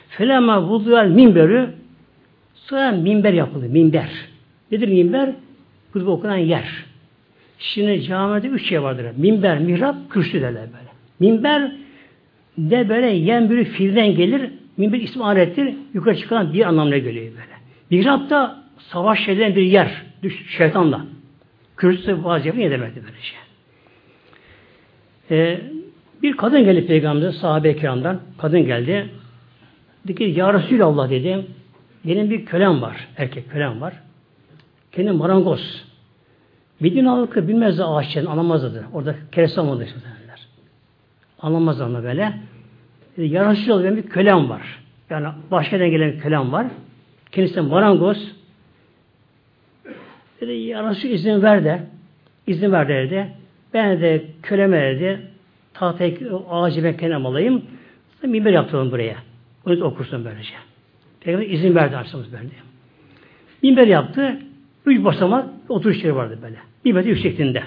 Felama 0.09 0.63
vuduel 0.63 1.07
minberü 1.07 1.69
sonra 2.55 2.91
minber 2.91 3.33
yapıldı. 3.33 3.69
Minber. 3.69 4.09
Nedir 4.71 4.87
minber? 4.87 5.29
Hutbe 5.93 6.09
okunan 6.09 6.37
yer. 6.37 6.85
Şimdi 7.59 8.01
camide 8.01 8.47
üç 8.47 8.69
şey 8.69 8.83
vardır. 8.83 9.05
Minber, 9.17 9.59
mihrap, 9.59 9.95
kürsü 10.09 10.41
derler 10.41 10.63
böyle. 10.73 10.89
Minber 11.19 11.71
de 12.57 12.89
böyle 12.89 13.07
yen 13.07 13.49
bir 13.49 13.65
fiilden 13.65 14.15
gelir. 14.15 14.51
Minber 14.77 14.99
ismi 14.99 15.23
alettir. 15.23 15.75
Yukarı 15.93 16.17
çıkan 16.17 16.53
bir 16.53 16.65
anlamına 16.65 16.97
geliyor 16.97 17.25
böyle. 17.25 17.57
Mihrap 17.89 18.29
da 18.29 18.63
savaş 18.79 19.27
edilen 19.27 19.55
bir 19.55 19.61
yer. 19.61 20.03
Düş, 20.23 20.57
şeytanla. 20.57 21.05
Kürsü 21.77 22.23
vaziyeti 22.23 22.59
ne 22.59 22.71
demekti 22.71 23.03
böyle 23.03 23.21
şey. 23.21 23.39
Ee, 25.31 25.61
bir 26.23 26.37
kadın 26.37 26.63
geldi 26.63 26.87
peygamberimize 26.87 27.39
sahabe-i 27.39 27.75
kiramdan. 27.77 28.19
Kadın 28.37 28.65
geldi. 28.65 29.09
Dedi 30.05 30.15
ki 30.15 30.23
Ya 30.23 30.53
Resulallah 30.53 31.09
dedi. 31.09 31.45
Benim 32.05 32.29
bir 32.29 32.45
kölem 32.45 32.81
var. 32.81 33.07
Erkek 33.17 33.51
kölem 33.51 33.81
var. 33.81 33.93
Kendi 34.91 35.11
marangoz. 35.11 35.85
Medine 36.79 37.07
halkı 37.07 37.47
bilmezdi 37.47 37.83
ağaçlarını 37.83 38.29
anlamazdı. 38.29 38.85
Orada 38.93 39.15
kereste 39.31 39.61
olmadı. 39.61 39.87
Anlamazdı 41.39 41.83
ama 41.83 42.03
böyle. 42.03 42.33
Dedi, 43.17 43.27
ya 43.27 43.51
Resulallah 43.51 43.83
benim 43.83 43.97
bir 43.97 44.03
kölem 44.03 44.49
var. 44.49 44.79
Yani 45.09 45.27
başkadan 45.51 45.89
gelen 45.89 46.19
kölem 46.19 46.51
var. 46.51 46.67
Kendisi 47.31 47.61
marangoz. 47.61 48.35
Dedi 50.41 50.51
ya 50.51 50.89
Resul 50.89 51.09
izin 51.09 51.41
ver 51.43 51.63
de 51.63 51.81
izin 52.47 52.71
ver 52.71 52.87
dedi. 52.87 53.27
Ben 53.73 54.01
de 54.01 54.25
köleme 54.43 54.81
dedi 54.81 55.21
tahtaya 55.73 56.11
ağacı 56.49 56.83
ben 56.83 56.97
kendim 56.97 57.25
alayım. 57.25 57.61
Minber 58.23 58.51
yaptıralım 58.51 58.91
buraya. 58.91 59.17
Onu 59.65 59.83
okursun 59.83 60.25
böylece. 60.25 60.53
Peygamber 61.21 61.49
izin 61.49 61.75
verdi 61.75 61.95
Aleyhisselam 61.95 62.31
verdi. 62.33 62.53
Minber 63.63 63.87
yaptı. 63.87 64.37
Üç 64.85 65.03
basamak 65.03 65.49
oturuş 65.69 66.03
yeri 66.03 66.15
vardı 66.15 66.39
böyle. 66.41 66.57
Bir 66.85 66.93
metre 66.93 67.09
yüksekliğinde. 67.09 67.63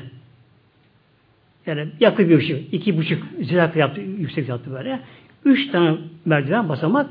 Yani 1.67 1.89
yakın 2.01 2.29
bir 2.29 2.41
şey. 2.41 2.69
iki 2.73 2.99
buçuk 2.99 3.23
ziraat 3.43 3.77
yaptı, 3.77 4.01
yüksek 4.01 4.49
yaptı 4.49 4.73
böyle. 4.73 5.01
Üç 5.45 5.71
tane 5.71 5.97
merdiven 6.25 6.69
basamak 6.69 7.11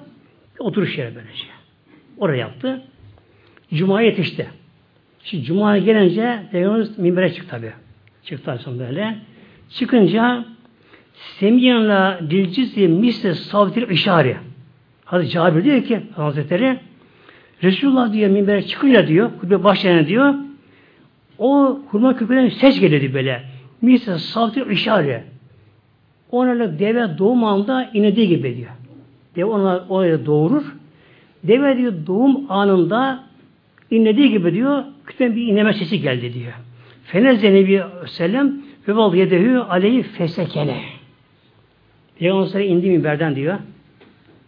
oturuş 0.59 0.97
yeri 0.97 1.15
böylece. 1.15 1.45
Oraya 2.17 2.37
yaptı. 2.37 2.81
Cuma'ya 3.73 4.07
yetişti. 4.07 4.49
Şimdi 5.23 5.43
Cuma'ya 5.43 5.83
gelince 5.83 6.43
Peygamberimiz 6.51 6.99
minbere 6.99 7.33
çıktı 7.33 7.49
tabi. 7.49 7.71
Çıktı 8.23 8.59
sonra 8.63 8.79
böyle. 8.79 9.17
Çıkınca 9.69 10.45
Semiyanla 11.13 12.19
dilcizi 12.29 12.87
misle 12.87 13.33
savtil 13.33 13.89
işari. 13.89 14.37
Hazreti 15.05 15.31
Cabir 15.31 15.63
diyor 15.63 15.83
ki 15.83 16.01
Hazretleri 16.15 16.79
Resulullah 17.63 18.13
diyor 18.13 18.29
minbere 18.29 18.61
çıkınca 18.61 19.07
diyor, 19.07 19.31
hutbe 19.41 19.63
başlayana 19.63 20.07
diyor, 20.07 20.33
o 21.37 21.79
hurma 21.87 22.15
kökünden 22.15 22.49
ses 22.49 22.79
gelirdi 22.79 23.13
böyle. 23.13 23.43
Misle 23.81 24.17
savtil 24.17 24.69
işari. 24.69 25.23
Onlarla 26.31 26.79
deve 26.79 27.17
doğum 27.17 27.43
anında 27.43 27.89
inediği 27.93 28.27
gibi 28.27 28.57
diyor. 28.57 28.71
Deve 29.35 29.45
ona 29.45 29.85
oraya 29.89 30.25
doğurur. 30.25 30.75
Deve 31.43 31.77
diyor 31.77 31.93
doğum 32.07 32.51
anında 32.51 33.23
inlediği 33.91 34.29
gibi 34.29 34.53
diyor, 34.53 34.83
küçük 35.05 35.35
bir 35.35 35.47
inleme 35.47 35.73
sesi 35.73 36.01
geldi 36.01 36.33
diyor. 36.33 36.53
Fenezze 37.03 37.53
Nebi 37.53 37.83
Sellem 38.07 38.61
ve 38.87 38.95
val 38.95 39.15
yedehü 39.15 39.57
aleyhi 39.57 40.03
fesekene. 40.03 40.81
Peygamber 42.19 42.59
indi 42.59 42.89
minberden 42.89 43.35
diyor. 43.35 43.57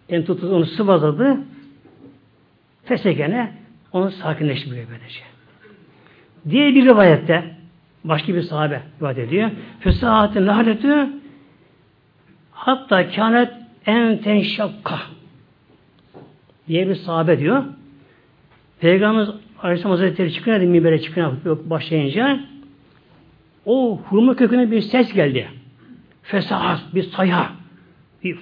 En 0.10 0.26
tuttu 0.26 0.56
onu 0.56 0.66
sıvazladı. 0.66 1.38
Fesekene 2.86 3.52
onu 3.94 4.12
sakinleştiriyor 4.12 4.88
böylece. 4.90 5.20
Diğer 6.50 6.76
bir 6.76 6.86
rivayette 6.86 7.44
başka 8.04 8.34
bir 8.36 8.42
sahabe 8.42 8.82
rivayet 9.00 9.18
ediyor. 9.18 9.50
Fesahatin 9.80 10.48
lahaletü 10.48 11.21
hatta 12.66 13.10
kânet 13.10 13.54
en 13.86 14.18
tenşakka 14.18 15.00
diye 16.68 16.90
bir 16.90 16.96
sahabe 16.96 17.40
diyor. 17.40 17.64
Peygamberimiz 18.80 19.30
Aleyhisselam 19.62 19.92
Hazretleri 19.92 20.34
çıkınca 20.34 20.60
minbere 20.60 21.02
çıkınca 21.02 21.70
başlayınca 21.70 22.40
o 23.66 24.02
hurma 24.06 24.36
köküne 24.36 24.72
bir 24.72 24.82
ses 24.82 25.14
geldi. 25.14 25.50
Fesahat, 26.24 26.96
bir 26.96 27.04
sayha, 27.04 27.52
bir, 28.24 28.40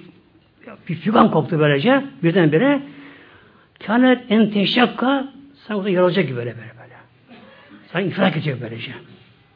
bir 0.88 0.94
fügan 0.94 1.30
koptu 1.30 1.58
böylece 1.58 2.04
birdenbire. 2.22 2.82
Kânet 3.86 4.24
en 4.28 4.50
teşakka 4.50 5.28
sanki 5.66 5.92
yarılacak 5.92 6.26
gibi 6.26 6.36
böyle 6.36 6.56
böyle 6.56 6.72
böyle. 6.80 6.94
Sanki 7.92 8.08
ifrak 8.08 8.32
edecek 8.32 8.56
böylece. 8.62 8.92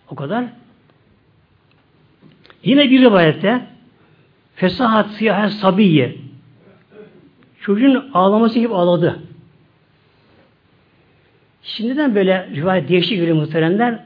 O 0.09 0.15
kadar. 0.15 0.45
Yine 2.63 2.91
bir 2.91 3.01
rivayette 3.01 3.74
fesahat 4.55 5.11
siyah 5.11 5.51
sabiye 5.51 6.17
çocuğun 7.61 8.11
ağlaması 8.15 8.59
gibi 8.59 8.75
ağladı. 8.75 9.21
Şimdiden 11.63 12.15
böyle 12.15 12.49
rivayet 12.55 12.89
değişik 12.89 13.19
geliyor 13.19 13.37
muhteremler. 13.37 14.05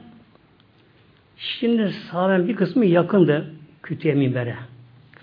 Şimdi 1.37 1.91
sahabenin 1.91 2.47
bir 2.47 2.55
kısmı 2.55 2.85
yakındı 2.85 3.45
kütüye 3.83 4.13
minbere. 4.13 4.55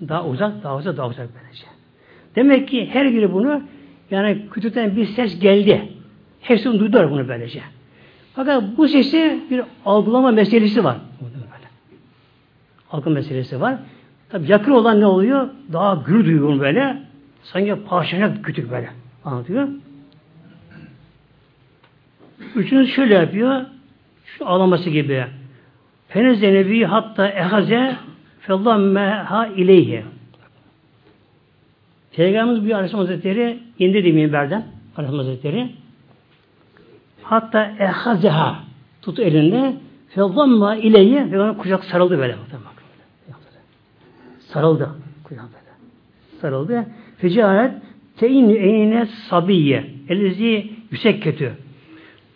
Daha 0.09 0.27
uzak, 0.27 0.63
daha 0.63 0.77
uzak, 0.77 0.97
daha 0.97 1.09
uzak 1.09 1.29
böylece. 1.43 1.67
Demek 2.37 2.69
ki 2.69 2.89
her 2.93 3.13
biri 3.13 3.33
bunu 3.33 3.63
yani 4.11 4.43
kütükten 4.53 4.97
bir 4.97 5.07
ses 5.07 5.41
geldi. 5.41 5.93
Hepsi 6.41 6.79
duydular 6.79 7.11
bunu 7.11 7.29
böylece. 7.29 7.63
Fakat 8.35 8.65
bu 8.77 8.89
sesi 8.89 9.41
bir 9.51 9.63
algılama 9.85 10.31
meselesi 10.31 10.85
var. 10.85 10.97
Algı 12.91 13.11
meselesi 13.11 13.61
var. 13.61 13.79
Tabi 14.37 14.51
yakın 14.53 14.73
olan 14.73 15.01
ne 15.01 15.07
oluyor? 15.07 15.49
Daha 15.73 16.03
gür 16.07 16.25
duyuyor 16.25 16.61
böyle. 16.61 17.03
Sanki 17.43 17.77
parçanak 17.89 18.45
kütük 18.45 18.71
böyle. 18.71 18.91
Anlatıyor. 19.25 19.69
Üçüncü 22.55 22.93
şöyle 22.93 23.15
yapıyor. 23.15 23.63
Şu 24.25 24.47
ağlaması 24.49 24.91
gibi. 24.91 25.25
Fenezde 26.09 26.53
nebi 26.53 26.85
hatta 26.85 27.29
ehaze 27.29 27.97
fellammeha 28.41 29.47
ileyhi. 29.47 30.05
Peygamberimiz 32.13 32.67
bir 32.67 32.73
Aleyhisselam 32.73 33.07
Hazretleri 33.07 33.59
indi 33.79 34.05
de 34.05 34.13
minberden 34.13 34.67
Aleyhisselam 34.97 35.27
Hazretleri 35.27 35.71
hatta 37.23 37.75
ehazeha 37.79 38.57
tut 39.03 39.19
elinde 39.19 39.75
fellamma 40.09 40.77
ileyhi 40.77 41.33
ve 41.33 41.41
ona 41.41 41.57
kucak 41.57 41.85
sarıldı 41.85 42.19
böyle. 42.19 42.37
Sarıldı. 44.57 44.91
Böyle. 45.31 45.43
Sarıldı. 46.41 46.87
Fecaret 47.19 47.73
teyni 48.17 48.53
eyne 48.53 49.07
sabiye. 49.07 49.85
Elizi 50.09 50.71
yüksek 50.91 51.23
kötü. 51.23 51.53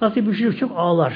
Nasıl 0.00 0.26
bir 0.26 0.34
çocuk 0.34 0.58
çok 0.58 0.72
ağlar. 0.76 1.14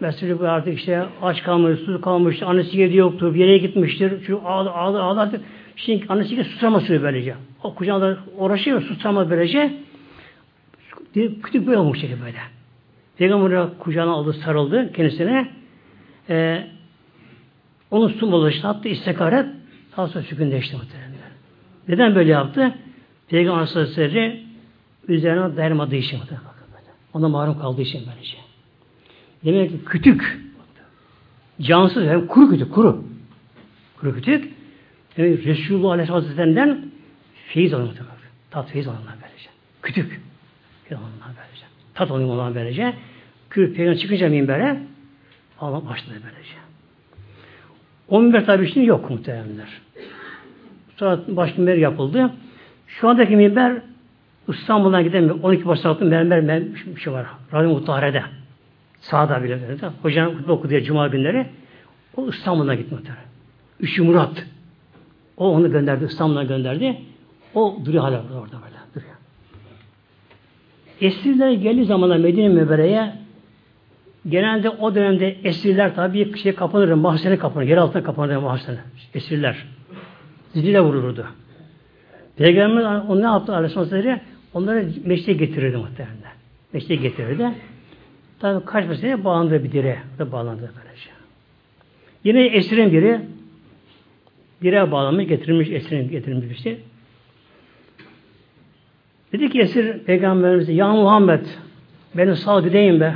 Mesela 0.00 0.50
artık 0.50 0.78
işte 0.78 1.06
aç 1.22 1.42
kalmış, 1.42 1.80
su 1.80 2.00
kalmış, 2.00 2.42
annesi 2.42 2.78
yedi 2.78 2.96
yoktur, 2.96 3.34
bir 3.34 3.38
yere 3.38 3.58
gitmiştir. 3.58 4.24
Şu 4.26 4.40
ağlar, 4.44 4.70
ağlar, 4.70 5.00
ağlar. 5.00 5.30
Şimdi 5.76 6.04
annesi 6.08 6.36
de 6.36 6.44
susamaz 6.44 6.88
böylece. 6.88 7.34
O 7.62 7.74
kucağında 7.74 8.18
uğraşıyor, 8.38 8.82
susamaz 8.82 9.30
böylece. 9.30 9.72
Küçük 11.42 11.66
böyle 11.66 11.78
olmuş 11.78 12.00
şey 12.00 12.10
böyle. 12.10 12.38
Peygamber 13.18 13.78
kucağına 13.78 14.10
aldı, 14.10 14.32
sarıldı 14.32 14.92
kendisine. 14.92 15.48
Ee, 16.30 16.66
onun 17.90 18.08
su 18.08 18.32
bulaştı, 18.32 18.66
hatta 18.66 18.88
istikaret, 18.88 19.46
daha 19.98 20.08
sonra 20.08 20.24
sükünleşti 20.24 20.76
muhtemelen. 20.76 21.12
Neden 21.88 22.14
böyle 22.14 22.30
yaptı? 22.30 22.74
Peygamber 23.28 23.60
Aleyhisselatü 23.60 24.40
üzerine 25.08 25.56
dayanmadığı 25.56 25.96
için 25.96 26.18
muhtemelen. 26.18 26.48
Ona 27.12 27.28
mahrum 27.28 27.58
kaldığı 27.58 27.82
için 27.82 28.02
böylece. 28.06 28.36
Demek 29.44 29.70
ki 29.70 29.84
kütük, 29.84 30.40
cansız 31.60 32.02
hem 32.02 32.26
kuru 32.26 32.50
kütük, 32.50 32.74
kuru. 32.74 33.04
Kuru 34.00 34.14
kütük, 34.14 34.52
yani 35.16 35.44
Resulullah 35.44 35.90
Aleyhisselatü 35.90 36.26
Hazretlerinden 36.26 36.90
feyiz 37.48 37.74
alınır. 37.74 37.98
Tat 38.50 38.70
feyiz 38.70 38.88
alınır 38.88 39.14
böylece. 39.22 39.50
Kütük. 39.82 40.20
Feyiz. 40.88 41.02
Tat 41.94 42.10
alınır 42.10 42.24
olan 42.24 42.54
böylece. 42.54 42.94
Kürü 43.50 43.74
peygamber 43.74 44.00
çıkınca 44.00 44.28
minbere 44.28 44.82
Allah 45.60 45.86
başladı 45.86 46.14
böylece. 46.24 46.67
O 48.08 48.20
minber 48.20 48.46
tabi 48.46 48.72
şimdi 48.72 48.86
yok 48.86 49.10
muhtemelenler. 49.10 49.68
Sonra 50.96 51.20
baş 51.28 51.58
minber 51.58 51.76
yapıldı. 51.76 52.30
Şu 52.86 53.08
andaki 53.08 53.36
minber 53.36 53.82
İstanbul'dan 54.48 55.04
giden 55.04 55.28
12 55.28 55.66
basamaklı 55.66 56.06
mermer 56.06 56.62
bir 56.86 57.00
şey 57.00 57.12
var. 57.12 57.26
Radyo 57.52 57.70
Mutahhare'de. 57.70 58.22
Sağda 59.00 59.44
bile. 59.44 59.58
Hocam 60.02 60.34
hutbe 60.34 60.52
okudu 60.52 60.80
Cuma 60.80 61.08
günleri. 61.08 61.46
O 62.16 62.28
İstanbul'a 62.28 62.74
gitmedi. 62.74 63.10
Üçü 63.80 64.02
Murat. 64.02 64.46
O 65.36 65.54
onu 65.54 65.72
gönderdi. 65.72 66.04
İstanbul'a 66.04 66.44
gönderdi. 66.44 66.96
O 67.54 67.78
duruyor 67.84 68.02
hala 68.02 68.16
orada 68.16 68.56
böyle. 68.64 68.76
Duruyor. 68.94 69.14
Esirler 71.00 71.52
geldiği 71.52 71.84
zamanlar 71.84 72.16
Medine 72.16 72.48
Mübere'ye 72.48 73.12
genelde 74.28 74.70
o 74.70 74.94
dönemde 74.94 75.36
esirler 75.44 75.94
tabii 75.94 76.34
bir 76.34 76.38
şey 76.38 76.54
kapanır, 76.54 76.92
mahzene 76.92 77.38
kapanır, 77.38 77.66
yer 77.66 77.76
altına 77.76 78.02
kapanır 78.02 78.36
mahzene. 78.36 78.78
Esirler. 79.14 79.66
Ziliyle 80.52 80.80
vurulurdu. 80.80 81.26
Peygamber 82.36 82.82
onu 82.82 83.22
ne 83.22 83.26
yaptı 83.26 83.54
Aleyhisselam 83.54 84.20
Onları 84.54 84.88
meşte 85.04 85.32
getirirdi 85.32 85.76
muhtemelen. 85.76 86.16
Meşte 86.72 86.94
getirirdi. 86.94 87.50
Tabi 88.40 88.64
kaç 88.64 88.88
mesele 88.88 89.24
bağlandı 89.24 89.64
bir 89.64 89.72
dire. 89.72 89.98
Bağlandı 90.32 90.72
böylece. 90.76 91.10
Yine 92.24 92.46
esirin 92.46 92.92
biri 92.92 93.20
direğe 94.62 94.92
bağlanmış, 94.92 95.28
getirilmiş, 95.28 95.70
esirin 95.70 96.10
getirilmiş 96.10 96.50
bir 96.50 96.54
şey. 96.54 96.78
Dedi 99.32 99.50
ki 99.50 99.60
esir 99.60 99.98
peygamberimize 99.98 100.72
ya 100.72 100.92
Muhammed 100.92 101.44
benim 102.14 102.36
sağ 102.36 102.60
gideyim 102.60 103.00
be. 103.00 103.14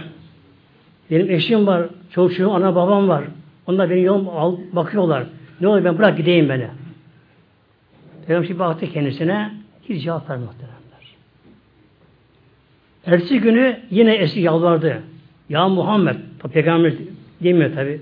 Benim 1.13 1.31
eşim 1.31 1.67
var, 1.67 1.87
çocuğum, 2.11 2.51
ana 2.51 2.75
babam 2.75 3.09
var. 3.09 3.25
Onlar 3.67 3.91
beni 3.91 4.03
yol 4.03 4.27
al, 4.27 4.57
bakıyorlar. 4.73 5.25
Ne 5.61 5.69
olur 5.69 5.85
ben 5.85 5.99
bırak 5.99 6.17
gideyim 6.17 6.49
beni. 6.49 6.67
Peygamber 8.27 8.47
şimdi 8.47 8.59
baktı 8.59 8.87
kendisine 8.87 9.51
hiç 9.89 10.05
cevap 10.05 10.31
vermedi 10.31 10.47
muhteremler. 10.47 11.17
Ertesi 13.07 13.41
günü 13.41 13.81
yine 13.91 14.15
esir 14.15 14.41
yalvardı. 14.41 15.03
Ya 15.49 15.69
Muhammed, 15.69 16.17
Peygamber 16.53 16.93
demiyor 17.43 17.75
tabi. 17.75 18.01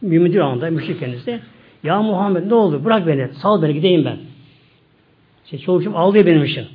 Mümin 0.00 0.38
anda, 0.38 0.70
müşrik 0.70 1.00
kendisi. 1.00 1.40
Ya 1.82 2.02
Muhammed 2.02 2.50
ne 2.50 2.54
oldu? 2.54 2.84
Bırak 2.84 3.06
beni. 3.06 3.28
Sal 3.34 3.62
beni 3.62 3.74
gideyim 3.74 4.04
ben. 4.04 4.16
İşte 5.44 5.58
çoluk 5.58 5.96
ağlıyor 5.96 6.26
benim 6.26 6.44
için. 6.44 6.66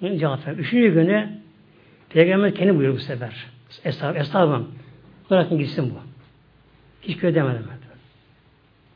Cevap 0.00 0.46
ver. 0.46 0.52
Üçüncü 0.52 0.94
günü 0.94 1.28
Peygamber 2.08 2.54
kendi 2.54 2.70
buyuruyor 2.70 2.94
bu 2.94 3.00
sefer. 3.00 3.55
Estağfurullah. 3.84 4.20
Estağfurullah. 4.20 4.60
Bırakın 5.30 5.58
gitsin 5.58 5.94
bu. 5.94 5.98
Hiç 7.02 7.16
köy 7.16 7.34
demedim 7.34 7.66
ben. 7.70 7.78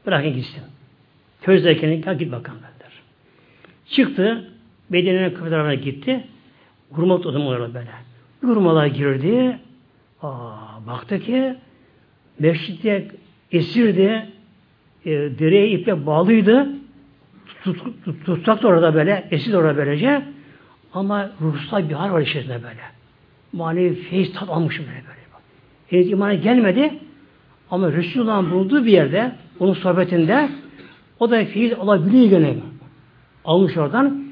Bırakın 0.06 0.32
gitsin. 0.32 0.62
Közdeyken 1.42 2.18
git 2.18 2.32
bakalım 2.32 2.58
ben 2.62 2.80
der. 2.80 2.92
Çıktı. 3.86 4.50
Medine'nin 4.88 5.34
kapı 5.34 5.74
gitti. 5.74 6.24
Hurma 6.90 7.14
otladım 7.14 7.46
orada 7.46 7.74
böyle. 7.74 7.90
Hurmalar 8.40 8.86
girdi. 8.86 9.58
Aa, 10.22 10.86
baktı 10.86 11.20
ki 11.20 11.56
mescitte 12.38 13.08
esirdi. 13.52 14.26
E, 15.04 15.10
direğe 15.10 15.70
iple 15.70 16.06
bağlıydı. 16.06 16.68
Tut, 17.64 18.04
tut, 18.04 18.26
tutsak 18.26 18.62
da 18.62 18.68
orada 18.68 18.94
böyle. 18.94 19.28
Esir 19.30 19.54
orada 19.54 19.76
böylece. 19.76 20.22
Ama 20.94 21.30
ruhsal 21.40 21.88
bir 21.88 21.94
hal 21.94 22.12
var 22.12 22.20
içerisinde 22.20 22.62
böyle. 22.62 22.99
Manevi 23.52 23.94
feyiz 23.94 24.32
tat 24.32 24.48
almış 24.48 24.78
böyle 24.78 24.90
böyle. 24.90 25.20
Henüz 25.88 26.10
imana 26.10 26.34
gelmedi. 26.34 26.94
Ama 27.70 27.92
Resulullah'ın 27.92 28.50
bulunduğu 28.50 28.84
bir 28.84 28.92
yerde, 28.92 29.32
onun 29.60 29.74
sohbetinde 29.74 30.48
o 31.18 31.30
da 31.30 31.44
feyiz 31.44 31.72
alabiliyor 31.72 32.30
gene. 32.30 32.54
Almış 33.44 33.76
oradan. 33.76 34.24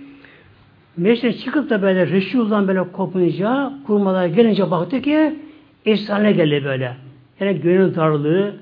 Meclisten 0.96 1.44
çıkıp 1.44 1.70
da 1.70 1.82
böyle 1.82 2.06
Resulullah'ın 2.06 2.68
böyle 2.68 2.92
kopunca, 2.92 3.72
kurmalar 3.86 4.26
gelince 4.26 4.70
baktı 4.70 5.02
ki 5.02 5.38
efsane 5.86 6.32
geldi 6.32 6.64
böyle. 6.64 6.96
Yani 7.40 7.60
gönül 7.60 7.94
darlığı, 7.94 8.54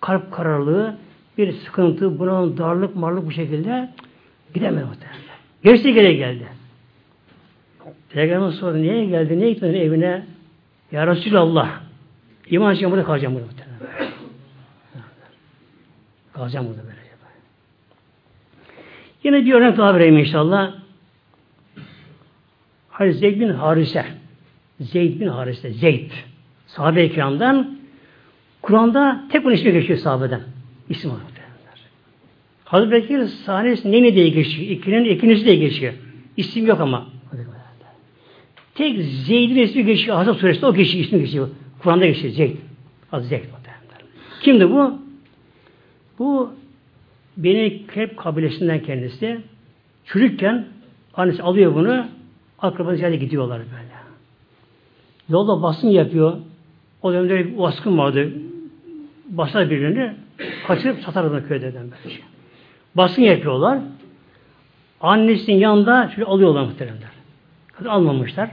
kalp 0.00 0.32
kararlığı, 0.32 0.96
bir 1.38 1.52
sıkıntı, 1.52 2.18
bunun 2.18 2.58
darlık, 2.58 2.96
marlık 2.96 3.26
bu 3.26 3.30
şekilde 3.30 3.90
gidemedi 4.54 4.84
muhtemelen. 4.84 5.20
Gerisi 5.64 5.92
gele 5.92 6.12
geldi. 6.12 6.46
Peygamber 8.10 8.50
sordu, 8.50 8.78
niye 8.78 9.04
geldi, 9.04 9.38
niye 9.38 9.52
gitmedin 9.52 9.80
evine? 9.80 10.26
Ya 10.92 11.06
Resulallah, 11.06 11.80
iman 12.50 12.74
için 12.74 12.90
burada 12.90 13.04
kalacağım 13.04 13.34
burada 13.34 13.66
kalacağım 16.36 16.66
burada 16.66 16.82
böyle. 16.82 16.96
Yine 19.24 19.44
bir 19.44 19.52
örnek 19.52 19.76
daha 19.76 19.94
vereyim 19.94 20.18
inşallah. 20.18 20.74
Hani 22.88 23.12
Zeyd 23.12 23.40
bin 23.40 23.48
Harise. 23.48 24.04
Zeyd 24.80 25.20
bin 25.20 25.28
Harise. 25.28 25.70
Zeyd. 25.70 26.10
Sahabe-i 26.66 27.12
kiramdan 27.12 27.78
Kur'an'da 28.62 29.24
tek 29.32 29.44
bunun 29.44 29.54
ismi 29.54 29.72
geçiyor 29.72 29.98
sahabeden. 29.98 30.40
İsim 30.88 31.10
olarak. 31.10 31.26
Hazreti 32.64 32.92
Bekir 32.92 33.24
sahnesi 33.26 33.92
neyine 33.92 34.14
diye 34.14 34.28
geçiyor. 34.28 34.70
İkinin 34.70 35.04
ikincisi 35.04 35.44
diye 35.44 35.56
geçiyor. 35.56 35.94
İsim 36.36 36.66
yok 36.66 36.80
ama. 36.80 37.06
Tek 38.76 39.04
Zeyd'in 39.04 39.56
ismi 39.56 39.84
geçiyor. 39.84 40.16
Hazreti 40.16 40.38
Suresi'nde 40.38 40.66
o 40.66 40.74
geçiyor. 40.74 41.04
ismi 41.04 41.18
geçiyor. 41.18 41.48
Kur'an'da 41.78 42.06
geçiyor. 42.06 42.32
Zeyd. 42.32 42.56
Hazreti 43.10 43.28
Zeyd. 43.28 43.44
Kimdi 44.42 44.70
bu? 44.70 44.98
Bu 46.18 46.52
Beni 47.36 47.86
Krep 47.86 48.16
kabilesinden 48.16 48.82
kendisi. 48.82 49.40
Çürükken 50.04 50.66
annesi 51.14 51.42
alıyor 51.42 51.74
bunu 51.74 52.06
akrabası 52.58 53.02
yerde 53.02 53.16
gidiyorlar 53.16 53.58
böyle. 53.58 53.96
Yolda 55.28 55.62
basın 55.62 55.88
yapıyor. 55.88 56.36
O 57.02 57.12
dönemde 57.12 57.38
bir 57.38 57.58
baskın 57.58 57.98
vardı. 57.98 58.32
Basar 59.28 59.70
birbirini 59.70 60.14
kaçırıp 60.66 61.00
satarlar 61.04 61.48
köyden 61.48 61.72
böyle. 61.74 62.14
Basın 62.94 63.22
yapıyorlar. 63.22 63.78
Annesinin 65.00 65.56
yanında 65.56 66.08
şöyle 66.14 66.24
alıyorlar 66.24 66.64
muhteremler. 66.64 67.10
Kadın 67.72 67.88
almamışlar. 67.88 68.50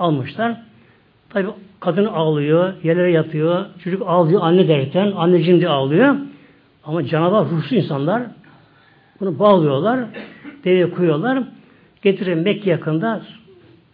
Almışlar. 0.00 0.56
Tabi 1.30 1.48
kadın 1.80 2.04
ağlıyor, 2.04 2.72
yerlere 2.82 3.12
yatıyor, 3.12 3.66
çocuk 3.84 4.02
ağlıyor, 4.06 4.40
anne 4.42 4.68
derken, 4.68 5.12
anneciğim 5.16 5.60
de 5.60 5.68
ağlıyor. 5.68 6.16
Ama 6.84 7.06
canavar 7.06 7.44
ruhsuz 7.44 7.72
insanlar 7.72 8.22
bunu 9.20 9.38
bağlıyorlar, 9.38 10.00
deveye 10.64 10.90
koyuyorlar, 10.90 11.42
getirin 12.02 12.38
Mekke 12.38 12.70
yakında 12.70 13.22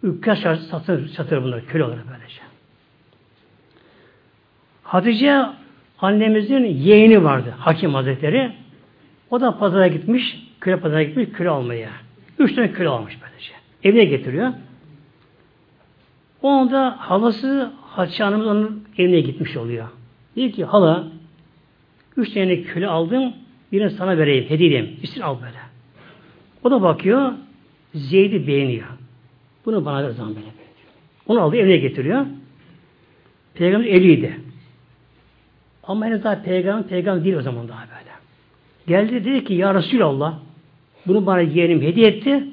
ükkas 0.03 0.41
çarşı 0.41 0.61
satır, 0.61 1.07
satır 1.07 1.43
bunları, 1.43 1.65
köle 1.65 1.83
olarak 1.83 2.05
böylece. 2.07 2.41
Hatice 4.83 5.45
annemizin 5.99 6.65
yeğeni 6.65 7.23
vardı, 7.23 7.53
Hakim 7.57 7.93
Hazretleri. 7.93 8.51
O 9.29 9.41
da 9.41 9.57
pazara 9.57 9.87
gitmiş, 9.87 10.47
köle 10.61 10.79
pazara 10.79 11.03
gitmiş, 11.03 11.29
köle 11.33 11.49
almaya. 11.49 11.89
Üç 12.39 12.55
tane 12.55 12.71
köle 12.71 12.89
almış 12.89 13.17
böylece. 13.21 13.51
Evine 13.83 14.05
getiriyor. 14.05 14.53
O 16.41 16.49
anda 16.49 16.95
halası 16.99 17.71
Hatice 17.81 18.23
Hanım'ın 18.23 18.47
onun 18.47 18.83
evine 18.97 19.19
gitmiş 19.19 19.57
oluyor. 19.57 19.87
Diyor 20.35 20.51
ki 20.51 20.65
hala 20.65 21.07
üç 22.17 22.33
tane 22.33 22.61
köle 22.61 22.87
aldım 22.87 23.33
birini 23.71 23.89
sana 23.89 24.17
vereyim, 24.17 24.49
hediye 24.49 24.69
edeyim. 24.69 24.99
İstin 25.03 25.21
al 25.21 25.37
böyle. 25.41 25.57
O 26.63 26.71
da 26.71 26.81
bakıyor 26.81 27.33
Zeyd'i 27.93 28.47
beğeniyor. 28.47 28.87
Bunu 29.65 29.85
bana 29.85 30.03
ver 30.03 30.09
zaman 30.09 30.35
böyle. 30.35 30.47
Onu 31.27 31.41
aldı 31.41 31.55
evine 31.55 31.77
getiriyor. 31.77 32.25
Peygamber 33.53 33.87
eliydi. 33.87 34.39
Ama 35.83 36.05
henüz 36.05 36.23
daha 36.23 36.41
peygamber 36.41 36.87
peygamber 36.87 37.23
değil 37.23 37.35
o 37.35 37.41
zaman 37.41 37.67
daha 37.67 37.81
böyle. 37.81 38.11
Geldi 38.87 39.25
dedi 39.25 39.43
ki 39.43 39.53
ya 39.53 39.73
Resulallah 39.73 40.39
bunu 41.07 41.25
bana 41.25 41.41
yeğenim 41.41 41.81
hediye 41.81 42.07
etti. 42.07 42.43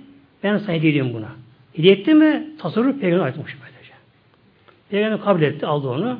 Ben 0.43 0.59
sana 0.59 0.77
hediye 0.77 0.93
ediyorum 0.93 1.15
buna. 1.15 1.29
Hediye 1.73 1.95
etti 1.95 2.15
mi 2.15 2.47
tasarruf 2.59 3.01
peygamber 3.01 3.25
aitmiş 3.25 3.57
böylece. 3.61 3.74
Peygamber 4.95 5.21
kabul 5.21 5.43
etti 5.43 5.67
aldı 5.67 5.89
onu. 5.89 6.19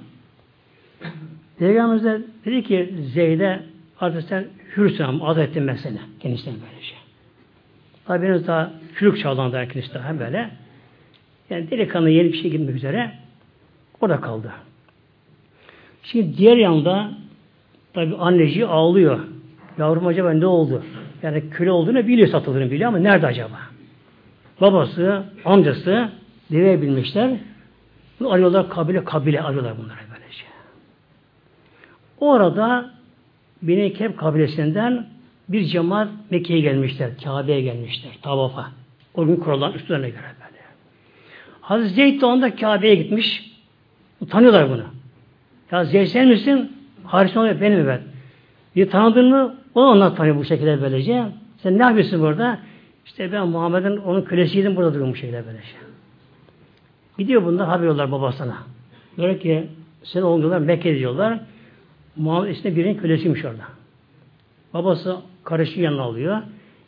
Peygamber 1.59 2.05
de 2.05 2.23
dedi 2.45 2.63
ki 2.63 2.95
Zeyd'e 3.15 3.63
artık 4.01 4.23
sen 4.23 4.47
hürsün 4.77 5.05
ama 5.05 5.29
azat 5.29 5.49
ettim 5.49 5.69
ben 5.69 5.77
seni. 5.77 5.99
Kendisine 6.21 6.55
böylece. 6.55 6.95
Tabi 8.07 8.27
henüz 8.27 8.47
daha 8.47 8.73
çürük 8.99 9.19
çağlarında 9.19 9.69
kendisi 9.69 9.95
daha 9.95 10.19
böyle. 10.19 10.51
Yani 11.51 11.71
delikanlı 11.71 12.11
yeni 12.11 12.33
bir 12.33 12.43
şey 12.43 12.51
gitmek 12.51 12.77
üzere 12.77 13.11
orada 14.01 14.21
kaldı. 14.21 14.53
Şimdi 16.03 16.37
diğer 16.37 16.57
yanda 16.57 17.11
tabi 17.93 18.15
anneci 18.17 18.67
ağlıyor. 18.67 19.21
Yavrum 19.79 20.07
acaba 20.07 20.33
ne 20.33 20.47
oldu? 20.47 20.83
Yani 21.23 21.51
köle 21.51 21.71
olduğunu 21.71 22.07
biliyor 22.07 22.29
satıldığını 22.29 22.71
biliyor 22.71 22.89
ama 22.89 22.99
nerede 22.99 23.27
acaba? 23.27 23.61
Babası, 24.61 25.25
amcası 25.45 26.09
deveye 26.51 26.83
bilmişler. 26.83 27.31
Bunu 28.21 28.33
arıyorlar 28.33 28.69
kabile 28.69 29.05
kabile 29.05 29.43
arıyorlar 29.43 29.79
bunlara 29.79 29.99
böylece. 30.11 30.45
Orada 32.19 32.91
Bine 33.63 33.93
Kep 33.93 34.19
kabilesinden 34.19 35.07
bir 35.49 35.65
cemaat 35.65 36.09
Mekke'ye 36.31 36.61
gelmişler. 36.61 37.11
Kabe'ye 37.25 37.61
gelmişler. 37.61 38.13
Tavafa. 38.23 38.71
O 39.15 39.27
gün 39.27 39.37
kurulan 39.37 39.73
üstlerine 39.73 40.09
göre 40.09 40.23
böyle. 40.41 40.63
Hazreti 41.61 41.95
Zeyd 41.95 42.21
de 42.21 42.27
onda 42.27 42.57
Kabe'ye 42.57 42.95
gitmiş. 42.95 43.51
Tanıyorlar 44.31 44.71
bunu. 44.71 44.85
Ya 45.73 45.85
Zeyd 45.85 46.07
sen 46.07 46.29
misin? 46.29 46.73
Haris 47.05 47.37
oluyor 47.37 47.61
benim 47.61 47.81
evet. 47.81 48.01
Bir 48.77 48.91
tanıdın 48.91 49.31
mı? 49.31 49.55
O 49.75 49.83
onlar 49.83 50.17
tanıyor 50.17 50.37
bu 50.37 50.45
şekilde 50.45 50.83
böylece. 50.83 51.25
Sen 51.63 51.79
ne 51.79 51.83
yapıyorsun 51.83 52.21
burada? 52.21 52.59
İşte 53.07 53.33
ben 53.33 53.49
Muhammed'in 53.49 53.97
onun 53.97 54.23
kölesiydim 54.23 54.77
burada 54.77 54.91
duruyorum 54.91 55.13
bu 55.13 55.17
şekilde 55.17 55.45
böylece. 55.47 55.94
Gidiyor 57.19 57.45
bunlar 57.45 57.69
haber 57.69 57.87
yollar 57.87 58.13
babasına. 58.13 58.57
Diyor 59.17 59.41
ki 59.41 59.67
sen 60.05 60.23
oğlunlar 60.23 60.59
Mekke 60.59 60.99
diyorlar. 60.99 61.41
Muhammed 62.17 62.51
işte 62.51 62.77
birinin 62.77 62.99
kölesiymiş 62.99 63.45
orada. 63.45 63.65
Babası 64.75 65.17
karışı 65.45 65.81
yanına 65.81 66.03
alıyor. 66.03 66.43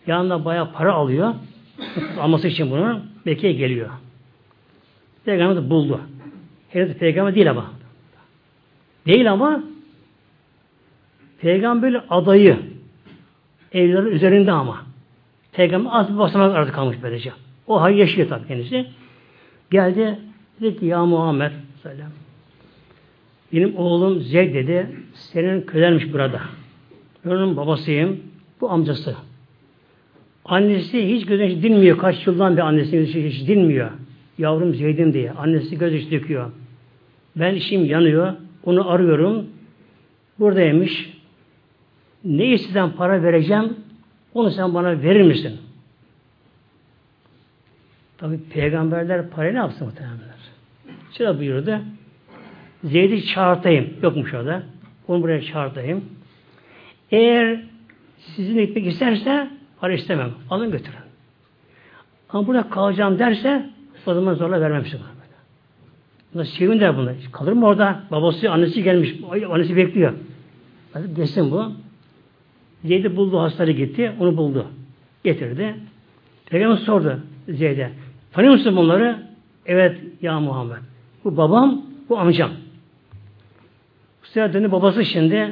Yanında 0.07 0.45
bayağı 0.45 0.73
para 0.73 0.93
alıyor. 0.93 1.35
Alması 2.21 2.49
için 2.49 2.71
bunu 2.71 3.01
Mekke'ye 3.25 3.53
geliyor. 3.53 3.89
Peygamber 5.25 5.57
de 5.57 5.71
buldu. 5.71 6.01
Henüz 6.69 6.95
peygamber 6.95 7.35
değil 7.35 7.51
ama. 7.51 7.71
Değil 9.07 9.33
ama 9.33 9.63
peygamber 11.41 12.05
adayı 12.11 12.59
evlerin 13.73 14.07
üzerinde 14.07 14.53
ama. 14.53 14.83
Peygamber 15.53 15.91
az 15.93 16.13
bir 16.13 16.19
basamak 16.19 16.57
arası 16.57 16.73
kalmış 16.73 16.97
böylece. 17.03 17.33
O 17.67 17.83
hayır 17.83 17.97
yaşıyor 17.97 18.29
tabii 18.29 18.49
kendisi. 18.49 18.87
Geldi 19.71 20.19
dedi 20.61 20.79
ki 20.79 20.87
ya 20.87 21.07
Muhammed 21.07 21.53
selam. 21.83 22.11
Benim 23.53 23.77
oğlum 23.77 24.21
Zeyd 24.21 24.55
dedi. 24.55 24.87
Senin 25.15 25.61
kölenmiş 25.61 26.13
burada. 26.13 26.41
Onun 27.27 27.57
babasıyım. 27.57 28.21
Bu 28.61 28.71
amcası. 28.71 29.17
Annesi 30.45 31.15
hiç 31.15 31.27
gözü 31.27 31.63
dinmiyor. 31.63 31.99
Kaç 31.99 32.27
yıldan 32.27 32.57
bir 32.57 32.63
annesi 32.63 33.07
hiç, 33.07 33.15
hiç 33.15 33.49
dinmiyor. 33.49 33.91
Yavrum 34.39 34.75
Zeyd'im 34.75 35.13
diye. 35.13 35.31
Annesi 35.31 35.79
göz 35.79 36.11
döküyor. 36.11 36.51
Ben 37.37 37.55
işim 37.55 37.85
yanıyor. 37.85 38.33
Onu 38.65 38.91
arıyorum. 38.91 39.47
Buradaymış. 40.39 41.13
ne 42.25 42.47
isteden 42.47 42.91
para 42.91 43.23
vereceğim 43.23 43.77
onu 44.35 44.51
sen 44.51 44.75
bana 44.75 45.03
verir 45.03 45.23
misin? 45.23 45.53
Tabi 48.19 48.41
peygamberler 48.51 49.31
parayı 49.31 49.55
ne 49.55 49.59
yapsın 49.59 49.87
muhtemelenler? 49.87 50.37
Şöyle 51.13 51.39
buyurdu. 51.39 51.79
Zeyd'i 52.85 53.27
çağırtayım. 53.27 53.95
Yokmuş 54.03 54.35
orada. 54.35 54.63
Onu 55.09 55.23
buraya 55.23 55.43
çağırtayım. 55.43 56.05
Eğer 57.11 57.61
sizin 58.19 58.59
gitmek 58.59 58.87
isterse 58.87 59.49
para 59.81 59.93
istemem. 59.93 60.31
Alın 60.51 60.71
götürün. 60.71 60.99
Ama 62.29 62.47
burada 62.47 62.69
kalacağım 62.69 63.19
derse 63.19 63.71
o 64.07 64.15
zaman 64.15 64.35
zorla 64.35 64.61
vermem 64.61 64.85
size. 64.85 64.99
Bunlar 66.35 66.45
sevin 66.45 66.81
der 66.81 66.97
bunlar. 66.97 67.15
Kalır 67.33 67.53
mı 67.53 67.67
orada? 67.67 68.03
Babası, 68.11 68.51
annesi 68.51 68.83
gelmiş. 68.83 69.15
Annesi 69.51 69.77
bekliyor. 69.77 70.13
Geçsin 71.17 71.51
bu. 71.51 71.73
Zeyd'i 72.85 73.17
buldu, 73.17 73.41
hastaları 73.41 73.73
gitti. 73.73 74.13
Onu 74.21 74.37
buldu. 74.37 74.67
Getirdi. 75.25 75.75
Peygamber 76.47 76.77
sordu 76.77 77.21
Zeyd'e. 77.49 77.91
Tanıyor 78.37 78.53
musun 78.53 78.77
bunları? 78.77 79.19
Evet 79.67 80.01
ya 80.23 80.41
Muhammed. 80.41 80.77
Bu 81.25 81.37
babam, 81.37 81.83
bu 82.09 82.19
amcam. 82.19 82.51
Sefer 84.23 84.53
döndü 84.53 84.73
babası 84.73 85.05
şimdi 85.05 85.51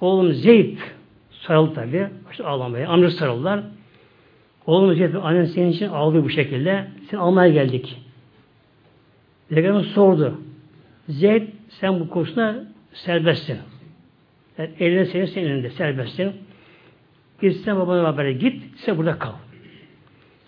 oğlum 0.00 0.32
Zeyd 0.32 0.78
sarıldı 1.30 1.74
tabi. 1.74 2.08
İşte 2.30 2.44
ağlamaya. 2.44 2.88
Amcası 2.88 3.16
sarıldılar. 3.16 3.60
Oğlum 4.66 4.94
Zeyd 4.94 5.14
annen 5.14 5.44
senin 5.44 5.70
için 5.70 5.88
ağlıyor 5.88 6.24
bu 6.24 6.30
şekilde. 6.30 6.88
Seni 7.10 7.20
almaya 7.20 7.52
geldik. 7.52 8.00
Peygamber 9.48 9.84
sordu. 9.84 10.40
Zeyd 11.08 11.48
sen 11.68 12.00
bu 12.00 12.08
konusunda 12.08 12.64
serbestsin. 12.92 13.58
Yani 14.58 14.70
eline 14.78 15.06
senin 15.06 15.26
senin 15.26 15.50
elinde 15.50 15.70
serbestsin. 15.70 16.32
Gitsen 17.40 17.76
babana 17.76 18.08
haber 18.08 18.30
git, 18.30 18.62
sen 18.76 18.98
burada 18.98 19.18
kal. 19.18 19.32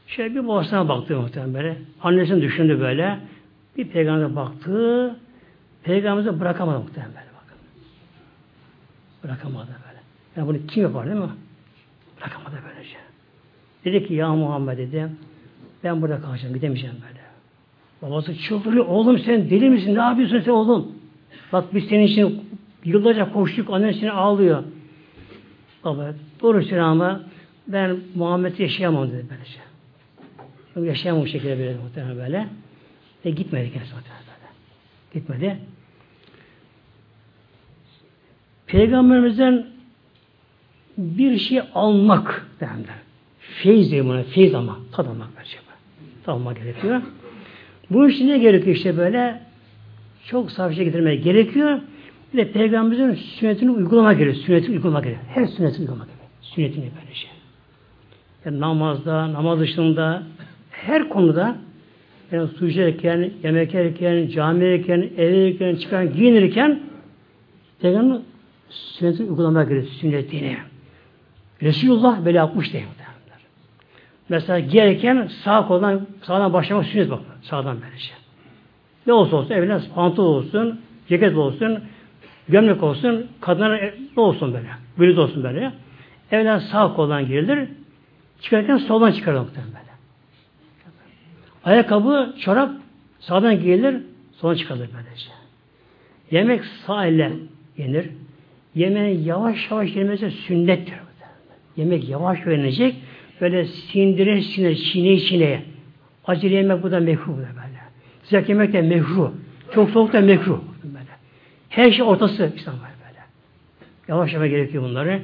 Şöyle 0.06 0.34
bir 0.34 0.48
babasına 0.48 0.88
baktı 0.88 1.20
muhtemelen 1.20 1.54
böyle. 1.54 1.76
Annesini 2.02 2.42
düşündü 2.42 2.80
böyle. 2.80 3.18
Bir 3.76 3.88
peygamber 3.88 4.36
baktı. 4.36 5.16
Peygamber'i 5.82 6.40
bırakamadı 6.40 6.78
muhtemelen 6.78 7.12
böyle. 7.14 7.26
Bakın. 7.34 7.58
Bırakamadı 9.24 9.68
böyle. 9.88 10.00
Yani 10.36 10.48
bunu 10.48 10.66
kim 10.66 10.82
yapar 10.82 11.06
değil 11.06 11.16
mi? 11.16 11.30
Bırakamadı 12.20 12.56
böylece. 12.68 12.96
Dedi 13.84 14.08
ki 14.08 14.14
ya 14.14 14.34
Muhammed 14.34 14.78
dedi 14.78 15.08
ben 15.84 16.02
burada 16.02 16.20
kalacağım 16.20 16.54
gidemeyeceğim 16.54 16.96
böyle. 17.08 17.24
Babası 18.02 18.34
çıldırıyor. 18.34 18.86
Oğlum 18.86 19.18
sen 19.18 19.50
deli 19.50 19.70
misin? 19.70 19.94
Ne 19.94 20.00
yapıyorsun 20.00 20.40
sen 20.40 20.52
oğlum? 20.52 20.92
Bak 21.52 21.74
biz 21.74 21.84
senin 21.84 22.06
için 22.06 22.44
yıllarca 22.84 23.32
koştuk. 23.32 23.70
Annen 23.70 23.92
seni 23.92 24.12
ağlıyor. 24.12 24.64
Baba 25.84 26.14
doğru 26.42 26.82
ama 26.82 27.20
ben 27.68 27.96
Muhammed'i 28.14 28.62
yaşayamam 28.62 29.08
dedi 29.12 29.26
böylece. 29.30 29.63
Yaşayamam 30.82 31.22
bu 31.22 31.26
şekilde 31.26 31.58
böyle 31.58 31.76
muhtemelen 31.76 32.16
böyle. 32.16 32.48
Ve 33.24 33.30
gitmedi 33.30 33.72
kendisi 33.72 33.94
muhtemelen 33.94 34.24
böyle. 34.26 34.52
Gitmedi. 35.14 35.58
Peygamberimizden 38.66 39.66
bir 40.98 41.38
şey 41.38 41.60
almak 41.74 42.46
derler. 42.60 42.96
Feyz 43.38 43.90
diye 43.90 44.04
buna. 44.04 44.22
Feyz 44.22 44.54
ama. 44.54 44.78
Tad 44.92 45.06
almak 45.06 45.28
bence. 45.38 45.56
Tad 46.24 46.32
almak 46.32 46.56
gerekiyor. 46.56 47.02
Bu 47.90 48.08
için 48.08 48.28
ne 48.28 48.38
gerekiyor 48.38 48.76
işte 48.76 48.96
böyle? 48.96 49.40
Çok 50.26 50.50
savaşa 50.50 50.82
getirmek 50.82 51.24
gerekiyor. 51.24 51.80
Bir 52.32 52.38
de 52.38 52.52
Peygamberimizin 52.52 53.22
sünnetini 53.22 53.70
uygulama 53.70 54.12
gerekiyor. 54.12 54.44
Sünnetini 54.46 54.76
uygulama 54.76 55.00
gerekiyor. 55.00 55.26
Her 55.28 55.46
sünnetini 55.46 55.80
uygulama 55.80 56.04
gerekiyor. 56.04 56.30
Sünnetini 56.42 56.90
böyle 57.02 57.14
şey. 57.14 57.30
Yani 58.44 58.60
namazda, 58.60 59.32
namaz 59.32 59.60
dışında, 59.60 60.22
her 60.86 61.08
konuda 61.08 61.56
yani 62.32 62.48
su 62.48 62.68
içerken, 62.68 63.30
yemek 63.42 63.74
yerken, 63.74 64.28
cami 64.28 64.64
yerken, 64.64 65.10
evlenirken, 65.18 65.76
çıkan, 65.76 66.12
giyinirken 66.12 66.80
Peygamber 67.80 68.18
sünnetini 68.70 69.28
uygulamak 69.30 69.68
gerekiyor. 69.68 69.94
Sünnetini. 70.00 70.56
Resulullah 71.62 72.24
böyle 72.24 72.38
yapmış 72.38 72.72
değil. 72.72 72.84
Mesela 74.28 74.58
giyerken 74.58 75.28
sağ 75.44 75.66
koldan 75.66 76.06
sağdan 76.22 76.52
başlamak 76.52 76.86
sünnet 76.86 77.10
bak. 77.10 77.20
Sağdan 77.42 77.76
böylece. 77.82 78.14
Ne 79.06 79.12
olsa 79.12 79.36
olsun 79.36 79.54
evlen 79.54 79.82
pantol 79.94 80.24
olsun, 80.24 80.80
ceket 81.08 81.36
olsun, 81.36 81.78
gömlek 82.48 82.82
olsun, 82.82 83.26
kadınlar 83.40 83.94
ne 84.16 84.22
olsun 84.22 84.54
böyle. 84.54 84.68
Bluz 84.98 85.18
olsun 85.18 85.44
böyle. 85.44 85.72
Evlen 86.30 86.58
sağ 86.58 86.94
koldan 86.94 87.26
girilir. 87.26 87.68
Çıkarken 88.40 88.76
soldan 88.76 89.12
çıkarır 89.12 89.38
muhtemelen. 89.38 89.83
Ayakkabı, 91.64 92.34
çorap 92.40 92.70
sağdan 93.20 93.60
giyilir, 93.60 93.96
soldan 94.32 94.54
çıkarılır 94.54 94.88
böylece. 94.94 95.26
Yemek 96.30 96.64
sağ 96.64 97.06
elle 97.06 97.32
yenir. 97.78 98.10
Yemeğin 98.74 99.24
yavaş 99.24 99.70
yavaş 99.70 99.96
yenmesi 99.96 100.30
sünnettir. 100.30 100.94
Yemek 101.76 102.08
yavaş 102.08 102.46
yenecek 102.46 102.94
böyle 103.40 103.64
sindire 103.64 104.42
sindire, 104.42 104.76
çiğneye 104.76 105.20
çiğneye. 105.20 105.62
Acele 106.26 106.54
yemek 106.54 106.82
bu 106.82 106.90
da 106.90 107.00
mekruh 107.00 107.36
böyle. 107.36 107.48
Sıcak 108.24 108.48
yemek 108.48 108.72
de 108.72 108.82
mekruh. 108.82 109.30
Çok 109.74 109.90
soğuk 109.90 110.12
da 110.12 110.20
mekruh. 110.20 110.60
Böyle. 110.84 111.04
Her 111.68 111.90
şey 111.90 112.02
ortası 112.04 112.52
İslam 112.56 112.74
var 112.74 112.90
böyle. 113.08 113.20
Yavaş 114.08 114.32
yavaş 114.32 114.50
gerekiyor 114.50 114.82
bunları. 114.82 115.22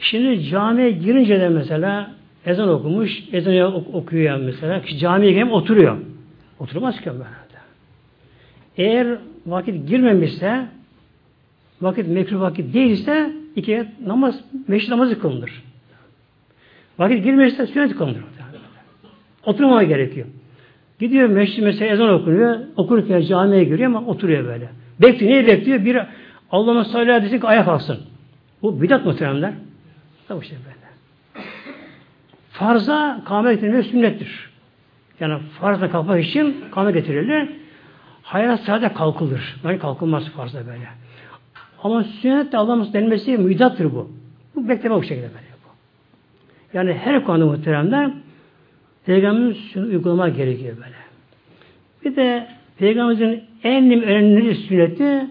Şimdi 0.00 0.44
camiye 0.44 0.90
girince 0.90 1.40
de 1.40 1.48
mesela 1.48 2.10
ezan 2.46 2.68
okumuş, 2.68 3.22
ezan 3.32 3.94
okuyor 3.94 4.22
yani 4.22 4.44
mesela. 4.44 4.82
Kişi 4.82 4.98
camiye 4.98 5.32
gelip 5.32 5.52
oturuyor. 5.52 5.98
Oturmaz 6.58 7.00
ki 7.00 7.10
böyle. 7.10 7.24
Eğer 8.76 9.18
vakit 9.46 9.88
girmemişse, 9.88 10.66
vakit 11.82 12.08
mekruh 12.08 12.40
vakit 12.40 12.74
değilse 12.74 13.32
iki 13.56 13.84
namaz, 14.06 14.40
meşri 14.68 14.90
namazı 14.90 15.20
kılınır. 15.20 15.62
Vakit 16.98 17.24
girmemişse 17.24 17.66
sünnet 17.66 17.96
kılınır. 17.96 18.24
Oturmaya 19.46 19.88
gerekiyor. 19.88 20.26
Gidiyor 21.00 21.28
meşri 21.28 21.62
mesela 21.62 21.92
ezan 21.92 22.08
okunuyor. 22.08 22.58
Okurken 22.76 23.20
camiye 23.20 23.64
giriyor 23.64 23.86
ama 23.90 24.06
oturuyor 24.06 24.44
böyle. 24.44 24.68
Bekliyor. 25.02 25.32
Neyi 25.32 25.46
bekliyor? 25.46 25.84
Bir 25.84 25.98
Allah'ın 26.50 26.82
sallallahu 26.82 27.12
aleyhi 27.12 27.40
ki 27.40 27.46
ayak 27.46 27.68
alsın. 27.68 27.98
Bu 28.62 28.82
bidat 28.82 29.04
muhteremler. 29.04 29.52
Tabi 30.28 30.44
işte 30.44 30.56
böyle. 30.66 30.79
Farza 32.60 33.20
kâme 33.24 33.54
getirmek 33.54 33.86
sünnettir. 33.86 34.50
Yani 35.20 35.38
farza 35.60 35.90
kalkmak 35.90 36.24
için 36.24 36.56
kâme 36.70 36.92
getirilir. 36.92 37.48
Hayat 38.22 38.60
sadece 38.60 38.94
kalkılır. 38.94 39.56
Yani 39.64 39.78
kalkılmaz 39.78 40.28
farzda 40.28 40.66
böyle. 40.66 40.88
Ama 41.82 42.04
sünnet 42.04 42.52
de 42.52 42.56
Allah'ın 42.56 42.92
denmesi 42.92 43.38
müdattır 43.38 43.84
bu. 43.84 44.10
Bu 44.54 44.68
bekleme 44.68 44.94
bu 44.94 45.02
şekilde 45.02 45.28
böyle. 45.28 45.50
Yani 46.74 46.92
her 46.92 47.24
konuda 47.24 47.46
muhteremler 47.46 48.10
Peygamberin 49.06 49.52
şunu 49.52 49.86
uygulamak 49.86 50.36
gerekiyor 50.36 50.76
böyle. 50.76 50.96
Bir 52.04 52.16
de 52.16 52.46
Peygamberimizin 52.78 53.44
en 53.64 54.02
önemli 54.02 54.54
sünneti 54.54 55.26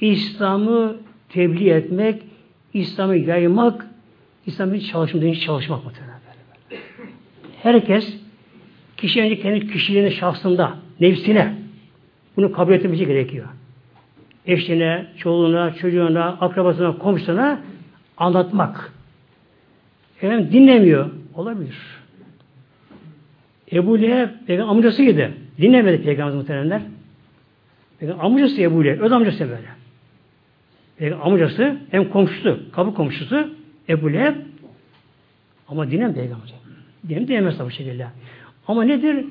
İslam'ı 0.00 0.96
tebliğ 1.28 1.70
etmek, 1.70 2.22
İslam'ı 2.74 3.16
yaymak, 3.16 3.86
İslam'ı 4.46 4.80
çalışmak, 4.80 5.40
çalışmak 5.40 5.84
muhtemelen. 5.84 6.11
Herkes 7.62 8.16
kişi 8.96 9.22
önce 9.22 9.40
kendi 9.40 9.72
kişiliğine, 9.72 10.10
şahsında, 10.10 10.76
nefsine 11.00 11.54
bunu 12.36 12.52
kabul 12.52 12.72
etmesi 12.72 13.06
gerekiyor. 13.06 13.46
Eşine, 14.46 15.06
çoluğuna, 15.18 15.74
çocuğuna, 15.74 16.24
akrabasına, 16.24 16.98
komşusuna 16.98 17.60
anlatmak. 18.16 18.92
Efendim 20.16 20.48
dinlemiyor. 20.52 21.10
Olabilir. 21.34 21.76
Ebu 23.72 24.02
Leheb 24.02 24.28
peygamber 24.46 24.70
amcasıydı. 24.70 25.32
Dinlemedi 25.60 26.02
peygamber 26.02 26.34
muhteremler. 26.34 26.82
Peygamber 27.98 28.24
amcası 28.24 28.62
Ebu 28.62 28.84
Leheb. 28.84 29.00
Öz 29.00 29.12
amcası 29.12 29.40
böyle. 29.40 29.68
Peygamber 30.96 31.26
amcası 31.26 31.76
hem 31.90 32.10
komşusu, 32.10 32.60
kapı 32.72 32.94
komşusu 32.94 33.54
Ebu 33.88 34.12
Leheb 34.12 34.36
ama 35.68 35.90
dinlem 35.90 36.14
peygamber. 36.14 36.61
Dinlem 37.08 37.28
diyemez 37.28 37.60
bu 37.60 37.70
şekilde. 37.70 38.06
Ama 38.68 38.84
nedir? 38.84 39.24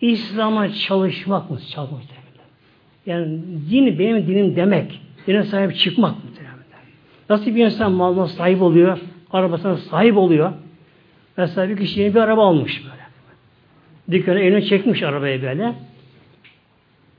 İslam'a 0.00 0.72
çalışmak 0.72 1.50
mı? 1.50 1.60
Çalışmak 1.60 2.02
Yani 3.06 3.38
din 3.70 3.98
benim 3.98 4.26
dinim 4.26 4.56
demek. 4.56 5.00
Dine 5.26 5.42
sahip 5.42 5.76
çıkmak 5.76 6.14
mı? 6.14 6.30
Nasıl 7.30 7.46
bir 7.46 7.64
insan 7.64 7.92
malına 7.92 8.26
sahip 8.26 8.62
oluyor? 8.62 8.98
arabasına 9.32 9.76
sahip 9.76 10.16
oluyor. 10.16 10.52
Mesela 11.36 11.68
bir 11.68 11.76
kişi 11.76 12.14
bir 12.14 12.20
araba 12.20 12.46
almış 12.46 12.84
böyle. 12.84 13.06
Dükkanı 14.18 14.40
eline 14.40 14.62
çekmiş 14.62 15.02
arabayı 15.02 15.42
böyle. 15.42 15.74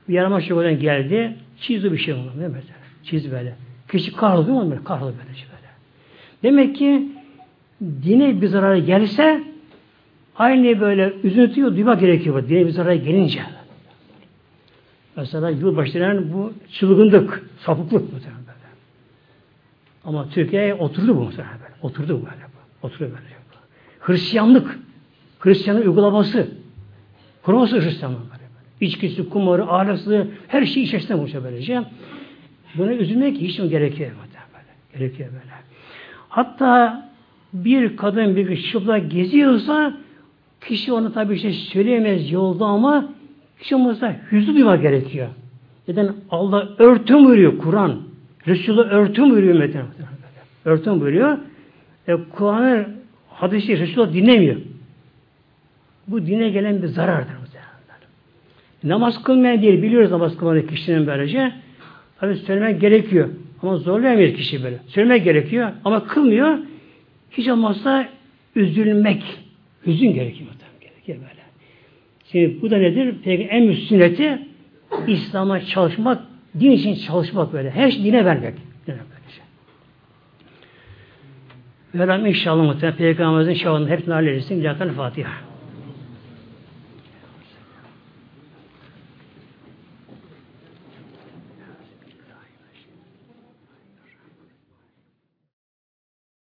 Bir 0.08 0.14
yarama 0.14 0.40
şokolden 0.40 0.80
geldi. 0.80 1.36
Çizdi 1.60 1.92
bir 1.92 1.98
şey 1.98 2.14
onu. 2.14 2.26
Ne 2.38 2.48
mesela? 2.48 2.78
Çiz 3.04 3.32
böyle. 3.32 3.54
Kişi 3.92 4.12
kahroldu 4.12 4.46
değil 4.46 4.58
mi? 4.58 4.84
Kahroldu 4.84 5.14
böyle. 5.26 5.68
Demek 6.42 6.76
ki 6.76 7.08
dine 7.80 8.40
bir 8.40 8.46
zarar 8.46 8.76
gelse 8.76 9.42
aynı 10.38 10.80
böyle 10.80 11.12
üzüntüyü 11.22 11.76
duymak 11.76 12.00
gerekiyor. 12.00 12.48
Dine 12.48 12.66
bir 12.66 12.70
zarar 12.70 12.92
gelince. 12.92 13.40
Mesela 15.16 15.50
yılbaşı 15.50 16.22
bu 16.32 16.52
çılgınlık, 16.72 17.50
sapıklık 17.58 18.12
muhtemelen 18.12 18.40
böyle. 18.40 18.68
Ama 20.04 20.28
Türkiye'ye 20.28 20.74
oturdu 20.74 21.16
bu 21.16 21.20
muhtemelen 21.20 21.58
böyle. 21.62 21.74
Oturdu 21.82 22.20
bu 22.22 22.26
böyle. 22.26 22.48
Oturuyor 22.82 23.10
böyle. 23.10 23.22
Hristiyanlık, 24.00 24.78
Hristiyanın 25.38 25.80
uygulaması, 25.80 26.48
kurması 27.42 27.80
Hristiyanlık 27.80 28.20
böyle. 28.20 28.42
İçkisi, 28.80 29.28
kumarı, 29.28 29.64
ahlaksı, 29.64 30.26
her 30.48 30.66
şey 30.66 30.82
içerisinde 30.82 31.18
bu 31.18 31.44
böylece. 31.44 31.84
Buna 32.74 32.92
üzülmek 32.92 33.36
hiç 33.36 33.58
mi 33.58 33.68
gerekiyor 33.68 34.10
böyle. 34.10 34.98
Gerekiyor 34.98 35.28
böyle. 35.28 35.54
Hatta 36.28 37.08
bir 37.52 37.96
kadın 37.96 38.36
bir 38.36 38.62
çıplak 38.62 39.10
geziyorsa 39.10 39.94
kişi 40.60 40.92
onu 40.92 41.12
tabi 41.12 41.34
işte 41.34 41.52
söyleyemez 41.52 42.32
yolda 42.32 42.64
ama 42.64 43.08
kişi 43.60 43.76
olmazsa 43.76 44.16
hüznü 44.32 44.54
duymak 44.54 44.82
gerekiyor. 44.82 45.28
Neden? 45.88 46.14
Allah 46.30 46.68
örtüm 46.78 47.30
veriyor 47.30 47.58
Kur'an. 47.58 48.02
Resulü 48.46 48.80
örtüm 48.80 49.36
veriyor 49.36 49.54
mesela. 49.58 49.86
Örtüm 50.64 51.04
veriyor. 51.04 51.38
E, 52.08 52.16
Kur'an'ı 52.32 52.88
hadisi 53.30 53.78
Resulü 53.78 54.12
dinlemiyor. 54.12 54.56
Bu 56.08 56.26
dine 56.26 56.50
gelen 56.50 56.82
bir 56.82 56.86
zarardır. 56.86 57.38
Namaz 58.84 59.22
kılmayan 59.22 59.62
değil. 59.62 59.82
Biliyoruz 59.82 60.10
namaz 60.10 60.36
kılmayan 60.36 60.66
kişinin 60.66 61.06
böylece. 61.06 61.52
Tabi 62.20 62.36
söylemek 62.36 62.80
gerekiyor. 62.80 63.28
Ama 63.62 63.76
zorlayamıyor 63.76 64.34
kişi 64.34 64.64
böyle. 64.64 64.78
Söylemek 64.86 65.24
gerekiyor 65.24 65.70
ama 65.84 66.06
kılmıyor. 66.06 66.58
Hiç 67.30 67.48
olmazsa 67.48 68.08
üzülmek. 68.56 69.22
Hüzün 69.86 70.14
gerekiyor. 70.14 70.50
Gerekiyor 70.80 71.18
böyle. 71.18 71.42
Şimdi 72.32 72.62
bu 72.62 72.70
da 72.70 72.76
nedir? 72.78 73.14
Peki 73.24 73.42
en 73.42 73.62
üst 73.62 73.88
sünneti 73.88 74.38
İslam'a 75.06 75.60
çalışmak, 75.60 76.22
din 76.60 76.70
için 76.70 76.94
çalışmak 76.94 77.52
böyle. 77.52 77.70
Her 77.70 77.90
şey 77.90 78.04
dine 78.04 78.24
vermek. 78.24 78.54
Dine 78.86 78.96
böylece. 78.96 79.42
Velham 81.94 82.26
inşallah 82.26 82.64
muhtemelen 82.64 82.96
Peygamberimizin 82.96 83.54
şahını 83.54 83.88
hepsini 83.88 84.14
halledilsin. 84.14 84.60
Lillahi 84.60 84.92
Fatiha. 84.92 85.47